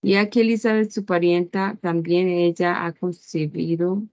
Y 0.06 0.18
aquí 0.18 0.42
Elizabeth, 0.42 0.92
su 0.92 1.04
parienta, 1.04 1.80
también 1.82 2.28
ella 2.28 2.86
ha 2.86 2.94
concebido 2.94 4.04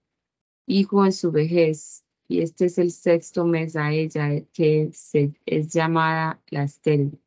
hijo 0.65 1.05
en 1.05 1.13
su 1.13 1.31
vejez, 1.31 2.03
y 2.27 2.41
este 2.41 2.65
es 2.65 2.79
el 2.79 2.89
sexto 2.89 3.45
mes 3.45 3.75
a 3.75 3.91
ella 3.91 4.43
que 4.53 4.89
se, 4.91 5.35
es 5.45 5.71
llamada 5.71 6.41
la 6.49 6.63
estéril. 6.63 7.21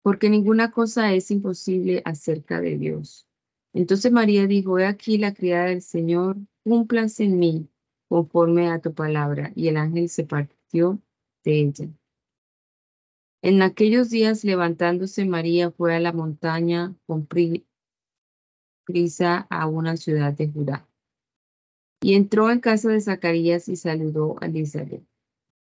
Porque 0.00 0.30
ninguna 0.30 0.70
cosa 0.70 1.12
es 1.12 1.30
imposible 1.30 2.00
acerca 2.06 2.58
de 2.62 2.78
Dios. 2.78 3.28
Entonces 3.74 4.10
María 4.10 4.46
dijo, 4.46 4.78
he 4.78 4.86
aquí 4.86 5.18
la 5.18 5.34
criada 5.34 5.66
del 5.66 5.82
Señor, 5.82 6.38
cúmplase 6.64 7.24
en 7.24 7.38
mí 7.38 7.68
conforme 8.08 8.70
a 8.70 8.80
tu 8.80 8.94
palabra. 8.94 9.52
Y 9.54 9.68
el 9.68 9.76
ángel 9.76 10.08
se 10.08 10.24
partió 10.24 10.98
de 11.44 11.60
ella. 11.60 11.88
En 13.42 13.62
aquellos 13.62 14.10
días 14.10 14.42
levantándose 14.44 15.24
María 15.24 15.70
fue 15.70 15.94
a 15.94 16.00
la 16.00 16.12
montaña 16.12 16.96
con 17.06 17.28
prisa 18.84 19.46
a 19.48 19.66
una 19.66 19.96
ciudad 19.96 20.32
de 20.32 20.50
Judá 20.50 20.88
y 22.00 22.14
entró 22.14 22.50
en 22.50 22.60
casa 22.60 22.90
de 22.90 23.00
Zacarías 23.00 23.68
y 23.68 23.76
saludó 23.76 24.36
a 24.40 24.46
Elizabeth. 24.46 25.02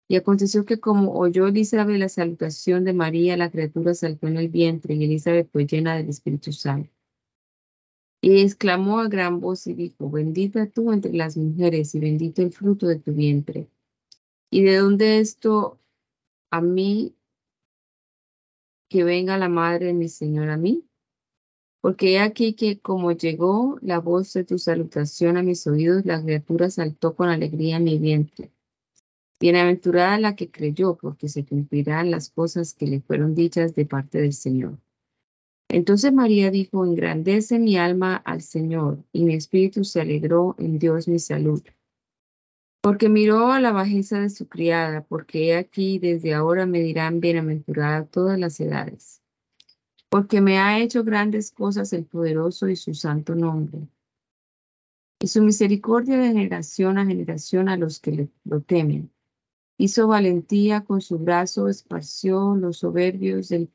Y 0.08 0.16
aconteció 0.18 0.66
que 0.66 0.80
como 0.80 1.14
oyó 1.14 1.48
Elizabeth 1.48 1.98
la 1.98 2.10
salutación 2.10 2.84
de 2.84 2.94
María, 2.94 3.38
la 3.38 3.50
criatura 3.50 3.94
saltó 3.96 4.28
en 4.28 4.38
el 4.38 4.50
vientre 4.50 4.94
y 4.94 5.04
Elizabeth 5.04 5.50
fue 5.52 5.66
llena 5.66 5.96
del 5.96 6.10
Espíritu 6.10 6.52
Santo. 6.52 6.92
Y 8.22 8.42
exclamó 8.42 9.00
a 9.00 9.08
gran 9.08 9.40
voz 9.40 9.68
y 9.68 9.74
dijo, 9.74 10.10
bendita 10.10 10.68
tú 10.68 10.92
entre 10.92 11.14
las 11.14 11.38
mujeres 11.38 11.94
y 11.96 12.00
bendito 12.00 12.42
el 12.42 12.52
fruto 12.52 12.88
de 12.88 12.98
tu 12.98 13.14
vientre. 13.14 13.68
¿Y 14.52 14.64
de 14.64 14.78
dónde 14.78 15.20
esto 15.20 15.80
a 16.50 16.62
mí 16.62 17.16
que 18.90 19.04
venga 19.04 19.38
la 19.38 19.50
madre 19.50 19.88
de 19.88 19.94
mi 19.94 20.10
Señor 20.10 20.50
a 20.50 20.58
mí? 20.58 20.86
Porque 21.82 22.14
he 22.14 22.20
aquí 22.20 22.54
que 22.54 22.80
como 22.80 23.12
llegó 23.12 23.78
la 23.82 24.00
voz 24.00 24.34
de 24.34 24.44
tu 24.44 24.58
salutación 24.58 25.38
a 25.38 25.44
mis 25.44 25.68
oídos, 25.68 26.06
la 26.06 26.22
criatura 26.22 26.70
saltó 26.70 27.16
con 27.16 27.30
alegría 27.30 27.78
en 27.78 27.84
mi 27.84 28.00
vientre. 28.00 28.52
Bienaventurada 29.40 30.18
la 30.18 30.36
que 30.36 30.50
creyó, 30.50 30.96
porque 30.96 31.30
se 31.30 31.46
cumplirán 31.46 32.10
las 32.10 32.30
cosas 32.30 32.74
que 32.74 32.88
le 32.88 33.02
fueron 33.02 33.36
dichas 33.36 33.76
de 33.76 33.86
parte 33.86 34.20
del 34.20 34.34
Señor. 34.34 34.80
Entonces 35.70 36.14
María 36.14 36.52
dijo, 36.52 36.86
engrandece 36.86 37.60
mi 37.60 37.78
alma 37.78 38.16
al 38.16 38.42
Señor, 38.42 39.04
y 39.12 39.26
mi 39.26 39.36
espíritu 39.36 39.84
se 39.84 40.02
alegró 40.02 40.56
en 40.58 40.80
Dios 40.80 41.08
mi 41.08 41.20
salud. 41.20 41.62
Porque 42.86 43.10
miró 43.10 43.52
a 43.52 43.60
la 43.60 43.72
bajeza 43.72 44.20
de 44.20 44.30
su 44.30 44.48
criada, 44.48 45.02
porque 45.02 45.50
he 45.50 45.58
aquí 45.58 45.98
desde 45.98 46.36
ahora 46.36 46.66
me 46.66 46.80
dirán 46.82 47.20
bienaventurada 47.20 48.06
todas 48.06 48.38
las 48.38 48.60
edades 48.60 49.24
porque 50.16 50.40
me 50.40 50.60
ha 50.60 50.80
hecho 50.80 51.04
grandes 51.04 51.52
cosas 51.52 51.92
el 51.92 52.06
poderoso 52.06 52.70
y 52.70 52.78
su 52.78 52.94
santo 52.94 53.36
nombre. 53.36 53.90
Y 55.20 55.28
su 55.28 55.42
misericordia 55.42 56.18
de 56.18 56.28
generación 56.28 56.98
a 56.98 57.06
generación 57.06 57.68
a 57.68 57.76
los 57.76 58.00
que 58.00 58.30
lo 58.46 58.62
temen. 58.62 59.12
Hizo 59.78 60.08
valentía 60.08 60.86
con 60.86 61.02
su 61.02 61.20
brazo, 61.20 61.68
esparció 61.68 62.56
los 62.56 62.78
soberbios 62.78 63.50
del 63.50 63.70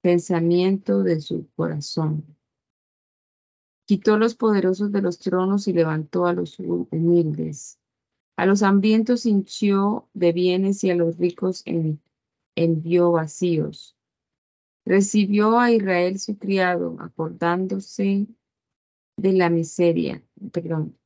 pensamiento 0.00 1.02
de 1.02 1.20
su 1.20 1.50
corazón. 1.54 2.24
Quitó 3.92 4.16
los 4.16 4.34
poderosos 4.34 4.90
de 4.90 5.02
los 5.02 5.18
tronos 5.18 5.68
y 5.68 5.74
levantó 5.74 6.24
a 6.24 6.32
los 6.32 6.58
humildes. 6.58 7.78
A 8.38 8.46
los 8.46 8.62
hambrientos 8.62 9.26
hinchió 9.26 10.08
de 10.14 10.32
bienes 10.32 10.82
y 10.82 10.90
a 10.90 10.94
los 10.94 11.18
ricos 11.18 11.62
envió 12.56 13.12
vacíos. 13.12 13.94
Recibió 14.86 15.58
a 15.58 15.72
Israel 15.72 16.18
su 16.18 16.38
criado, 16.38 16.96
acordándose 17.00 18.28
de 19.18 19.32
la 19.34 19.50
miseria, 19.50 20.24
perdón, 20.52 20.96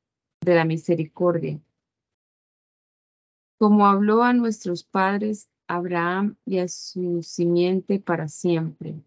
de 0.41 0.55
la 0.55 0.64
misericordia. 0.64 1.61
Como 3.59 3.89
habló 3.89 4.22
a 4.22 4.32
nuestros 4.32 4.84
padres 4.84 5.51
Abraham 5.66 6.37
y 6.45 6.61
a 6.61 6.68
su 6.68 7.24
simiente 7.24 7.99
para 7.99 8.28
siempre. 8.28 9.03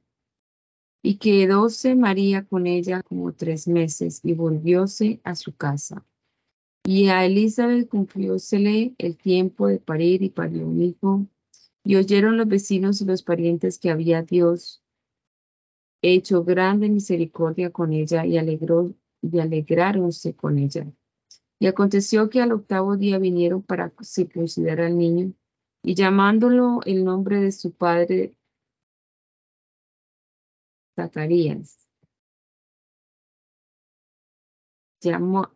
Y 1.01 1.17
quedóse 1.17 1.95
María 1.95 2.45
con 2.45 2.67
ella 2.67 3.03
como 3.03 3.33
tres 3.33 3.67
meses 3.67 4.19
y 4.23 4.33
volvióse 4.33 5.21
a 5.23 5.35
su 5.35 5.55
casa. 5.55 6.05
Y 6.83 7.07
a 7.07 7.25
Elizabeth 7.25 7.87
cumpliósele 7.87 8.95
el 8.97 9.17
tiempo 9.17 9.67
de 9.67 9.79
parir 9.79 10.23
y 10.23 10.29
parió 10.29 10.67
un 10.67 10.81
hijo 10.81 11.25
y 11.83 11.95
oyeron 11.95 12.37
los 12.37 12.47
vecinos 12.47 13.01
y 13.01 13.05
los 13.05 13.23
parientes 13.23 13.79
que 13.79 13.89
había 13.89 14.23
Dios 14.23 14.81
hecho 16.01 16.43
grande 16.43 16.89
misericordia 16.89 17.71
con 17.71 17.93
ella 17.93 18.25
y, 18.25 18.37
alegró, 18.37 18.93
y 19.21 19.39
alegráronse 19.39 20.33
con 20.33 20.57
ella. 20.57 20.87
Y 21.59 21.67
aconteció 21.67 22.29
que 22.29 22.41
al 22.41 22.53
octavo 22.53 22.95
día 22.95 23.19
vinieron 23.19 23.61
para 23.61 23.91
circuncidar 24.01 24.79
al 24.79 24.97
niño 24.97 25.33
y 25.83 25.95
llamándolo 25.95 26.79
el 26.85 27.03
nombre 27.03 27.41
de 27.41 27.51
su 27.51 27.71
padre 27.71 28.33
Zacarías. 30.99 31.77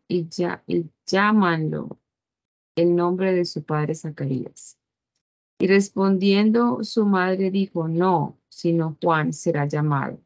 Y, 0.07 0.29
ya, 0.29 0.63
y 0.67 0.85
llamándolo 1.05 1.99
el 2.75 2.95
nombre 2.95 3.33
de 3.33 3.43
su 3.43 3.63
padre 3.63 3.93
Zacarías. 3.93 4.77
Y 5.59 5.67
respondiendo 5.67 6.83
su 6.83 7.05
madre 7.05 7.51
dijo, 7.51 7.87
no, 7.87 8.37
sino 8.49 8.97
Juan 9.01 9.33
será 9.33 9.67
llamado. 9.67 10.19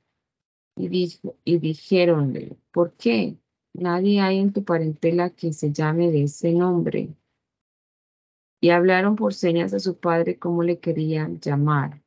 Y, 0.75 0.87
dijo, 0.87 1.35
y 1.43 1.57
dijéronle, 1.57 2.57
¿por 2.71 2.93
qué? 2.93 3.37
Nadie 3.73 4.21
hay 4.21 4.37
en 4.37 4.53
tu 4.53 4.63
parentela 4.63 5.31
que 5.31 5.51
se 5.51 5.71
llame 5.71 6.11
de 6.11 6.23
ese 6.23 6.51
nombre. 6.53 7.09
Y 8.61 8.69
hablaron 8.69 9.15
por 9.15 9.33
señas 9.33 9.73
a 9.73 9.79
su 9.79 9.99
padre 9.99 10.37
cómo 10.37 10.63
le 10.63 10.79
querían 10.79 11.39
llamar. 11.39 12.03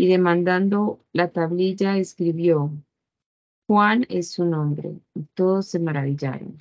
Y 0.00 0.06
demandando 0.06 0.98
la 1.12 1.30
tablilla 1.30 1.98
escribió, 1.98 2.72
Juan 3.66 4.06
es 4.08 4.30
su 4.30 4.46
nombre. 4.46 4.98
Y 5.14 5.24
todos 5.34 5.66
se 5.66 5.78
maravillaron. 5.78 6.56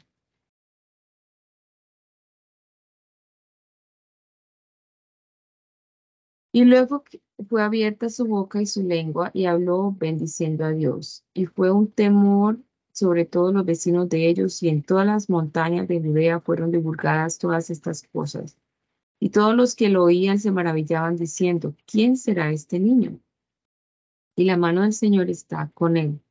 Y 6.51 6.65
luego 6.65 7.05
fue 7.47 7.63
abierta 7.63 8.09
su 8.09 8.25
boca 8.25 8.61
y 8.61 8.65
su 8.65 8.83
lengua 8.83 9.31
y 9.33 9.45
habló 9.45 9.95
bendiciendo 9.97 10.65
a 10.65 10.71
Dios. 10.71 11.23
Y 11.33 11.45
fue 11.45 11.71
un 11.71 11.89
temor 11.89 12.59
sobre 12.91 13.23
todos 13.23 13.53
los 13.53 13.63
vecinos 13.63 14.09
de 14.09 14.27
ellos 14.27 14.61
y 14.63 14.67
en 14.67 14.83
todas 14.83 15.05
las 15.05 15.29
montañas 15.29 15.87
de 15.87 16.01
Judea 16.01 16.41
fueron 16.41 16.71
divulgadas 16.71 17.37
todas 17.37 17.69
estas 17.69 18.03
cosas. 18.11 18.57
Y 19.17 19.29
todos 19.29 19.55
los 19.55 19.75
que 19.75 19.87
lo 19.87 20.03
oían 20.03 20.39
se 20.39 20.51
maravillaban 20.51 21.15
diciendo, 21.15 21.73
¿quién 21.85 22.17
será 22.17 22.51
este 22.51 22.81
niño? 22.81 23.17
Y 24.39 24.45
la 24.45 24.55
mano 24.55 24.83
del 24.83 24.93
Señor 24.93 25.29
está 25.29 25.69
con 25.73 25.97
él. 25.97 26.21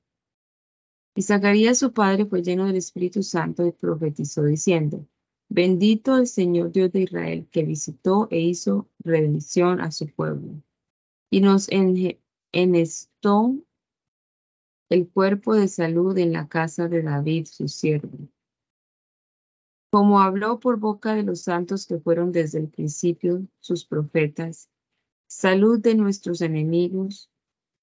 Y 1.14 1.20
Zacarías 1.20 1.76
su 1.76 1.92
padre 1.92 2.24
fue 2.24 2.40
lleno 2.42 2.64
del 2.64 2.76
Espíritu 2.76 3.22
Santo 3.22 3.66
y 3.66 3.72
profetizó 3.72 4.44
diciendo, 4.44 5.06
Bendito 5.50 6.16
el 6.16 6.26
Señor 6.26 6.72
Dios 6.72 6.90
de 6.90 7.02
Israel, 7.02 7.46
que 7.50 7.64
visitó 7.64 8.26
e 8.30 8.40
hizo 8.40 8.88
redención 9.00 9.82
a 9.82 9.90
su 9.90 10.06
pueblo, 10.06 10.54
y 11.30 11.42
nos 11.42 11.68
enestó 12.50 13.58
el 14.88 15.06
cuerpo 15.10 15.54
de 15.54 15.68
salud 15.68 16.16
en 16.16 16.32
la 16.32 16.48
casa 16.48 16.88
de 16.88 17.02
David, 17.02 17.44
su 17.44 17.68
siervo. 17.68 18.16
Como 19.90 20.22
habló 20.22 20.60
por 20.60 20.78
boca 20.78 21.14
de 21.14 21.24
los 21.24 21.42
santos 21.42 21.86
que 21.86 21.98
fueron 21.98 22.32
desde 22.32 22.58
el 22.58 22.68
principio 22.68 23.46
sus 23.60 23.84
profetas, 23.84 24.70
salud 25.26 25.78
de 25.78 25.94
nuestros 25.94 26.40
enemigos 26.40 27.30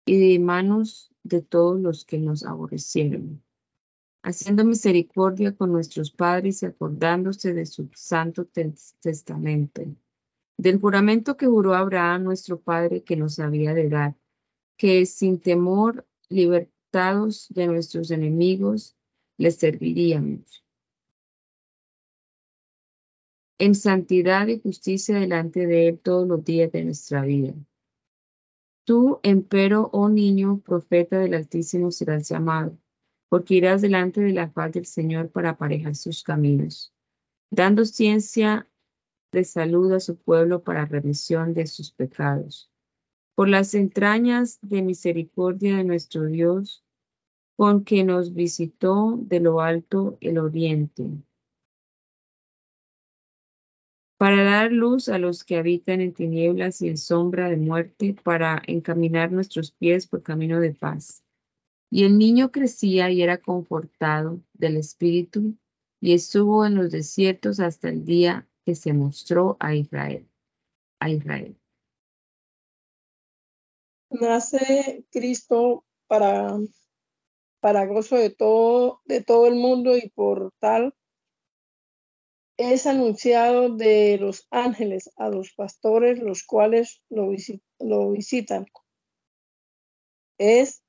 y 0.06 0.34
de 0.34 0.40
manos 0.40 1.12
de 1.24 1.42
todos 1.42 1.80
los 1.80 2.06
que 2.06 2.20
nos 2.20 2.44
aborrecieron 2.46 3.44
haciendo 4.26 4.66
misericordia 4.66 5.56
con 5.56 5.72
nuestros 5.72 6.10
padres 6.10 6.64
y 6.64 6.66
acordándose 6.66 7.54
de 7.54 7.68
su 7.68 7.90
santo 7.94 8.48
testamento, 9.00 9.84
del 10.58 10.80
juramento 10.80 11.38
que 11.38 11.46
juró 11.46 11.76
Abraham 11.76 12.24
nuestro 12.24 12.60
padre 12.60 13.04
que 13.04 13.16
nos 13.16 13.38
había 13.38 13.76
de 13.76 13.88
dar, 13.88 14.16
que 14.78 15.06
sin 15.06 15.40
temor, 15.40 16.08
libertados 16.28 17.48
de 17.50 17.68
nuestros 17.68 18.10
enemigos, 18.10 18.96
les 19.38 19.58
serviríamos. 19.58 20.64
En 23.60 23.76
santidad 23.76 24.48
y 24.48 24.60
justicia 24.60 25.20
delante 25.20 25.68
de 25.68 25.90
Él 25.90 26.00
todos 26.00 26.28
los 26.28 26.44
días 26.44 26.72
de 26.72 26.84
nuestra 26.84 27.22
vida. 27.22 27.54
Tú, 28.86 29.20
empero, 29.24 29.90
oh 29.92 30.08
niño, 30.10 30.62
profeta 30.64 31.20
del 31.20 31.34
Altísimo, 31.34 31.92
serás 31.92 32.30
llamado 32.30 32.78
porque 33.30 33.56
irás 33.56 33.82
delante 33.82 34.22
de 34.22 34.32
la 34.32 34.50
faz 34.50 34.72
del 34.72 34.86
Señor 34.86 35.30
para 35.30 35.52
aparejar 35.52 35.96
sus 35.96 36.24
caminos, 36.24 36.94
dando 37.52 37.86
ciencia 37.86 38.68
de 39.32 39.44
salud 39.44 39.92
a 39.94 40.00
su 40.00 40.16
pueblo 40.16 40.64
para 40.64 40.86
remisión 40.86 41.54
de 41.54 41.68
sus 41.68 41.92
pecados. 41.92 42.72
Por 43.36 43.50
las 43.50 43.74
entrañas 43.74 44.60
de 44.62 44.82
misericordia 44.82 45.78
de 45.78 45.84
nuestro 45.84 46.26
Dios, 46.26 46.86
con 47.58 47.84
que 47.84 48.04
nos 48.04 48.34
visitó 48.34 49.18
de 49.20 49.40
lo 49.40 49.60
alto 49.60 50.18
el 50.22 50.38
oriente, 50.38 51.10
para 54.18 54.44
dar 54.44 54.72
luz 54.72 55.10
a 55.10 55.18
los 55.18 55.44
que 55.44 55.58
habitan 55.58 56.00
en 56.02 56.14
tinieblas 56.14 56.82
y 56.82 56.88
en 56.88 56.98
sombra 56.98 57.50
de 57.50 57.58
muerte, 57.58 58.16
para 58.24 58.62
encaminar 58.66 59.32
nuestros 59.32 59.72
pies 59.72 60.08
por 60.08 60.24
camino 60.24 60.60
de 60.60 60.74
paz. 60.74 61.24
Y 61.90 62.06
el 62.06 62.18
niño 62.18 62.52
crecía 62.52 63.12
y 63.12 63.22
era 63.22 63.38
confortado 63.38 64.42
del 64.54 64.78
Espíritu 64.78 65.56
y 66.00 66.14
estuvo 66.14 66.66
en 66.66 66.76
los 66.76 66.92
desiertos 66.92 67.60
hasta 67.60 67.90
el 67.90 68.06
día 68.06 68.48
que 68.66 68.76
se 68.76 68.94
mostró 68.94 69.58
a 69.60 69.76
Israel. 69.76 70.28
A 71.00 71.10
Israel. 71.10 71.58
Nace 74.10 75.06
Cristo 75.12 75.84
para, 76.08 76.58
para 77.60 77.86
gozo 77.86 78.16
de 78.16 78.30
todo, 78.30 79.02
de 79.06 79.22
todo 79.22 79.48
el 79.48 79.56
mundo 79.56 79.98
y 79.98 80.10
por 80.10 80.52
tal 80.60 80.94
es 82.58 82.86
anunciado 82.86 83.76
de 83.76 84.18
los 84.20 84.48
ángeles 84.50 85.12
a 85.18 85.30
los 85.30 85.54
pastores, 85.54 86.20
los 86.20 86.44
cuales 86.44 87.02
lo, 87.10 87.30
lo 87.80 88.12
visitan. 88.12 88.66
Es 90.38 90.84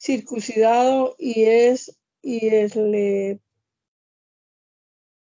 circuncidado 0.00 1.14
y 1.18 1.44
es 1.44 1.98
y 2.22 2.48
es 2.48 2.76
le 2.76 3.40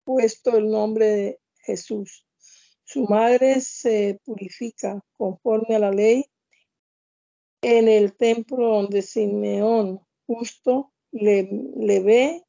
puesto 0.04 0.58
el 0.58 0.70
nombre 0.70 1.06
de 1.08 1.40
Jesús. 1.60 2.26
Su 2.84 3.06
madre 3.06 3.62
se 3.62 4.20
purifica 4.24 5.02
conforme 5.18 5.76
a 5.76 5.80
la 5.80 5.92
ley 5.92 6.26
en 7.62 7.88
el 7.88 8.16
templo 8.16 8.68
donde 8.68 9.02
Simeón 9.02 10.02
justo 10.28 10.94
le, 11.12 11.50
le 11.78 12.00
ve 12.02 12.44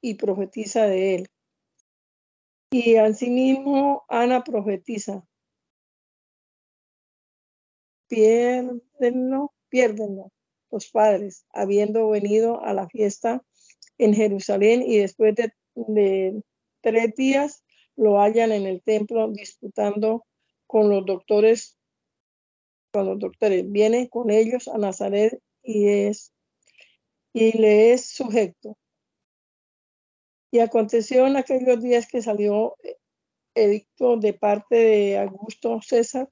y 0.00 0.14
profetiza 0.14 0.86
de 0.86 1.14
él. 1.14 1.28
Y 2.78 2.96
asimismo 2.96 4.04
Ana 4.06 4.44
profetiza. 4.44 5.26
Piérdenlo, 8.06 9.54
piérdenlo 9.70 10.30
los 10.70 10.90
padres, 10.90 11.46
habiendo 11.54 12.10
venido 12.10 12.62
a 12.62 12.74
la 12.74 12.86
fiesta 12.86 13.42
en 13.96 14.12
Jerusalén 14.12 14.82
y 14.82 14.98
después 14.98 15.34
de, 15.74 16.42
tres 16.82 17.14
días 17.14 17.64
lo 17.96 18.20
hallan 18.20 18.52
en 18.52 18.66
el 18.66 18.82
templo 18.82 19.30
disputando 19.30 20.26
con 20.66 20.90
los 20.90 21.06
doctores, 21.06 21.78
con 22.92 23.06
los 23.06 23.18
doctores. 23.18 23.72
Viene 23.72 24.10
con 24.10 24.30
ellos 24.30 24.68
a 24.68 24.76
Nazaret 24.76 25.40
y 25.62 25.88
es 25.88 26.34
y 27.32 27.56
le 27.56 27.94
es 27.94 28.10
sujeto. 28.10 28.76
Y 30.56 30.60
aconteció 30.60 31.26
en 31.26 31.36
aquellos 31.36 31.82
días 31.82 32.08
que 32.08 32.22
salió 32.22 32.76
edicto 33.54 34.16
de 34.16 34.32
parte 34.32 34.74
de 34.74 35.18
Augusto 35.18 35.82
César 35.82 36.30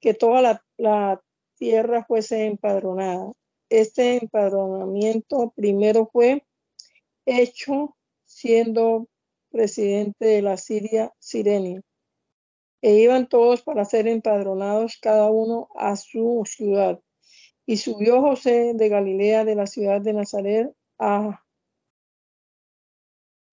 que 0.00 0.14
toda 0.14 0.40
la, 0.40 0.64
la 0.76 1.20
tierra 1.56 2.04
fuese 2.06 2.46
empadronada 2.46 3.32
este 3.68 4.18
empadronamiento 4.18 5.52
primero 5.56 6.08
fue 6.12 6.44
hecho 7.24 7.96
siendo 8.24 9.08
presidente 9.50 10.26
de 10.26 10.42
la 10.42 10.56
Siria 10.56 11.12
Sirenia. 11.18 11.82
E 12.82 12.94
iban 13.00 13.28
todos 13.28 13.62
para 13.62 13.84
ser 13.84 14.06
empadronados 14.06 14.98
cada 15.02 15.28
uno 15.28 15.68
a 15.74 15.96
su 15.96 16.44
ciudad. 16.46 17.00
Y 17.66 17.78
subió 17.78 18.20
José 18.20 18.74
de 18.76 18.88
Galilea 18.88 19.44
de 19.44 19.56
la 19.56 19.66
ciudad 19.66 20.00
de 20.00 20.12
Nazaret 20.12 20.72
a, 21.00 21.42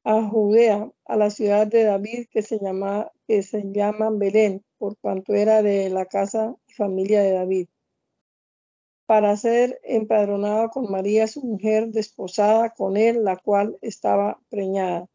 a 0.03 0.21
Judea, 0.23 0.91
a 1.05 1.15
la 1.17 1.29
ciudad 1.29 1.67
de 1.67 1.83
David 1.83 2.27
que 2.31 2.41
se 2.41 2.59
llama, 2.59 3.11
que 3.27 3.43
se 3.43 3.63
llama 3.71 4.09
Belén, 4.11 4.63
por 4.77 4.97
cuanto 4.97 5.33
era 5.33 5.61
de 5.61 5.89
la 5.89 6.05
casa 6.05 6.55
y 6.67 6.73
familia 6.73 7.21
de 7.21 7.31
David 7.31 7.67
para 9.05 9.35
ser 9.37 9.79
empadronado 9.83 10.69
con 10.69 10.89
María, 10.91 11.27
su 11.27 11.41
mujer, 11.41 11.89
desposada 11.89 12.71
con 12.71 12.97
él, 12.97 13.23
la 13.23 13.37
cual 13.37 13.77
estaba 13.81 14.39
preñada. 14.49 15.07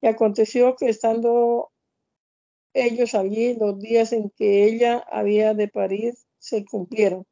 Y 0.00 0.06
aconteció 0.06 0.76
que 0.76 0.88
estando 0.88 1.72
ellos 2.72 3.14
allí, 3.14 3.54
los 3.54 3.78
días 3.78 4.12
en 4.12 4.30
que 4.30 4.64
ella 4.64 5.04
había 5.10 5.54
de 5.54 5.68
parir 5.68 6.14
se 6.38 6.64
cumplieron. 6.64 7.26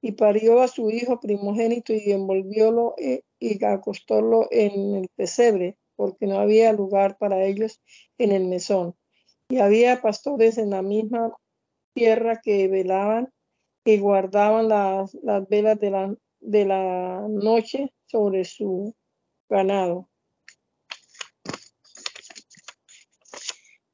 Y 0.00 0.12
parió 0.12 0.60
a 0.60 0.68
su 0.68 0.90
hijo 0.90 1.20
primogénito 1.20 1.92
y 1.92 2.12
envolviólo 2.12 2.94
eh, 2.98 3.22
y 3.38 3.62
acostólo 3.64 4.48
en 4.50 4.96
el 4.96 5.08
pesebre, 5.14 5.76
porque 5.96 6.26
no 6.26 6.38
había 6.38 6.72
lugar 6.72 7.18
para 7.18 7.44
ellos 7.44 7.82
en 8.18 8.32
el 8.32 8.46
mesón. 8.46 8.94
Y 9.48 9.58
había 9.58 10.02
pastores 10.02 10.58
en 10.58 10.70
la 10.70 10.82
misma 10.82 11.32
tierra 11.94 12.40
que 12.42 12.68
velaban 12.68 13.32
que 13.86 13.98
guardaban 13.98 14.68
las, 14.68 15.14
las 15.22 15.48
velas 15.48 15.78
de 15.78 15.90
la, 15.92 16.12
de 16.40 16.64
la 16.64 17.24
noche 17.28 17.94
sobre 18.06 18.44
su 18.44 18.96
ganado. 19.48 20.10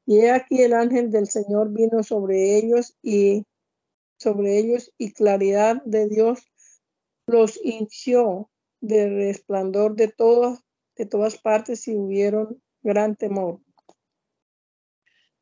Y 0.06 0.24
aquí 0.28 0.62
el 0.62 0.72
ángel 0.72 1.10
del 1.10 1.28
Señor 1.28 1.74
vino 1.74 2.02
sobre 2.02 2.56
ellos 2.56 2.96
y 3.02 3.44
sobre 4.18 4.58
ellos 4.58 4.94
y 4.96 5.12
claridad 5.12 5.82
de 5.84 6.08
Dios 6.08 6.40
los 7.26 7.60
hinchió 7.62 8.48
de 8.82 9.08
resplandor 9.08 9.96
de 9.96 10.08
todas, 10.08 10.60
de 10.96 11.06
todas 11.06 11.38
partes 11.38 11.88
y 11.88 11.96
hubieron 11.96 12.62
gran 12.82 13.16
temor. 13.16 13.60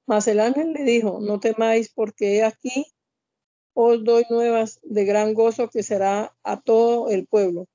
Mas 0.07 0.28
el 0.28 0.38
ángel 0.41 0.72
le 0.72 0.84
dijo, 0.84 1.20
no 1.20 1.41
temáis 1.41 1.93
porque 1.93 2.36
he 2.36 2.45
aquí 2.45 2.86
os 3.72 4.05
doy 4.05 4.24
nuevas 4.28 4.78
de 4.82 5.05
gran 5.05 5.32
gozo 5.34 5.70
que 5.70 5.82
será 5.82 6.36
a 6.43 6.61
todo 6.61 7.09
el 7.09 7.26
pueblo, 7.26 7.66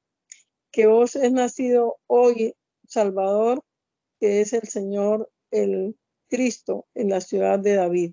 que 0.72 0.88
os 0.88 1.16
es 1.16 1.32
nacido 1.32 1.98
hoy 2.06 2.54
Salvador, 2.88 3.62
que 4.20 4.42
es 4.42 4.54
el 4.54 4.68
Señor, 4.68 5.32
el 5.50 5.98
Cristo, 6.30 6.86
en 6.94 7.10
la 7.10 7.22
ciudad 7.22 7.58
de 7.60 7.76
David. 7.76 8.12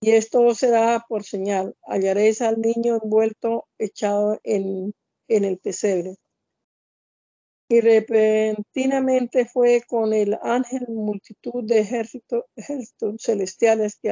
Y 0.00 0.12
esto 0.12 0.54
será 0.54 1.04
por 1.08 1.24
señal, 1.24 1.76
hallaréis 1.82 2.40
al 2.40 2.60
niño 2.60 2.98
envuelto, 3.02 3.68
echado 3.78 4.40
en, 4.42 4.94
en 5.28 5.44
el 5.44 5.58
pesebre. 5.58 6.16
Y 7.72 7.80
repentinamente 7.80 9.46
fue 9.46 9.80
con 9.88 10.12
el 10.12 10.38
ángel 10.42 10.88
multitud 10.88 11.64
de 11.64 11.78
ejércitos, 11.78 12.44
celestiales 13.18 13.96
que 13.96 14.10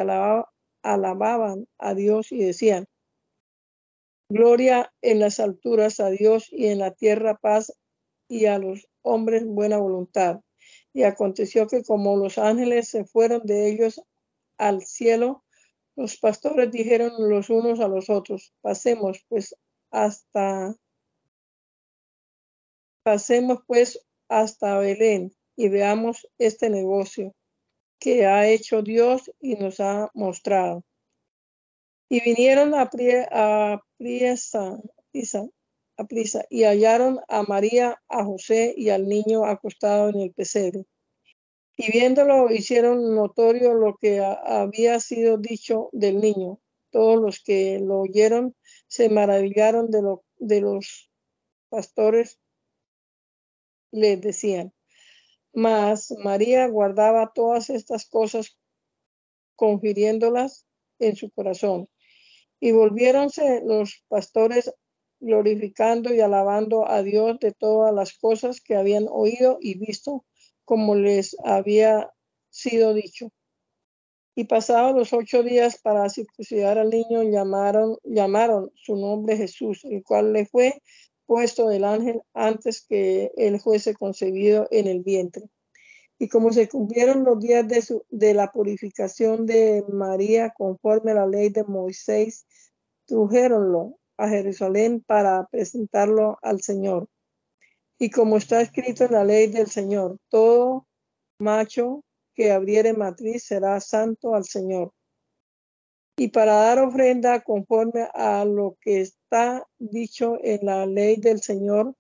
alababan 0.82 1.66
a 1.76 1.92
Dios 1.94 2.32
y 2.32 2.38
decían, 2.38 2.86
Gloria 4.30 4.90
en 5.02 5.18
las 5.18 5.40
alturas 5.40 6.00
a 6.00 6.08
Dios 6.08 6.48
y 6.50 6.68
en 6.68 6.78
la 6.78 6.92
tierra 6.92 7.36
paz 7.36 7.70
y 8.28 8.46
a 8.46 8.58
los 8.58 8.88
hombres 9.02 9.44
buena 9.44 9.76
voluntad. 9.76 10.40
Y 10.94 11.02
aconteció 11.02 11.66
que 11.66 11.82
como 11.82 12.16
los 12.16 12.38
ángeles 12.38 12.88
se 12.88 13.04
fueron 13.04 13.42
de 13.44 13.68
ellos 13.68 14.00
al 14.56 14.80
cielo, 14.86 15.44
los 15.96 16.16
pastores 16.16 16.70
dijeron 16.70 17.12
los 17.18 17.50
unos 17.50 17.80
a 17.80 17.88
los 17.88 18.08
otros, 18.08 18.54
pasemos 18.62 19.22
pues 19.28 19.54
hasta 19.90 20.74
Pasemos 23.02 23.60
pues 23.66 23.98
hasta 24.28 24.78
Belén 24.78 25.32
y 25.56 25.68
veamos 25.68 26.28
este 26.38 26.68
negocio 26.68 27.34
que 27.98 28.26
ha 28.26 28.48
hecho 28.48 28.82
Dios 28.82 29.30
y 29.40 29.54
nos 29.56 29.80
ha 29.80 30.10
mostrado. 30.14 30.84
Y 32.08 32.20
vinieron 32.20 32.74
a, 32.74 32.90
a, 33.30 33.82
priesa, 33.96 34.78
prisa 36.08 36.44
y 36.50 36.64
hallaron 36.64 37.20
a 37.28 37.42
María, 37.42 38.02
a 38.08 38.24
José 38.24 38.74
y 38.76 38.90
al 38.90 39.06
niño 39.08 39.44
acostado 39.44 40.08
en 40.08 40.20
el 40.20 40.32
pesebre. 40.32 40.84
Y 41.76 41.92
viéndolo 41.92 42.50
hicieron 42.50 43.14
notorio 43.14 43.72
lo 43.74 43.96
que 43.96 44.20
había 44.20 45.00
sido 45.00 45.38
dicho 45.38 45.88
del 45.92 46.20
niño. 46.20 46.58
Todos 46.90 47.20
los 47.20 47.40
que 47.40 47.78
lo 47.78 48.00
oyeron 48.00 48.54
se 48.88 49.08
maravillaron 49.08 49.90
de 49.90 50.60
los 50.60 51.10
pastores 51.70 52.38
les 53.90 54.20
decían. 54.20 54.72
Mas 55.52 56.14
María 56.22 56.66
guardaba 56.68 57.32
todas 57.34 57.70
estas 57.70 58.06
cosas, 58.06 58.56
confiriéndolas 59.56 60.66
en 60.98 61.16
su 61.16 61.30
corazón. 61.30 61.88
Y 62.60 62.72
volviéronse 62.72 63.62
los 63.64 64.04
pastores 64.08 64.72
glorificando 65.18 66.14
y 66.14 66.20
alabando 66.20 66.88
a 66.88 67.02
Dios 67.02 67.38
de 67.40 67.52
todas 67.52 67.94
las 67.94 68.16
cosas 68.16 68.60
que 68.60 68.76
habían 68.76 69.06
oído 69.10 69.58
y 69.60 69.78
visto, 69.78 70.24
como 70.64 70.94
les 70.94 71.36
había 71.44 72.10
sido 72.48 72.94
dicho. 72.94 73.32
Y 74.34 74.44
pasados 74.44 74.94
los 74.94 75.12
ocho 75.12 75.42
días 75.42 75.80
para 75.82 76.08
circuncidar 76.08 76.78
al 76.78 76.90
niño, 76.90 77.22
llamaron, 77.24 77.98
llamaron 78.04 78.70
su 78.76 78.96
nombre 78.96 79.36
Jesús, 79.36 79.84
el 79.84 80.02
cual 80.02 80.32
le 80.32 80.46
fue 80.46 80.80
puesto 81.30 81.68
del 81.68 81.84
ángel 81.84 82.22
antes 82.34 82.84
que 82.84 83.30
él 83.36 83.60
fuese 83.60 83.94
concebido 83.94 84.66
en 84.72 84.88
el 84.88 85.04
vientre. 85.04 85.48
Y 86.18 86.28
como 86.28 86.52
se 86.52 86.68
cumplieron 86.68 87.22
los 87.22 87.38
días 87.38 87.68
de, 87.68 87.82
su, 87.82 88.04
de 88.08 88.34
la 88.34 88.50
purificación 88.50 89.46
de 89.46 89.84
María 89.86 90.50
conforme 90.50 91.12
a 91.12 91.14
la 91.14 91.26
ley 91.28 91.50
de 91.50 91.62
Moisés, 91.62 92.46
trujéronlo 93.06 93.96
a 94.16 94.28
Jerusalén 94.28 95.04
para 95.06 95.46
presentarlo 95.46 96.36
al 96.42 96.62
Señor. 96.62 97.06
Y 97.96 98.10
como 98.10 98.36
está 98.36 98.60
escrito 98.60 99.04
en 99.04 99.12
la 99.12 99.22
ley 99.22 99.46
del 99.46 99.68
Señor, 99.68 100.18
todo 100.30 100.88
macho 101.38 102.02
que 102.34 102.50
abriere 102.50 102.92
matriz 102.92 103.44
será 103.44 103.78
santo 103.78 104.34
al 104.34 104.46
Señor 104.46 104.92
y 106.20 106.28
para 106.28 106.52
dar 106.52 106.78
ofrenda 106.80 107.40
conforme 107.40 108.06
a 108.12 108.44
lo 108.44 108.76
que 108.82 109.00
está 109.00 109.66
dicho 109.78 110.36
en 110.42 110.66
la 110.66 110.84
ley 110.84 111.16
del 111.16 111.40
Señor, 111.40 111.94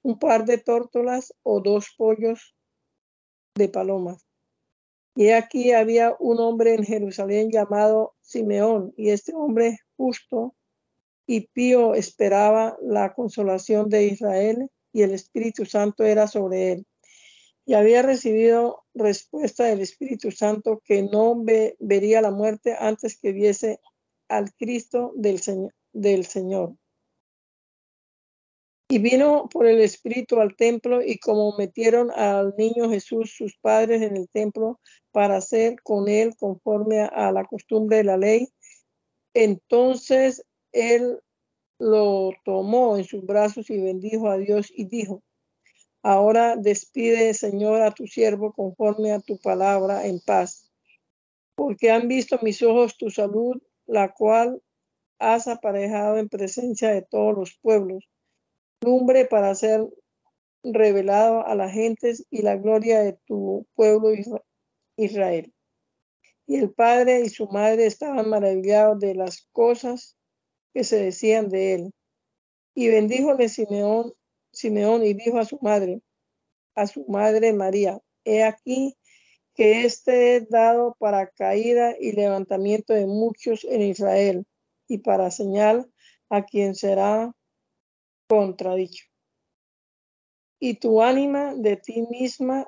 un 0.00 0.18
par 0.18 0.46
de 0.46 0.56
tórtolas 0.56 1.34
o 1.42 1.60
dos 1.60 1.94
pollos 1.94 2.56
de 3.54 3.68
palomas. 3.68 4.26
Y 5.14 5.28
aquí 5.28 5.72
había 5.72 6.16
un 6.18 6.40
hombre 6.40 6.72
en 6.72 6.84
Jerusalén 6.84 7.50
llamado 7.50 8.14
Simeón, 8.22 8.94
y 8.96 9.10
este 9.10 9.34
hombre 9.34 9.80
justo 9.98 10.54
y 11.26 11.48
pío 11.48 11.94
esperaba 11.94 12.78
la 12.80 13.12
consolación 13.12 13.90
de 13.90 14.06
Israel, 14.06 14.70
y 14.90 15.02
el 15.02 15.12
Espíritu 15.12 15.66
Santo 15.66 16.02
era 16.02 16.26
sobre 16.28 16.72
él 16.72 16.86
y 17.66 17.74
había 17.74 18.00
recibido 18.02 18.84
respuesta 18.94 19.64
del 19.64 19.80
Espíritu 19.80 20.30
Santo 20.30 20.80
que 20.84 21.02
no 21.02 21.42
vería 21.80 22.22
la 22.22 22.30
muerte 22.30 22.76
antes 22.78 23.18
que 23.18 23.32
viese 23.32 23.80
al 24.28 24.54
Cristo 24.54 25.12
del, 25.16 25.40
del 25.92 26.24
Señor. 26.24 26.76
Y 28.88 29.00
vino 29.00 29.48
por 29.48 29.66
el 29.66 29.80
Espíritu 29.80 30.40
al 30.40 30.54
templo 30.54 31.02
y 31.02 31.18
como 31.18 31.56
metieron 31.58 32.12
al 32.12 32.54
niño 32.56 32.88
Jesús 32.88 33.34
sus 33.36 33.56
padres 33.60 34.00
en 34.00 34.16
el 34.16 34.28
templo 34.28 34.78
para 35.10 35.38
hacer 35.38 35.82
con 35.82 36.08
él 36.08 36.36
conforme 36.38 37.00
a 37.00 37.32
la 37.32 37.44
costumbre 37.44 37.96
de 37.96 38.04
la 38.04 38.16
ley, 38.16 38.48
entonces 39.34 40.46
él 40.70 41.18
lo 41.80 42.30
tomó 42.44 42.96
en 42.96 43.02
sus 43.02 43.26
brazos 43.26 43.70
y 43.70 43.80
bendijo 43.80 44.30
a 44.30 44.38
Dios 44.38 44.68
y 44.72 44.84
dijo, 44.84 45.24
Ahora 46.08 46.54
despide, 46.54 47.34
Señor, 47.34 47.82
a 47.82 47.90
tu 47.90 48.06
siervo 48.06 48.52
conforme 48.52 49.10
a 49.10 49.18
tu 49.18 49.38
palabra 49.38 50.06
en 50.06 50.20
paz, 50.20 50.70
porque 51.56 51.90
han 51.90 52.06
visto 52.06 52.38
mis 52.42 52.62
ojos 52.62 52.96
tu 52.96 53.10
salud, 53.10 53.60
la 53.86 54.14
cual 54.14 54.62
has 55.18 55.48
aparejado 55.48 56.18
en 56.18 56.28
presencia 56.28 56.90
de 56.90 57.02
todos 57.02 57.34
los 57.34 57.58
pueblos, 57.60 58.08
lumbre 58.82 59.24
para 59.24 59.52
ser 59.56 59.84
revelado 60.62 61.44
a 61.44 61.56
las 61.56 61.72
gentes 61.72 62.24
y 62.30 62.42
la 62.42 62.54
gloria 62.54 63.00
de 63.00 63.18
tu 63.26 63.66
pueblo 63.74 64.10
Israel. 64.96 65.52
Y 66.46 66.54
el 66.54 66.70
padre 66.70 67.22
y 67.22 67.30
su 67.30 67.48
madre 67.48 67.84
estaban 67.84 68.30
maravillados 68.30 69.00
de 69.00 69.16
las 69.16 69.48
cosas 69.50 70.16
que 70.72 70.84
se 70.84 71.02
decían 71.02 71.48
de 71.48 71.74
él. 71.74 71.90
Y 72.76 72.90
bendíjole 72.90 73.48
Simeón 73.48 74.14
Simeón 74.56 75.04
y 75.04 75.12
dijo 75.12 75.38
a 75.38 75.44
su 75.44 75.58
madre, 75.60 76.00
a 76.74 76.86
su 76.86 77.04
madre 77.08 77.52
María, 77.52 78.00
he 78.24 78.42
aquí 78.42 78.96
que 79.54 79.84
este 79.84 80.36
es 80.36 80.48
dado 80.48 80.96
para 80.98 81.28
caída 81.28 81.94
y 82.00 82.12
levantamiento 82.12 82.94
de 82.94 83.06
muchos 83.06 83.64
en 83.64 83.82
Israel 83.82 84.46
y 84.88 84.98
para 84.98 85.30
señal 85.30 85.90
a 86.30 86.44
quien 86.44 86.74
será 86.74 87.32
contradicho. 88.28 89.04
Y 90.58 90.74
tu 90.74 91.02
ánima 91.02 91.54
de 91.54 91.76
ti 91.76 92.06
misma 92.10 92.66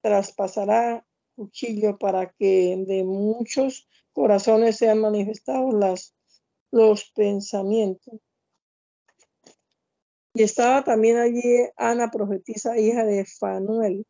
traspasará 0.00 1.06
cuchillo 1.36 1.98
para 1.98 2.32
que 2.32 2.74
de 2.86 3.04
muchos 3.04 3.86
corazones 4.14 4.78
sean 4.78 5.00
manifestados 5.00 6.14
los 6.70 7.10
pensamientos. 7.10 8.18
Y 10.34 10.42
estaba 10.42 10.84
también 10.84 11.16
allí 11.16 11.42
Ana, 11.76 12.10
profetisa, 12.10 12.78
hija 12.78 13.04
de 13.04 13.24
Fanuel, 13.24 14.04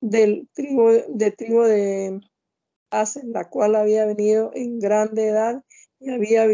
del 0.00 0.48
tribu 0.52 0.90
de 1.08 1.30
tribu 1.30 1.62
de 1.62 2.20
Asen, 2.90 3.32
la 3.32 3.48
cual 3.48 3.74
había 3.74 4.06
venido 4.06 4.50
en 4.54 4.78
grande 4.78 5.28
edad 5.28 5.62
y 5.98 6.10
había 6.10 6.46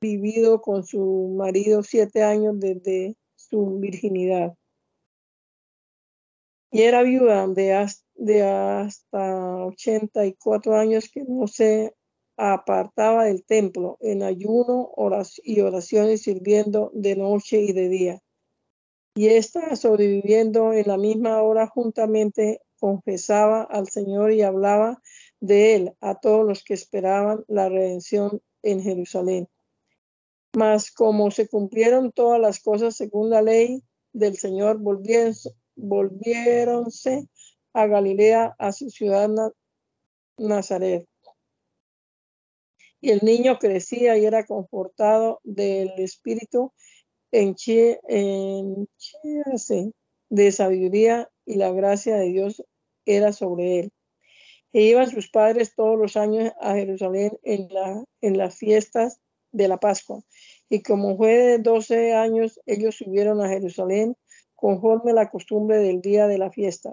vivido 0.00 0.60
con 0.60 0.84
su 0.84 1.34
marido 1.36 1.82
siete 1.82 2.22
años 2.22 2.58
desde 2.58 3.16
su 3.34 3.78
virginidad. 3.78 4.54
Y 6.70 6.82
era 6.82 7.02
viuda 7.02 7.46
de, 7.48 7.86
de 8.14 8.42
hasta 8.42 9.64
84 9.66 10.76
años 10.76 11.08
que 11.08 11.24
no 11.24 11.46
se 11.46 11.95
apartaba 12.36 13.24
del 13.24 13.44
templo 13.44 13.98
en 14.00 14.22
ayuno 14.22 14.92
y 15.42 15.60
oraciones 15.60 16.22
sirviendo 16.22 16.90
de 16.94 17.16
noche 17.16 17.60
y 17.60 17.72
de 17.72 17.88
día. 17.88 18.22
Y 19.14 19.28
ésta, 19.28 19.74
sobreviviendo 19.76 20.72
en 20.72 20.86
la 20.88 20.98
misma 20.98 21.42
hora 21.42 21.66
juntamente, 21.66 22.60
confesaba 22.78 23.62
al 23.62 23.88
Señor 23.88 24.32
y 24.32 24.42
hablaba 24.42 25.00
de 25.40 25.74
él 25.74 25.94
a 26.00 26.20
todos 26.20 26.46
los 26.46 26.62
que 26.62 26.74
esperaban 26.74 27.42
la 27.48 27.70
redención 27.70 28.42
en 28.62 28.82
Jerusalén. 28.82 29.48
Mas 30.54 30.90
como 30.90 31.30
se 31.30 31.48
cumplieron 31.48 32.12
todas 32.12 32.40
las 32.40 32.60
cosas 32.60 32.96
según 32.96 33.30
la 33.30 33.40
ley 33.42 33.82
del 34.12 34.36
Señor, 34.36 34.78
volviéronse 35.76 37.28
a 37.72 37.86
Galilea, 37.86 38.54
a 38.58 38.72
su 38.72 38.90
ciudad 38.90 39.30
Nazaret. 40.38 41.06
Y 43.06 43.10
el 43.10 43.20
niño 43.22 43.60
crecía 43.60 44.18
y 44.18 44.24
era 44.24 44.44
confortado 44.44 45.38
del 45.44 45.92
Espíritu 45.96 46.72
en, 47.30 47.54
en 48.08 48.88
de 50.28 50.50
sabiduría 50.50 51.30
y 51.44 51.54
la 51.54 51.70
gracia 51.70 52.16
de 52.16 52.32
Dios 52.32 52.64
era 53.04 53.32
sobre 53.32 53.78
él. 53.78 53.92
E 54.72 54.82
iban 54.82 55.08
sus 55.08 55.30
padres 55.30 55.76
todos 55.76 55.96
los 55.96 56.16
años 56.16 56.52
a 56.60 56.74
Jerusalén 56.74 57.38
en, 57.44 57.68
la, 57.72 58.02
en 58.22 58.38
las 58.38 58.56
fiestas 58.56 59.20
de 59.52 59.68
la 59.68 59.78
Pascua. 59.78 60.24
Y 60.68 60.82
como 60.82 61.16
fue 61.16 61.36
de 61.36 61.58
12 61.58 62.12
años, 62.12 62.58
ellos 62.66 62.96
subieron 62.96 63.40
a 63.40 63.48
Jerusalén 63.48 64.16
conforme 64.56 65.12
la 65.12 65.30
costumbre 65.30 65.78
del 65.78 66.00
día 66.00 66.26
de 66.26 66.38
la 66.38 66.50
fiesta. 66.50 66.92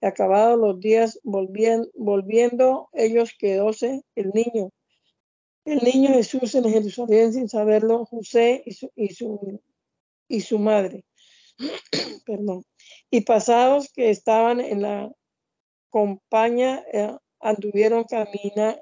Acabados 0.00 0.58
los 0.58 0.80
días, 0.80 1.20
volviendo, 1.24 1.90
volviendo 1.92 2.88
ellos 2.94 3.34
quedóse 3.38 4.00
el 4.14 4.30
niño. 4.30 4.70
El 5.64 5.78
niño 5.78 6.10
Jesús 6.10 6.54
en 6.54 6.64
Jerusalén 6.64 7.32
sin 7.32 7.48
saberlo, 7.48 8.04
José 8.06 8.62
y 8.66 8.72
su, 8.72 8.90
y 8.96 9.08
su, 9.14 9.60
y 10.28 10.40
su 10.40 10.58
madre. 10.58 11.04
Perdón. 12.26 12.64
Y 13.10 13.20
pasados 13.20 13.92
que 13.92 14.10
estaban 14.10 14.60
en 14.60 14.82
la 14.82 15.12
compañía, 15.90 16.84
eh, 16.92 17.16
anduvieron 17.38 18.04
camina, 18.04 18.78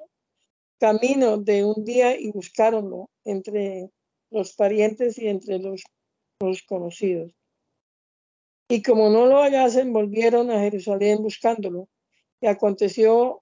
camino 0.79 1.37
de 1.37 1.65
un 1.65 1.85
día 1.85 2.19
y 2.19 2.31
buscaronlo 2.31 3.11
entre 3.25 3.91
los 4.31 4.55
parientes 4.55 5.19
y 5.19 5.29
entre 5.29 5.59
los, 5.59 5.83
los 6.41 6.63
conocidos. 6.63 7.33
Y 8.69 8.83
como 8.83 9.11
no 9.11 9.27
lo 9.27 9.43
hallasen, 9.43 9.93
volvieron 9.93 10.51
a 10.51 10.61
Jerusalén 10.61 11.23
buscándolo. 11.23 11.89
Y 12.41 12.47
aconteció 12.47 13.40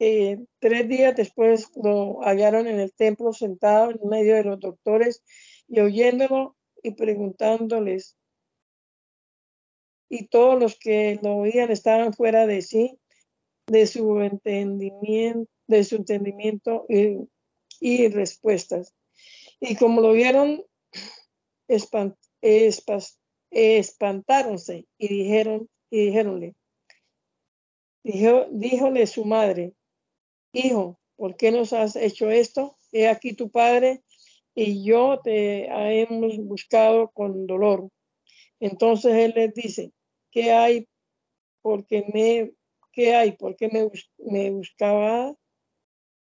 que 0.00 0.38
tres 0.60 0.88
días 0.88 1.14
después 1.14 1.68
lo 1.76 2.22
hallaron 2.22 2.66
en 2.66 2.80
el 2.80 2.90
templo 2.90 3.34
sentado 3.34 3.90
en 3.90 4.08
medio 4.08 4.34
de 4.34 4.44
los 4.44 4.58
doctores 4.58 5.22
y 5.68 5.78
oyéndolo 5.80 6.56
y 6.82 6.92
preguntándoles. 6.92 8.16
Y 10.08 10.28
todos 10.28 10.58
los 10.58 10.78
que 10.78 11.20
lo 11.22 11.36
oían 11.36 11.70
estaban 11.70 12.14
fuera 12.14 12.46
de 12.46 12.62
sí, 12.62 12.98
de 13.66 13.86
su 13.86 14.20
entendimiento, 14.22 15.50
de 15.66 15.84
su 15.84 15.96
entendimiento 15.96 16.86
y, 16.88 18.08
respuestas. 18.08 18.94
Y 19.60 19.76
como 19.76 20.00
lo 20.00 20.12
vieron, 20.12 20.64
espant, 21.68 22.16
espantáronse 23.50 24.86
y 24.96 25.08
dijeron, 25.08 25.68
y 25.90 26.06
dijéronle, 26.06 26.54
dijo, 28.02 28.46
díjole 28.50 29.06
su 29.06 29.26
madre, 29.26 29.74
hijo, 30.52 30.98
¿por 31.16 31.36
qué 31.36 31.50
nos 31.50 31.72
has 31.72 31.96
hecho 31.96 32.30
esto? 32.30 32.76
He 32.92 33.08
aquí 33.08 33.34
tu 33.34 33.50
padre 33.50 34.02
y 34.54 34.84
yo 34.84 35.20
te 35.22 35.66
hemos 36.02 36.36
buscado 36.38 37.10
con 37.10 37.46
dolor. 37.46 37.88
Entonces 38.58 39.14
él 39.14 39.32
les 39.34 39.54
dice, 39.54 39.92
¿qué 40.30 40.52
hay? 40.52 40.88
Porque 41.62 42.04
me, 42.12 42.52
¿qué 42.92 43.14
hay? 43.14 43.32
¿Por 43.32 43.56
me, 43.60 43.90
me 44.18 44.50
buscaba? 44.50 45.34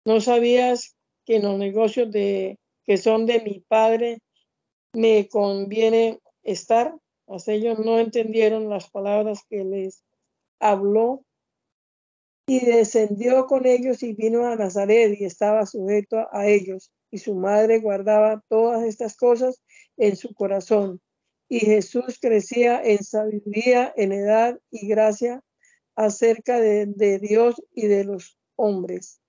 ¿No 0.04 0.20
sabías 0.20 0.96
que 1.24 1.36
en 1.36 1.42
los 1.42 1.58
negocios 1.58 2.10
de 2.10 2.58
que 2.84 2.96
son 2.96 3.26
de 3.26 3.40
mi 3.40 3.60
padre, 3.60 4.18
me 4.92 5.28
conviene 5.28 6.18
estar. 6.42 6.92
Pues 7.24 7.46
ellos 7.46 7.78
no 7.78 8.00
entendieron 8.00 8.68
las 8.68 8.90
palabras 8.90 9.44
que 9.48 9.64
les 9.64 10.02
habló 10.58 11.24
y 12.50 12.66
descendió 12.66 13.46
con 13.46 13.64
ellos 13.64 14.02
y 14.02 14.12
vino 14.12 14.44
a 14.44 14.56
Nazaret 14.56 15.16
y 15.16 15.24
estaba 15.24 15.66
sujeto 15.66 16.26
a 16.32 16.48
ellos. 16.48 16.90
Y 17.12 17.18
su 17.18 17.36
madre 17.36 17.78
guardaba 17.78 18.42
todas 18.48 18.82
estas 18.82 19.16
cosas 19.16 19.62
en 19.96 20.16
su 20.16 20.34
corazón. 20.34 21.00
Y 21.48 21.60
Jesús 21.60 22.18
crecía 22.20 22.82
en 22.82 23.04
sabiduría, 23.04 23.94
en 23.96 24.10
edad 24.10 24.58
y 24.68 24.88
gracia 24.88 25.44
acerca 25.94 26.58
de, 26.58 26.86
de 26.86 27.20
Dios 27.20 27.62
y 27.72 27.86
de 27.86 28.02
los 28.02 28.36
hombres. 28.56 29.20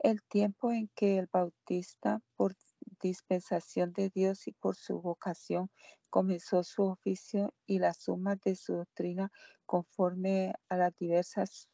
El 0.00 0.22
tiempo 0.24 0.72
en 0.72 0.90
que 0.94 1.16
el 1.16 1.28
Bautista, 1.32 2.20
por 2.36 2.54
dispensación 3.00 3.94
de 3.94 4.10
Dios 4.10 4.46
y 4.46 4.52
por 4.52 4.76
su 4.76 5.00
vocación, 5.00 5.70
comenzó 6.10 6.62
su 6.62 6.82
oficio 6.82 7.54
y 7.66 7.78
la 7.78 7.94
suma 7.94 8.36
de 8.36 8.56
su 8.56 8.74
doctrina 8.74 9.32
conforme 9.64 10.52
a 10.68 10.76
las 10.76 10.94
diversas 10.98 11.68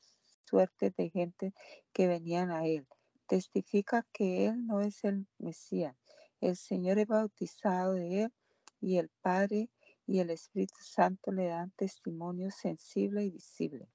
suertes 0.44 0.94
de 0.96 1.10
gente 1.10 1.54
que 1.92 2.06
venían 2.06 2.50
a 2.50 2.66
él. 2.66 2.86
Testifica 3.26 4.06
que 4.12 4.46
él 4.46 4.66
no 4.66 4.80
es 4.80 5.02
el 5.04 5.26
Mesías. 5.38 5.96
El 6.40 6.56
Señor 6.56 6.98
es 6.98 7.08
bautizado 7.08 7.94
de 7.94 8.22
él 8.24 8.32
y 8.80 8.98
el 8.98 9.10
Padre 9.20 9.70
y 10.06 10.20
el 10.20 10.30
Espíritu 10.30 10.80
Santo 10.80 11.32
le 11.32 11.46
dan 11.46 11.72
testimonio 11.72 12.50
sensible 12.50 13.24
y 13.24 13.30
visible 13.30 13.88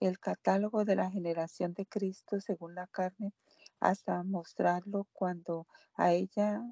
el 0.00 0.18
catálogo 0.18 0.84
de 0.84 0.96
la 0.96 1.10
generación 1.10 1.74
de 1.74 1.86
Cristo 1.86 2.40
según 2.40 2.74
la 2.74 2.86
carne 2.86 3.32
hasta 3.80 4.22
mostrarlo 4.22 5.06
cuando 5.12 5.66
a 5.94 6.12
ella 6.12 6.62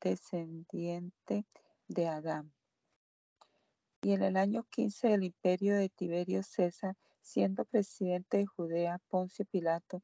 descendiente 0.00 1.46
de 1.90 2.06
Adán. 2.06 2.52
Y 4.02 4.12
en 4.12 4.22
el 4.22 4.36
año 4.36 4.64
15 4.70 5.08
del 5.08 5.24
imperio 5.24 5.76
de 5.76 5.88
Tiberio 5.88 6.42
César, 6.42 6.96
siendo 7.20 7.64
presidente 7.64 8.38
de 8.38 8.46
Judea, 8.46 9.00
Poncio 9.08 9.44
Pilato 9.44 10.02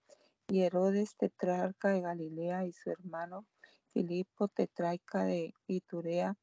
y 0.49 0.63
Herodes 0.63 1.17
tetrarca 1.17 1.89
de 1.91 2.01
Galilea 2.01 2.67
y 2.67 2.73
su 2.73 2.91
hermano 2.91 3.47
Filipo 3.93 4.49
tetrarca 4.49 5.25
de 5.25 5.55
Iturea 5.67 6.37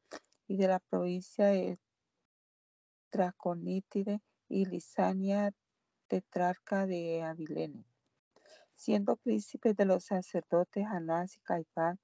y 0.48 0.58
de 0.58 0.68
la 0.68 0.80
provincia 0.80 1.48
de 1.48 1.78
Traconítide 3.10 4.22
y 4.50 4.66
Lisania 4.66 5.52
tetrarca 6.08 6.88
de 6.88 7.22
Abilene. 7.22 7.86
Siendo 8.76 9.18
príncipes 9.18 9.76
de 9.76 9.86
los 9.86 10.06
sacerdotes 10.06 10.86
Anás 10.88 11.36
y 11.36 11.40
Caifán, 11.42 12.00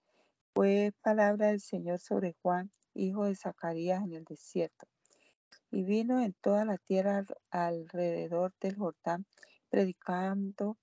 fue 0.54 0.94
palabra 1.02 1.48
del 1.48 1.62
Señor 1.62 2.00
sobre 2.00 2.36
Juan, 2.42 2.72
hijo 2.94 3.26
de 3.26 3.36
Zacarías, 3.36 4.04
en 4.04 4.14
el 4.14 4.24
desierto. 4.26 4.88
Y 5.72 5.84
vino 5.84 6.22
en 6.22 6.34
toda 6.34 6.66
la 6.66 6.78
tierra 6.78 7.26
alrededor 7.52 8.54
del 8.60 8.76
Jordán, 8.76 9.26
predicando 9.70 10.78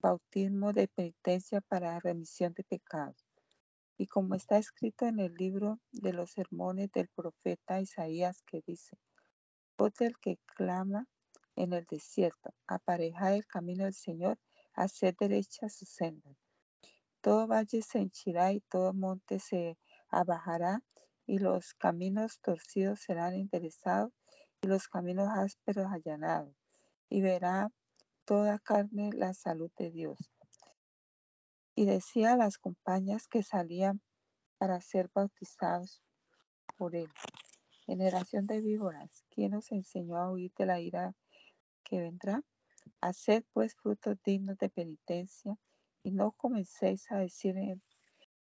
bautismo 0.00 0.72
de 0.72 0.88
penitencia 0.88 1.60
para 1.60 2.00
remisión 2.00 2.52
de 2.54 2.64
pecados. 2.64 3.24
Y 3.96 4.06
como 4.06 4.34
está 4.34 4.58
escrito 4.58 5.06
en 5.06 5.18
el 5.18 5.34
libro 5.34 5.80
de 5.90 6.12
los 6.12 6.30
sermones 6.30 6.90
del 6.92 7.08
profeta 7.08 7.80
Isaías, 7.80 8.42
que 8.42 8.62
dice, 8.64 8.96
voz 9.76 9.94
del 9.94 10.16
que 10.18 10.38
clama 10.56 11.06
en 11.56 11.72
el 11.72 11.84
desierto, 11.84 12.54
aparejad 12.66 13.34
el 13.34 13.46
camino 13.46 13.84
del 13.84 13.94
Señor, 13.94 14.38
haced 14.74 15.16
derecha 15.18 15.68
su 15.68 15.84
senda. 15.84 16.30
Todo 17.20 17.48
valle 17.48 17.82
se 17.82 17.98
henchirá 17.98 18.52
y 18.52 18.60
todo 18.60 18.92
monte 18.92 19.40
se 19.40 19.76
abajará, 20.08 20.80
y 21.28 21.38
los 21.38 21.74
caminos 21.74 22.40
torcidos 22.40 23.00
serán 23.00 23.34
enderezados, 23.34 24.12
y 24.60 24.66
los 24.66 24.88
caminos 24.88 25.28
ásperos 25.28 25.86
allanados, 25.92 26.56
y 27.08 27.20
verá 27.20 27.70
toda 28.24 28.58
carne 28.58 29.10
la 29.12 29.34
salud 29.34 29.70
de 29.78 29.92
Dios. 29.92 30.18
Y 31.76 31.84
decía 31.84 32.32
a 32.32 32.36
las 32.36 32.58
compañías 32.58 33.28
que 33.28 33.44
salían 33.44 34.00
para 34.56 34.80
ser 34.80 35.10
bautizados 35.14 36.02
por 36.76 36.96
él. 36.96 37.10
Generación 37.86 38.46
de 38.46 38.60
víboras, 38.60 39.24
¿quién 39.30 39.52
nos 39.52 39.70
enseñó 39.70 40.16
a 40.16 40.32
huir 40.32 40.52
de 40.58 40.66
la 40.66 40.80
ira 40.80 41.14
que 41.84 42.00
vendrá. 42.00 42.42
Haced 43.00 43.44
pues 43.52 43.74
frutos 43.74 44.16
dignos 44.24 44.58
de 44.58 44.70
penitencia 44.70 45.56
y 46.02 46.12
no 46.12 46.32
comencéis 46.32 47.10
a 47.10 47.18
decir 47.18 47.56
en, 47.56 47.82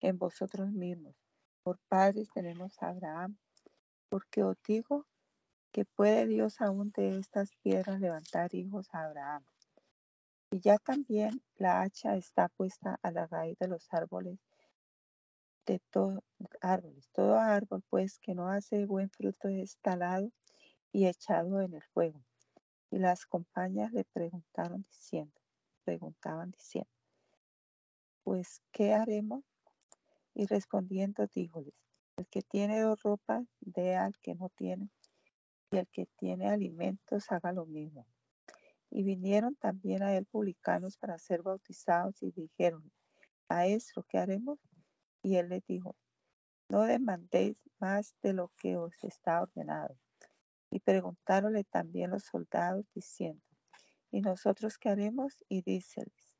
en 0.01 0.17
vosotros 0.17 0.71
mismos, 0.71 1.15
por 1.68 1.80
padres 1.89 2.30
tenemos 2.34 2.82
a 2.82 2.88
Abraham, 2.88 3.38
porque 4.07 4.41
os 4.41 4.55
digo 4.65 5.05
que 5.74 5.84
puede 5.84 6.26
Dios 6.26 6.61
aún 6.61 6.93
de 6.95 7.20
estas 7.20 7.57
piedras 7.61 7.99
levantar 7.99 8.55
hijos 8.55 8.88
a 8.93 9.03
Abraham. 9.03 9.43
Y 10.49 10.61
ya 10.61 10.78
también 10.78 11.43
la 11.57 11.82
hacha 11.82 12.15
está 12.15 12.47
puesta 12.47 12.97
a 13.01 13.11
la 13.11 13.28
raíz 13.28 13.59
de 13.59 13.68
los 13.68 13.86
árboles 13.91 14.39
de 15.65 15.82
todos 15.91 16.24
árboles. 16.61 17.09
Todo 17.11 17.38
árbol, 17.38 17.84
pues, 17.89 18.18
que 18.20 18.34
no 18.34 18.47
hace 18.47 18.86
buen 18.86 19.09
fruto 19.09 19.49
es 19.49 19.76
talado 19.82 20.32
y 20.93 21.07
echado 21.07 21.59
en 21.59 21.74
el 21.74 21.84
fuego. 21.84 22.24
Y 22.91 22.99
las 22.99 23.26
compañías 23.26 23.91
le 23.91 24.05
preguntaron 24.05 24.86
diciendo, 24.89 25.41
preguntaban 25.84 26.49
diciendo, 26.51 26.93
pues, 28.24 28.61
¿qué 28.72 28.93
haremos? 28.93 29.43
Y 30.39 30.45
respondiendo, 30.45 31.25
díjoles, 31.33 31.73
el 32.15 32.27
que 32.27 32.43
tiene 32.43 32.79
dos 32.79 33.01
ropas, 33.01 33.43
dé 33.59 33.95
al 33.95 34.15
que 34.19 34.35
no 34.35 34.49
tiene, 34.49 34.91
y 35.71 35.77
el 35.77 35.88
que 35.88 36.05
tiene 36.15 36.47
alimentos, 36.47 37.31
haga 37.31 37.51
lo 37.53 37.65
mismo. 37.65 38.05
Y 38.91 39.01
vinieron 39.01 39.55
también 39.55 40.03
a 40.03 40.15
él 40.15 40.27
publicanos 40.27 40.95
para 40.95 41.17
ser 41.17 41.41
bautizados 41.41 42.21
y 42.21 42.29
dijeron, 42.29 42.91
Maestro, 43.49 44.03
¿qué 44.03 44.19
haremos? 44.19 44.59
Y 45.23 45.38
él 45.38 45.49
les 45.49 45.65
dijo, 45.65 45.95
no 46.69 46.83
demandéis 46.83 47.57
más 47.79 48.13
de 48.21 48.33
lo 48.33 48.51
que 48.57 48.77
os 48.77 48.93
está 49.03 49.41
ordenado. 49.41 49.97
Y 50.69 50.81
preguntáronle 50.81 51.63
también 51.63 52.11
los 52.11 52.25
soldados 52.25 52.85
diciendo, 52.93 53.41
¿y 54.11 54.21
nosotros 54.21 54.77
qué 54.77 54.89
haremos? 54.89 55.43
Y 55.49 55.63
díceles, 55.63 56.35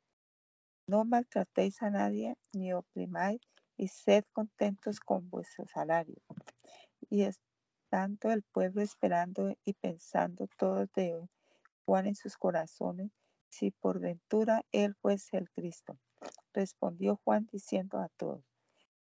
no 0.85 1.03
maltratéis 1.03 1.81
a 1.81 1.89
nadie 1.89 2.37
ni 2.53 2.73
oprimáis 2.73 3.41
y 3.78 3.88
sed 3.88 4.25
contentos 4.34 4.99
con 4.99 5.30
vuestro 5.30 5.65
salario. 5.67 6.15
Y 7.09 7.23
estando 7.23 8.32
el 8.32 8.43
pueblo 8.43 8.82
esperando 8.82 9.55
y 9.63 9.73
pensando 9.73 10.47
todos 10.57 10.91
de 10.93 11.25
Juan 11.86 12.07
en 12.07 12.15
sus 12.15 12.36
corazones, 12.38 13.11
si 13.49 13.71
por 13.71 13.99
ventura 13.99 14.63
él 14.71 14.95
fuese 14.95 15.38
el 15.38 15.49
Cristo. 15.51 15.97
Respondió 16.53 17.21
Juan 17.23 17.47
diciendo 17.51 17.99
a 17.99 18.09
todos, 18.17 18.43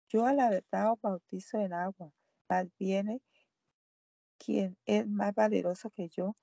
yo 0.10 0.26
a 0.26 0.34
la 0.34 0.50
verdad 0.50 0.92
os 0.92 1.02
bautizo 1.02 1.60
en 1.60 1.74
agua, 1.74 2.14
mas 2.48 2.68
viene 2.78 3.22
quien 4.38 4.78
es 4.86 5.08
más 5.08 5.34
valeroso 5.34 5.90
que 5.90 6.10
yo, 6.10 6.36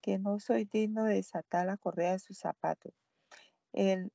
que 0.00 0.18
no 0.18 0.40
soy 0.40 0.64
digno 0.64 1.04
de 1.04 1.14
desatar 1.14 1.66
la 1.66 1.76
correa 1.76 2.12
de 2.12 2.18
sus 2.18 2.38
zapatos. 2.38 2.92
El 3.72 4.12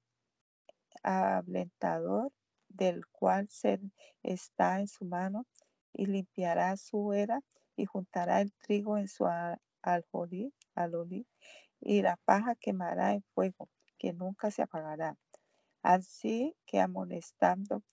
ablentador 1.03 2.31
del 2.77 3.05
cual 3.07 3.49
se 3.49 3.79
está 4.23 4.79
en 4.79 4.87
su 4.87 5.05
mano 5.05 5.45
y 5.93 6.05
limpiará 6.05 6.77
su 6.77 7.13
era 7.13 7.41
y 7.75 7.85
juntará 7.85 8.41
el 8.41 8.53
trigo 8.53 8.97
en 8.97 9.07
su 9.07 9.27
alfolí, 9.81 10.53
alolí 10.75 11.27
y 11.79 12.01
la 12.01 12.17
paja 12.25 12.55
quemará 12.55 13.13
en 13.13 13.23
fuego, 13.33 13.69
que 13.97 14.13
nunca 14.13 14.51
se 14.51 14.61
apagará. 14.61 15.17
Así 15.83 16.55
que 16.65 16.79
amonestando 16.79 17.83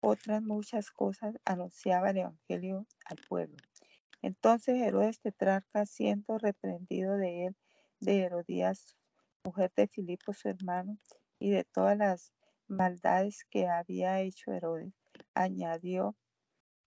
otras 0.00 0.42
muchas 0.42 0.90
cosas, 0.90 1.34
anunciaba 1.44 2.10
el 2.10 2.18
Evangelio 2.18 2.86
al 3.06 3.18
pueblo. 3.28 3.56
Entonces 4.22 4.80
Herodes 4.80 5.20
Tetrarca, 5.20 5.84
siendo 5.86 6.38
reprendido 6.38 7.16
de 7.16 7.46
él, 7.46 7.56
de 8.00 8.20
Herodías, 8.20 8.96
mujer 9.44 9.72
de 9.76 9.88
Filipo 9.88 10.32
su 10.32 10.48
hermano, 10.48 10.98
y 11.38 11.50
de 11.50 11.64
todas 11.64 11.98
las 11.98 12.32
maldades 12.68 13.44
que 13.50 13.68
había 13.68 14.20
hecho 14.20 14.52
Herodes, 14.52 14.92
añadió, 15.34 16.16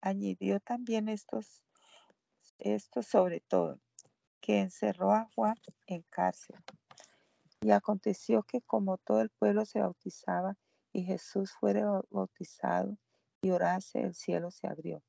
añadió 0.01 0.59
también 0.59 1.09
estos, 1.09 1.63
estos 2.57 3.07
sobre 3.07 3.41
todo, 3.41 3.79
que 4.41 4.59
encerró 4.59 5.13
a 5.13 5.29
Juan 5.35 5.55
en 5.87 6.03
cárcel. 6.09 6.55
Y 7.61 7.71
aconteció 7.71 8.43
que 8.43 8.61
como 8.61 8.97
todo 8.97 9.21
el 9.21 9.29
pueblo 9.29 9.65
se 9.65 9.79
bautizaba 9.79 10.55
y 10.93 11.03
Jesús 11.03 11.51
fuera 11.51 12.01
bautizado 12.09 12.97
y 13.41 13.51
orase, 13.51 14.01
el 14.01 14.15
cielo 14.15 14.51
se 14.51 14.67
abrió. 14.67 15.01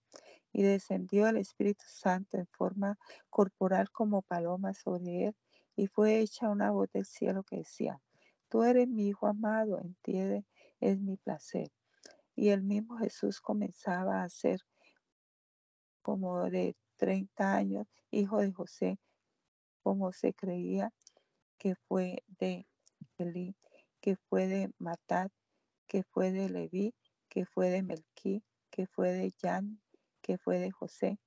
Y 0.53 0.63
descendió 0.63 1.29
el 1.29 1.37
Espíritu 1.37 1.85
Santo 1.87 2.37
en 2.37 2.47
forma 2.47 2.99
corporal 3.29 3.91
como 3.91 4.23
paloma 4.23 4.75
sobre 4.75 5.27
él, 5.27 5.37
y 5.77 5.87
fue 5.87 6.19
hecha 6.19 6.51
una 6.51 6.71
voz 6.73 6.91
del 6.93 7.07
cielo 7.07 7.45
que 7.45 7.59
decía, 7.59 8.01
Tú 8.49 8.65
eres 8.65 8.89
mi 8.89 9.07
Hijo 9.07 9.29
amado, 9.29 9.81
en 9.81 9.95
ti 10.03 10.43
es 10.81 10.99
mi 10.99 11.17
placer. 11.17 11.71
Y 12.35 12.51
el 12.51 12.63
mismo 12.63 12.99
Jesús 12.99 13.41
comenzaba 13.41 14.23
a 14.23 14.29
ser 14.29 14.61
como 16.03 16.51
de 16.51 16.77
30 16.97 17.55
años, 17.55 17.87
hijo 18.11 18.39
de 18.39 18.53
José, 18.53 18.99
como 19.83 20.13
se 20.13 20.35
creía 20.35 20.93
que 21.59 21.75
fue 21.75 22.23
de 22.39 22.67
Elí, 23.19 23.55
que 24.01 24.17
fue 24.17 24.47
de 24.47 24.71
Matat, 24.79 25.31
que 25.87 26.03
fue 26.05 26.33
de 26.33 26.49
Leví, 26.49 26.95
que 27.29 27.45
fue 27.45 27.71
de 27.71 27.83
Melquí, 27.83 28.43
que 28.71 28.87
fue 28.87 29.13
de 29.13 29.33
Jan, 29.41 29.81
que 30.23 30.39
fue 30.39 30.59
de 30.59 30.71
José, 30.71 31.19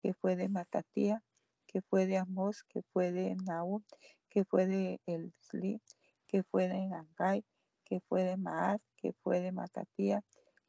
que 0.00 0.14
fue 0.14 0.36
de 0.36 0.48
Matatía, 0.48 1.22
que 1.66 1.82
fue 1.82 2.06
de 2.06 2.18
Amós, 2.18 2.64
que 2.64 2.82
fue 2.92 3.12
de 3.12 3.34
Naúm, 3.36 3.82
que 4.28 4.44
fue 4.44 4.66
de 4.66 5.00
Elsli, 5.06 5.80
que 6.26 6.42
fue 6.42 6.68
de 6.68 6.86
Nangai, 6.86 7.44
que 7.92 8.00
fue 8.08 8.24
de 8.24 8.38
Maat, 8.38 8.80
que 8.96 9.12
fue 9.22 9.40
de 9.40 9.52
Matatía, 9.52 10.24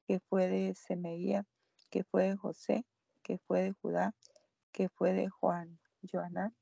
que 0.05 0.19
fue 0.19 0.49
de 0.49 0.75
Semeía, 0.75 1.45
que 1.89 2.03
fue 2.03 2.23
de 2.23 2.35
José, 2.35 2.85
que 3.21 3.37
fue 3.37 3.61
de 3.61 3.71
Judá, 3.71 4.13
que 4.73 4.89
fue 4.89 5.13
de 5.13 5.29
Juan, 5.29 5.79
Joanán, 6.01 6.53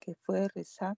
que 0.00 0.14
fue 0.22 0.40
de 0.40 0.48
Rezá, 0.48 0.94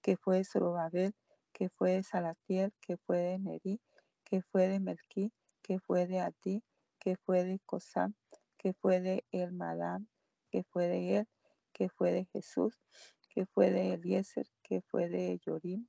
que 0.00 0.16
fue 0.16 0.38
de 0.38 0.44
Zorobabel, 0.46 1.14
que 1.52 1.68
fue 1.68 1.90
de 1.90 2.04
Salatiel, 2.04 2.72
que 2.80 2.96
fue 2.96 3.18
de 3.18 3.38
Nerí, 3.38 3.82
que 4.24 4.40
fue 4.40 4.68
de 4.68 4.80
Melquí, 4.80 5.30
que 5.60 5.78
fue 5.78 6.06
de 6.06 6.20
Ati, 6.20 6.64
que 6.98 7.16
fue 7.16 7.44
de 7.44 7.60
Cosam, 7.66 8.14
que 8.56 8.72
fue 8.72 9.02
de 9.02 9.26
El 9.30 9.52
Madam, 9.52 10.08
que 10.50 10.64
fue 10.64 10.88
de 10.88 11.18
él, 11.18 11.28
que 11.74 11.90
fue 11.90 12.12
de 12.12 12.24
Jesús, 12.32 12.80
que 13.28 13.44
fue 13.44 13.70
de 13.70 13.92
Eliezer, 13.92 14.46
que 14.62 14.80
fue 14.80 15.10
de 15.10 15.38
Yorim, 15.44 15.86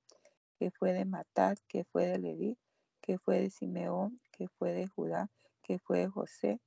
que 0.59 0.71
fue 0.71 0.91
de 0.91 1.05
Matat, 1.05 1.57
que 1.69 1.85
fue 1.85 2.05
de 2.05 2.19
Leví, 2.19 2.57
que 2.99 3.17
fue 3.17 3.39
de 3.39 3.49
Simeón, 3.49 4.19
que 4.29 4.49
fue 4.49 4.73
de 4.73 4.87
Judá, 4.87 5.29
que 5.63 5.79
fue 5.79 5.99
de 5.99 6.09
José, 6.09 6.59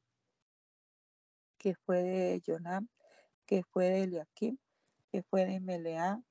que 1.59 1.75
fue 1.75 2.03
de 2.03 2.43
Jonam, 2.45 2.89
que 3.45 3.63
fue 3.65 3.91
de 3.91 4.03
Eliakim, 4.05 4.57
que 5.11 5.23
fue 5.23 5.45
de 5.45 5.61
Melea, 5.61 6.23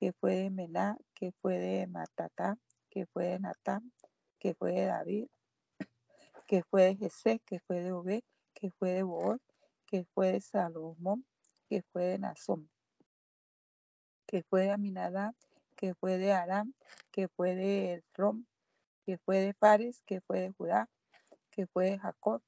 que 0.00 0.12
fue 0.12 0.34
de 0.34 0.50
Mená, 0.50 0.96
que 1.14 1.30
fue 1.40 1.58
de 1.58 1.86
Matatá, 1.86 2.58
que 2.90 3.06
fue 3.06 3.26
de 3.26 3.38
Natán, 3.38 3.92
que 4.40 4.54
fue 4.54 4.72
de 4.72 4.86
David, 4.86 5.26
que 6.48 6.64
fue 6.64 6.86
de 6.86 6.96
Jesé, 6.96 7.40
que 7.46 7.60
fue 7.60 7.84
de 7.84 7.92
Obed, 7.92 8.22
que 8.52 8.72
fue 8.72 8.90
de 8.94 9.04
Boor, 9.04 9.40
que 9.86 10.04
fue 10.12 10.32
de 10.32 10.40
Salomón, 10.40 11.24
que 11.68 11.82
fue 11.92 12.02
de 12.06 12.18
Nazón, 12.18 12.68
que 14.26 14.42
fue 14.42 14.62
de 14.62 14.70
Aminadab, 14.72 15.36
que 15.80 15.94
fue 15.94 16.18
de 16.18 16.32
Aram, 16.32 16.74
que 17.10 17.26
fue 17.28 17.54
de 17.54 18.04
Rom, 18.14 18.44
que 19.02 19.16
fue 19.16 19.38
de 19.38 19.54
Pares, 19.54 20.02
que 20.04 20.20
fue 20.20 20.40
de 20.40 20.50
Judá, 20.50 20.90
que 21.50 21.66
fue 21.68 21.92
de 21.92 21.98
Jacob, 21.98 22.42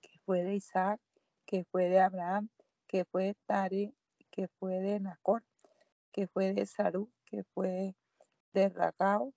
que 0.00 0.20
fue 0.24 0.44
de 0.44 0.54
Isaac, 0.54 1.00
que 1.44 1.64
fue 1.64 1.88
de 1.88 1.98
Abraham, 1.98 2.48
que 2.86 3.04
fue 3.06 3.24
de 3.24 3.36
Tare, 3.44 3.92
que 4.30 4.46
fue 4.60 4.74
de 4.74 5.00
Nacor, 5.00 5.42
que 6.12 6.28
fue 6.28 6.54
de 6.54 6.64
Sarú, 6.64 7.10
que 7.24 7.42
fue 7.54 7.96
de 8.52 8.68
Ragao, 8.68 9.34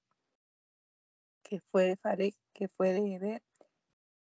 que 1.41 1.61
fue 1.72 1.85
de 1.85 1.95
Farek, 1.95 2.35
que 2.53 2.68
fue 2.68 2.93
de 2.93 3.15
Eber, 3.15 3.43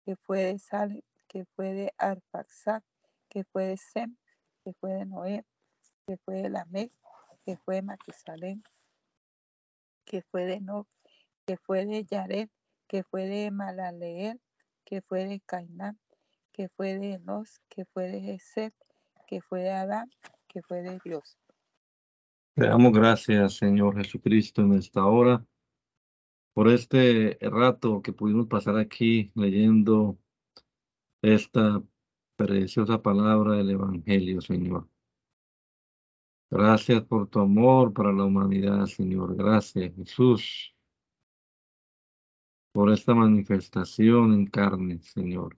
que 0.05 0.15
fue 0.15 0.43
de 0.43 0.59
Salem, 0.59 1.01
que 1.27 1.43
fue 1.53 1.73
de 1.73 1.93
Arpaxat, 1.97 2.81
que 3.27 3.43
fue 3.43 3.65
de 3.65 3.77
Sem, 3.77 4.17
que 4.63 4.71
fue 4.79 4.93
de 4.93 5.05
Noé, 5.05 5.45
que 6.07 6.15
fue 6.23 6.35
de 6.43 6.49
Lamec, 6.49 6.93
que 7.47 7.55
fue 7.55 7.75
de 7.75 7.81
Matusalén, 7.83 8.61
que 10.03 10.21
fue 10.21 10.43
de 10.43 10.59
No, 10.59 10.85
que 11.45 11.55
fue 11.55 11.85
de 11.85 12.03
Yared, 12.03 12.49
que 12.89 13.03
fue 13.03 13.25
de 13.25 13.51
Malaleel, 13.51 14.41
que 14.83 15.01
fue 15.01 15.23
de 15.23 15.39
Cainán, 15.39 15.97
que 16.51 16.67
fue 16.67 16.99
de 16.99 17.13
Enos, 17.13 17.61
que 17.69 17.85
fue 17.85 18.09
de 18.09 18.19
Geset, 18.19 18.73
que 19.29 19.39
fue 19.39 19.61
de 19.61 19.71
Adán, 19.71 20.09
que 20.49 20.61
fue 20.61 20.81
de 20.81 20.99
Dios. 21.05 21.37
Te 22.53 22.67
damos 22.67 22.91
gracias, 22.91 23.53
Señor 23.53 23.95
Jesucristo, 23.95 24.63
en 24.63 24.73
esta 24.73 25.05
hora, 25.05 25.45
por 26.53 26.67
este 26.67 27.37
rato 27.39 28.01
que 28.01 28.11
pudimos 28.11 28.47
pasar 28.47 28.77
aquí 28.77 29.31
leyendo 29.35 30.17
esta 31.21 31.81
preciosa 32.35 33.01
palabra 33.01 33.53
del 33.53 33.69
Evangelio, 33.69 34.41
Señor. 34.41 34.89
Gracias 36.49 37.03
por 37.03 37.27
tu 37.27 37.39
amor 37.39 37.93
para 37.93 38.13
la 38.13 38.23
humanidad, 38.25 38.85
Señor. 38.85 39.35
Gracias, 39.35 39.93
Jesús, 39.95 40.73
por 42.71 42.91
esta 42.91 43.13
manifestación 43.13 44.33
en 44.33 44.45
carne, 44.47 44.99
Señor. 45.01 45.57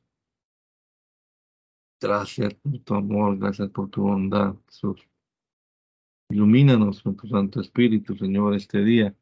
Gracias 2.01 2.53
por 2.55 2.79
tu 2.79 2.95
amor, 2.95 3.37
gracias 3.37 3.69
por 3.69 3.89
tu 3.89 4.03
bondad, 4.03 4.55
Jesús. 4.67 5.07
Ilumínanos 6.29 7.03
con 7.03 7.15
tu 7.15 7.27
Santo 7.27 7.59
Espíritu, 7.61 8.15
Señor, 8.15 8.55
este 8.55 8.83
día. 8.83 9.15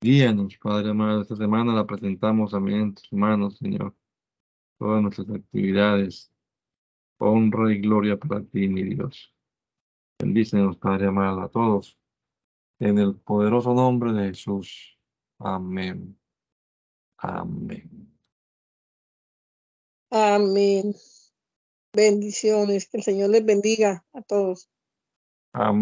Guíanos, 0.00 0.56
Padre 0.58 0.90
amado. 0.90 1.22
Esta 1.22 1.36
semana 1.36 1.74
la 1.74 1.86
presentamos 1.86 2.52
también 2.52 2.80
en 2.80 2.94
tus 2.94 3.12
manos, 3.12 3.58
Señor. 3.58 3.94
Todas 4.78 5.02
nuestras 5.02 5.30
actividades. 5.30 6.30
Honra 7.18 7.72
y 7.72 7.80
gloria 7.80 8.16
para 8.18 8.42
ti, 8.44 8.68
mi 8.68 8.84
Dios. 8.84 9.34
Bendícenos, 10.20 10.76
Padre 10.78 11.06
amado, 11.06 11.40
a 11.42 11.48
todos. 11.48 11.96
En 12.80 12.98
el 12.98 13.16
poderoso 13.16 13.72
nombre 13.72 14.12
de 14.12 14.28
Jesús. 14.28 14.98
Amén. 15.38 16.18
Amén. 17.18 18.12
Amén. 20.10 20.94
Bendiciones. 21.92 22.88
Que 22.88 22.98
el 22.98 23.02
Señor 23.02 23.30
les 23.30 23.44
bendiga 23.44 24.04
a 24.12 24.22
todos. 24.22 24.68
Amén. 25.52 25.76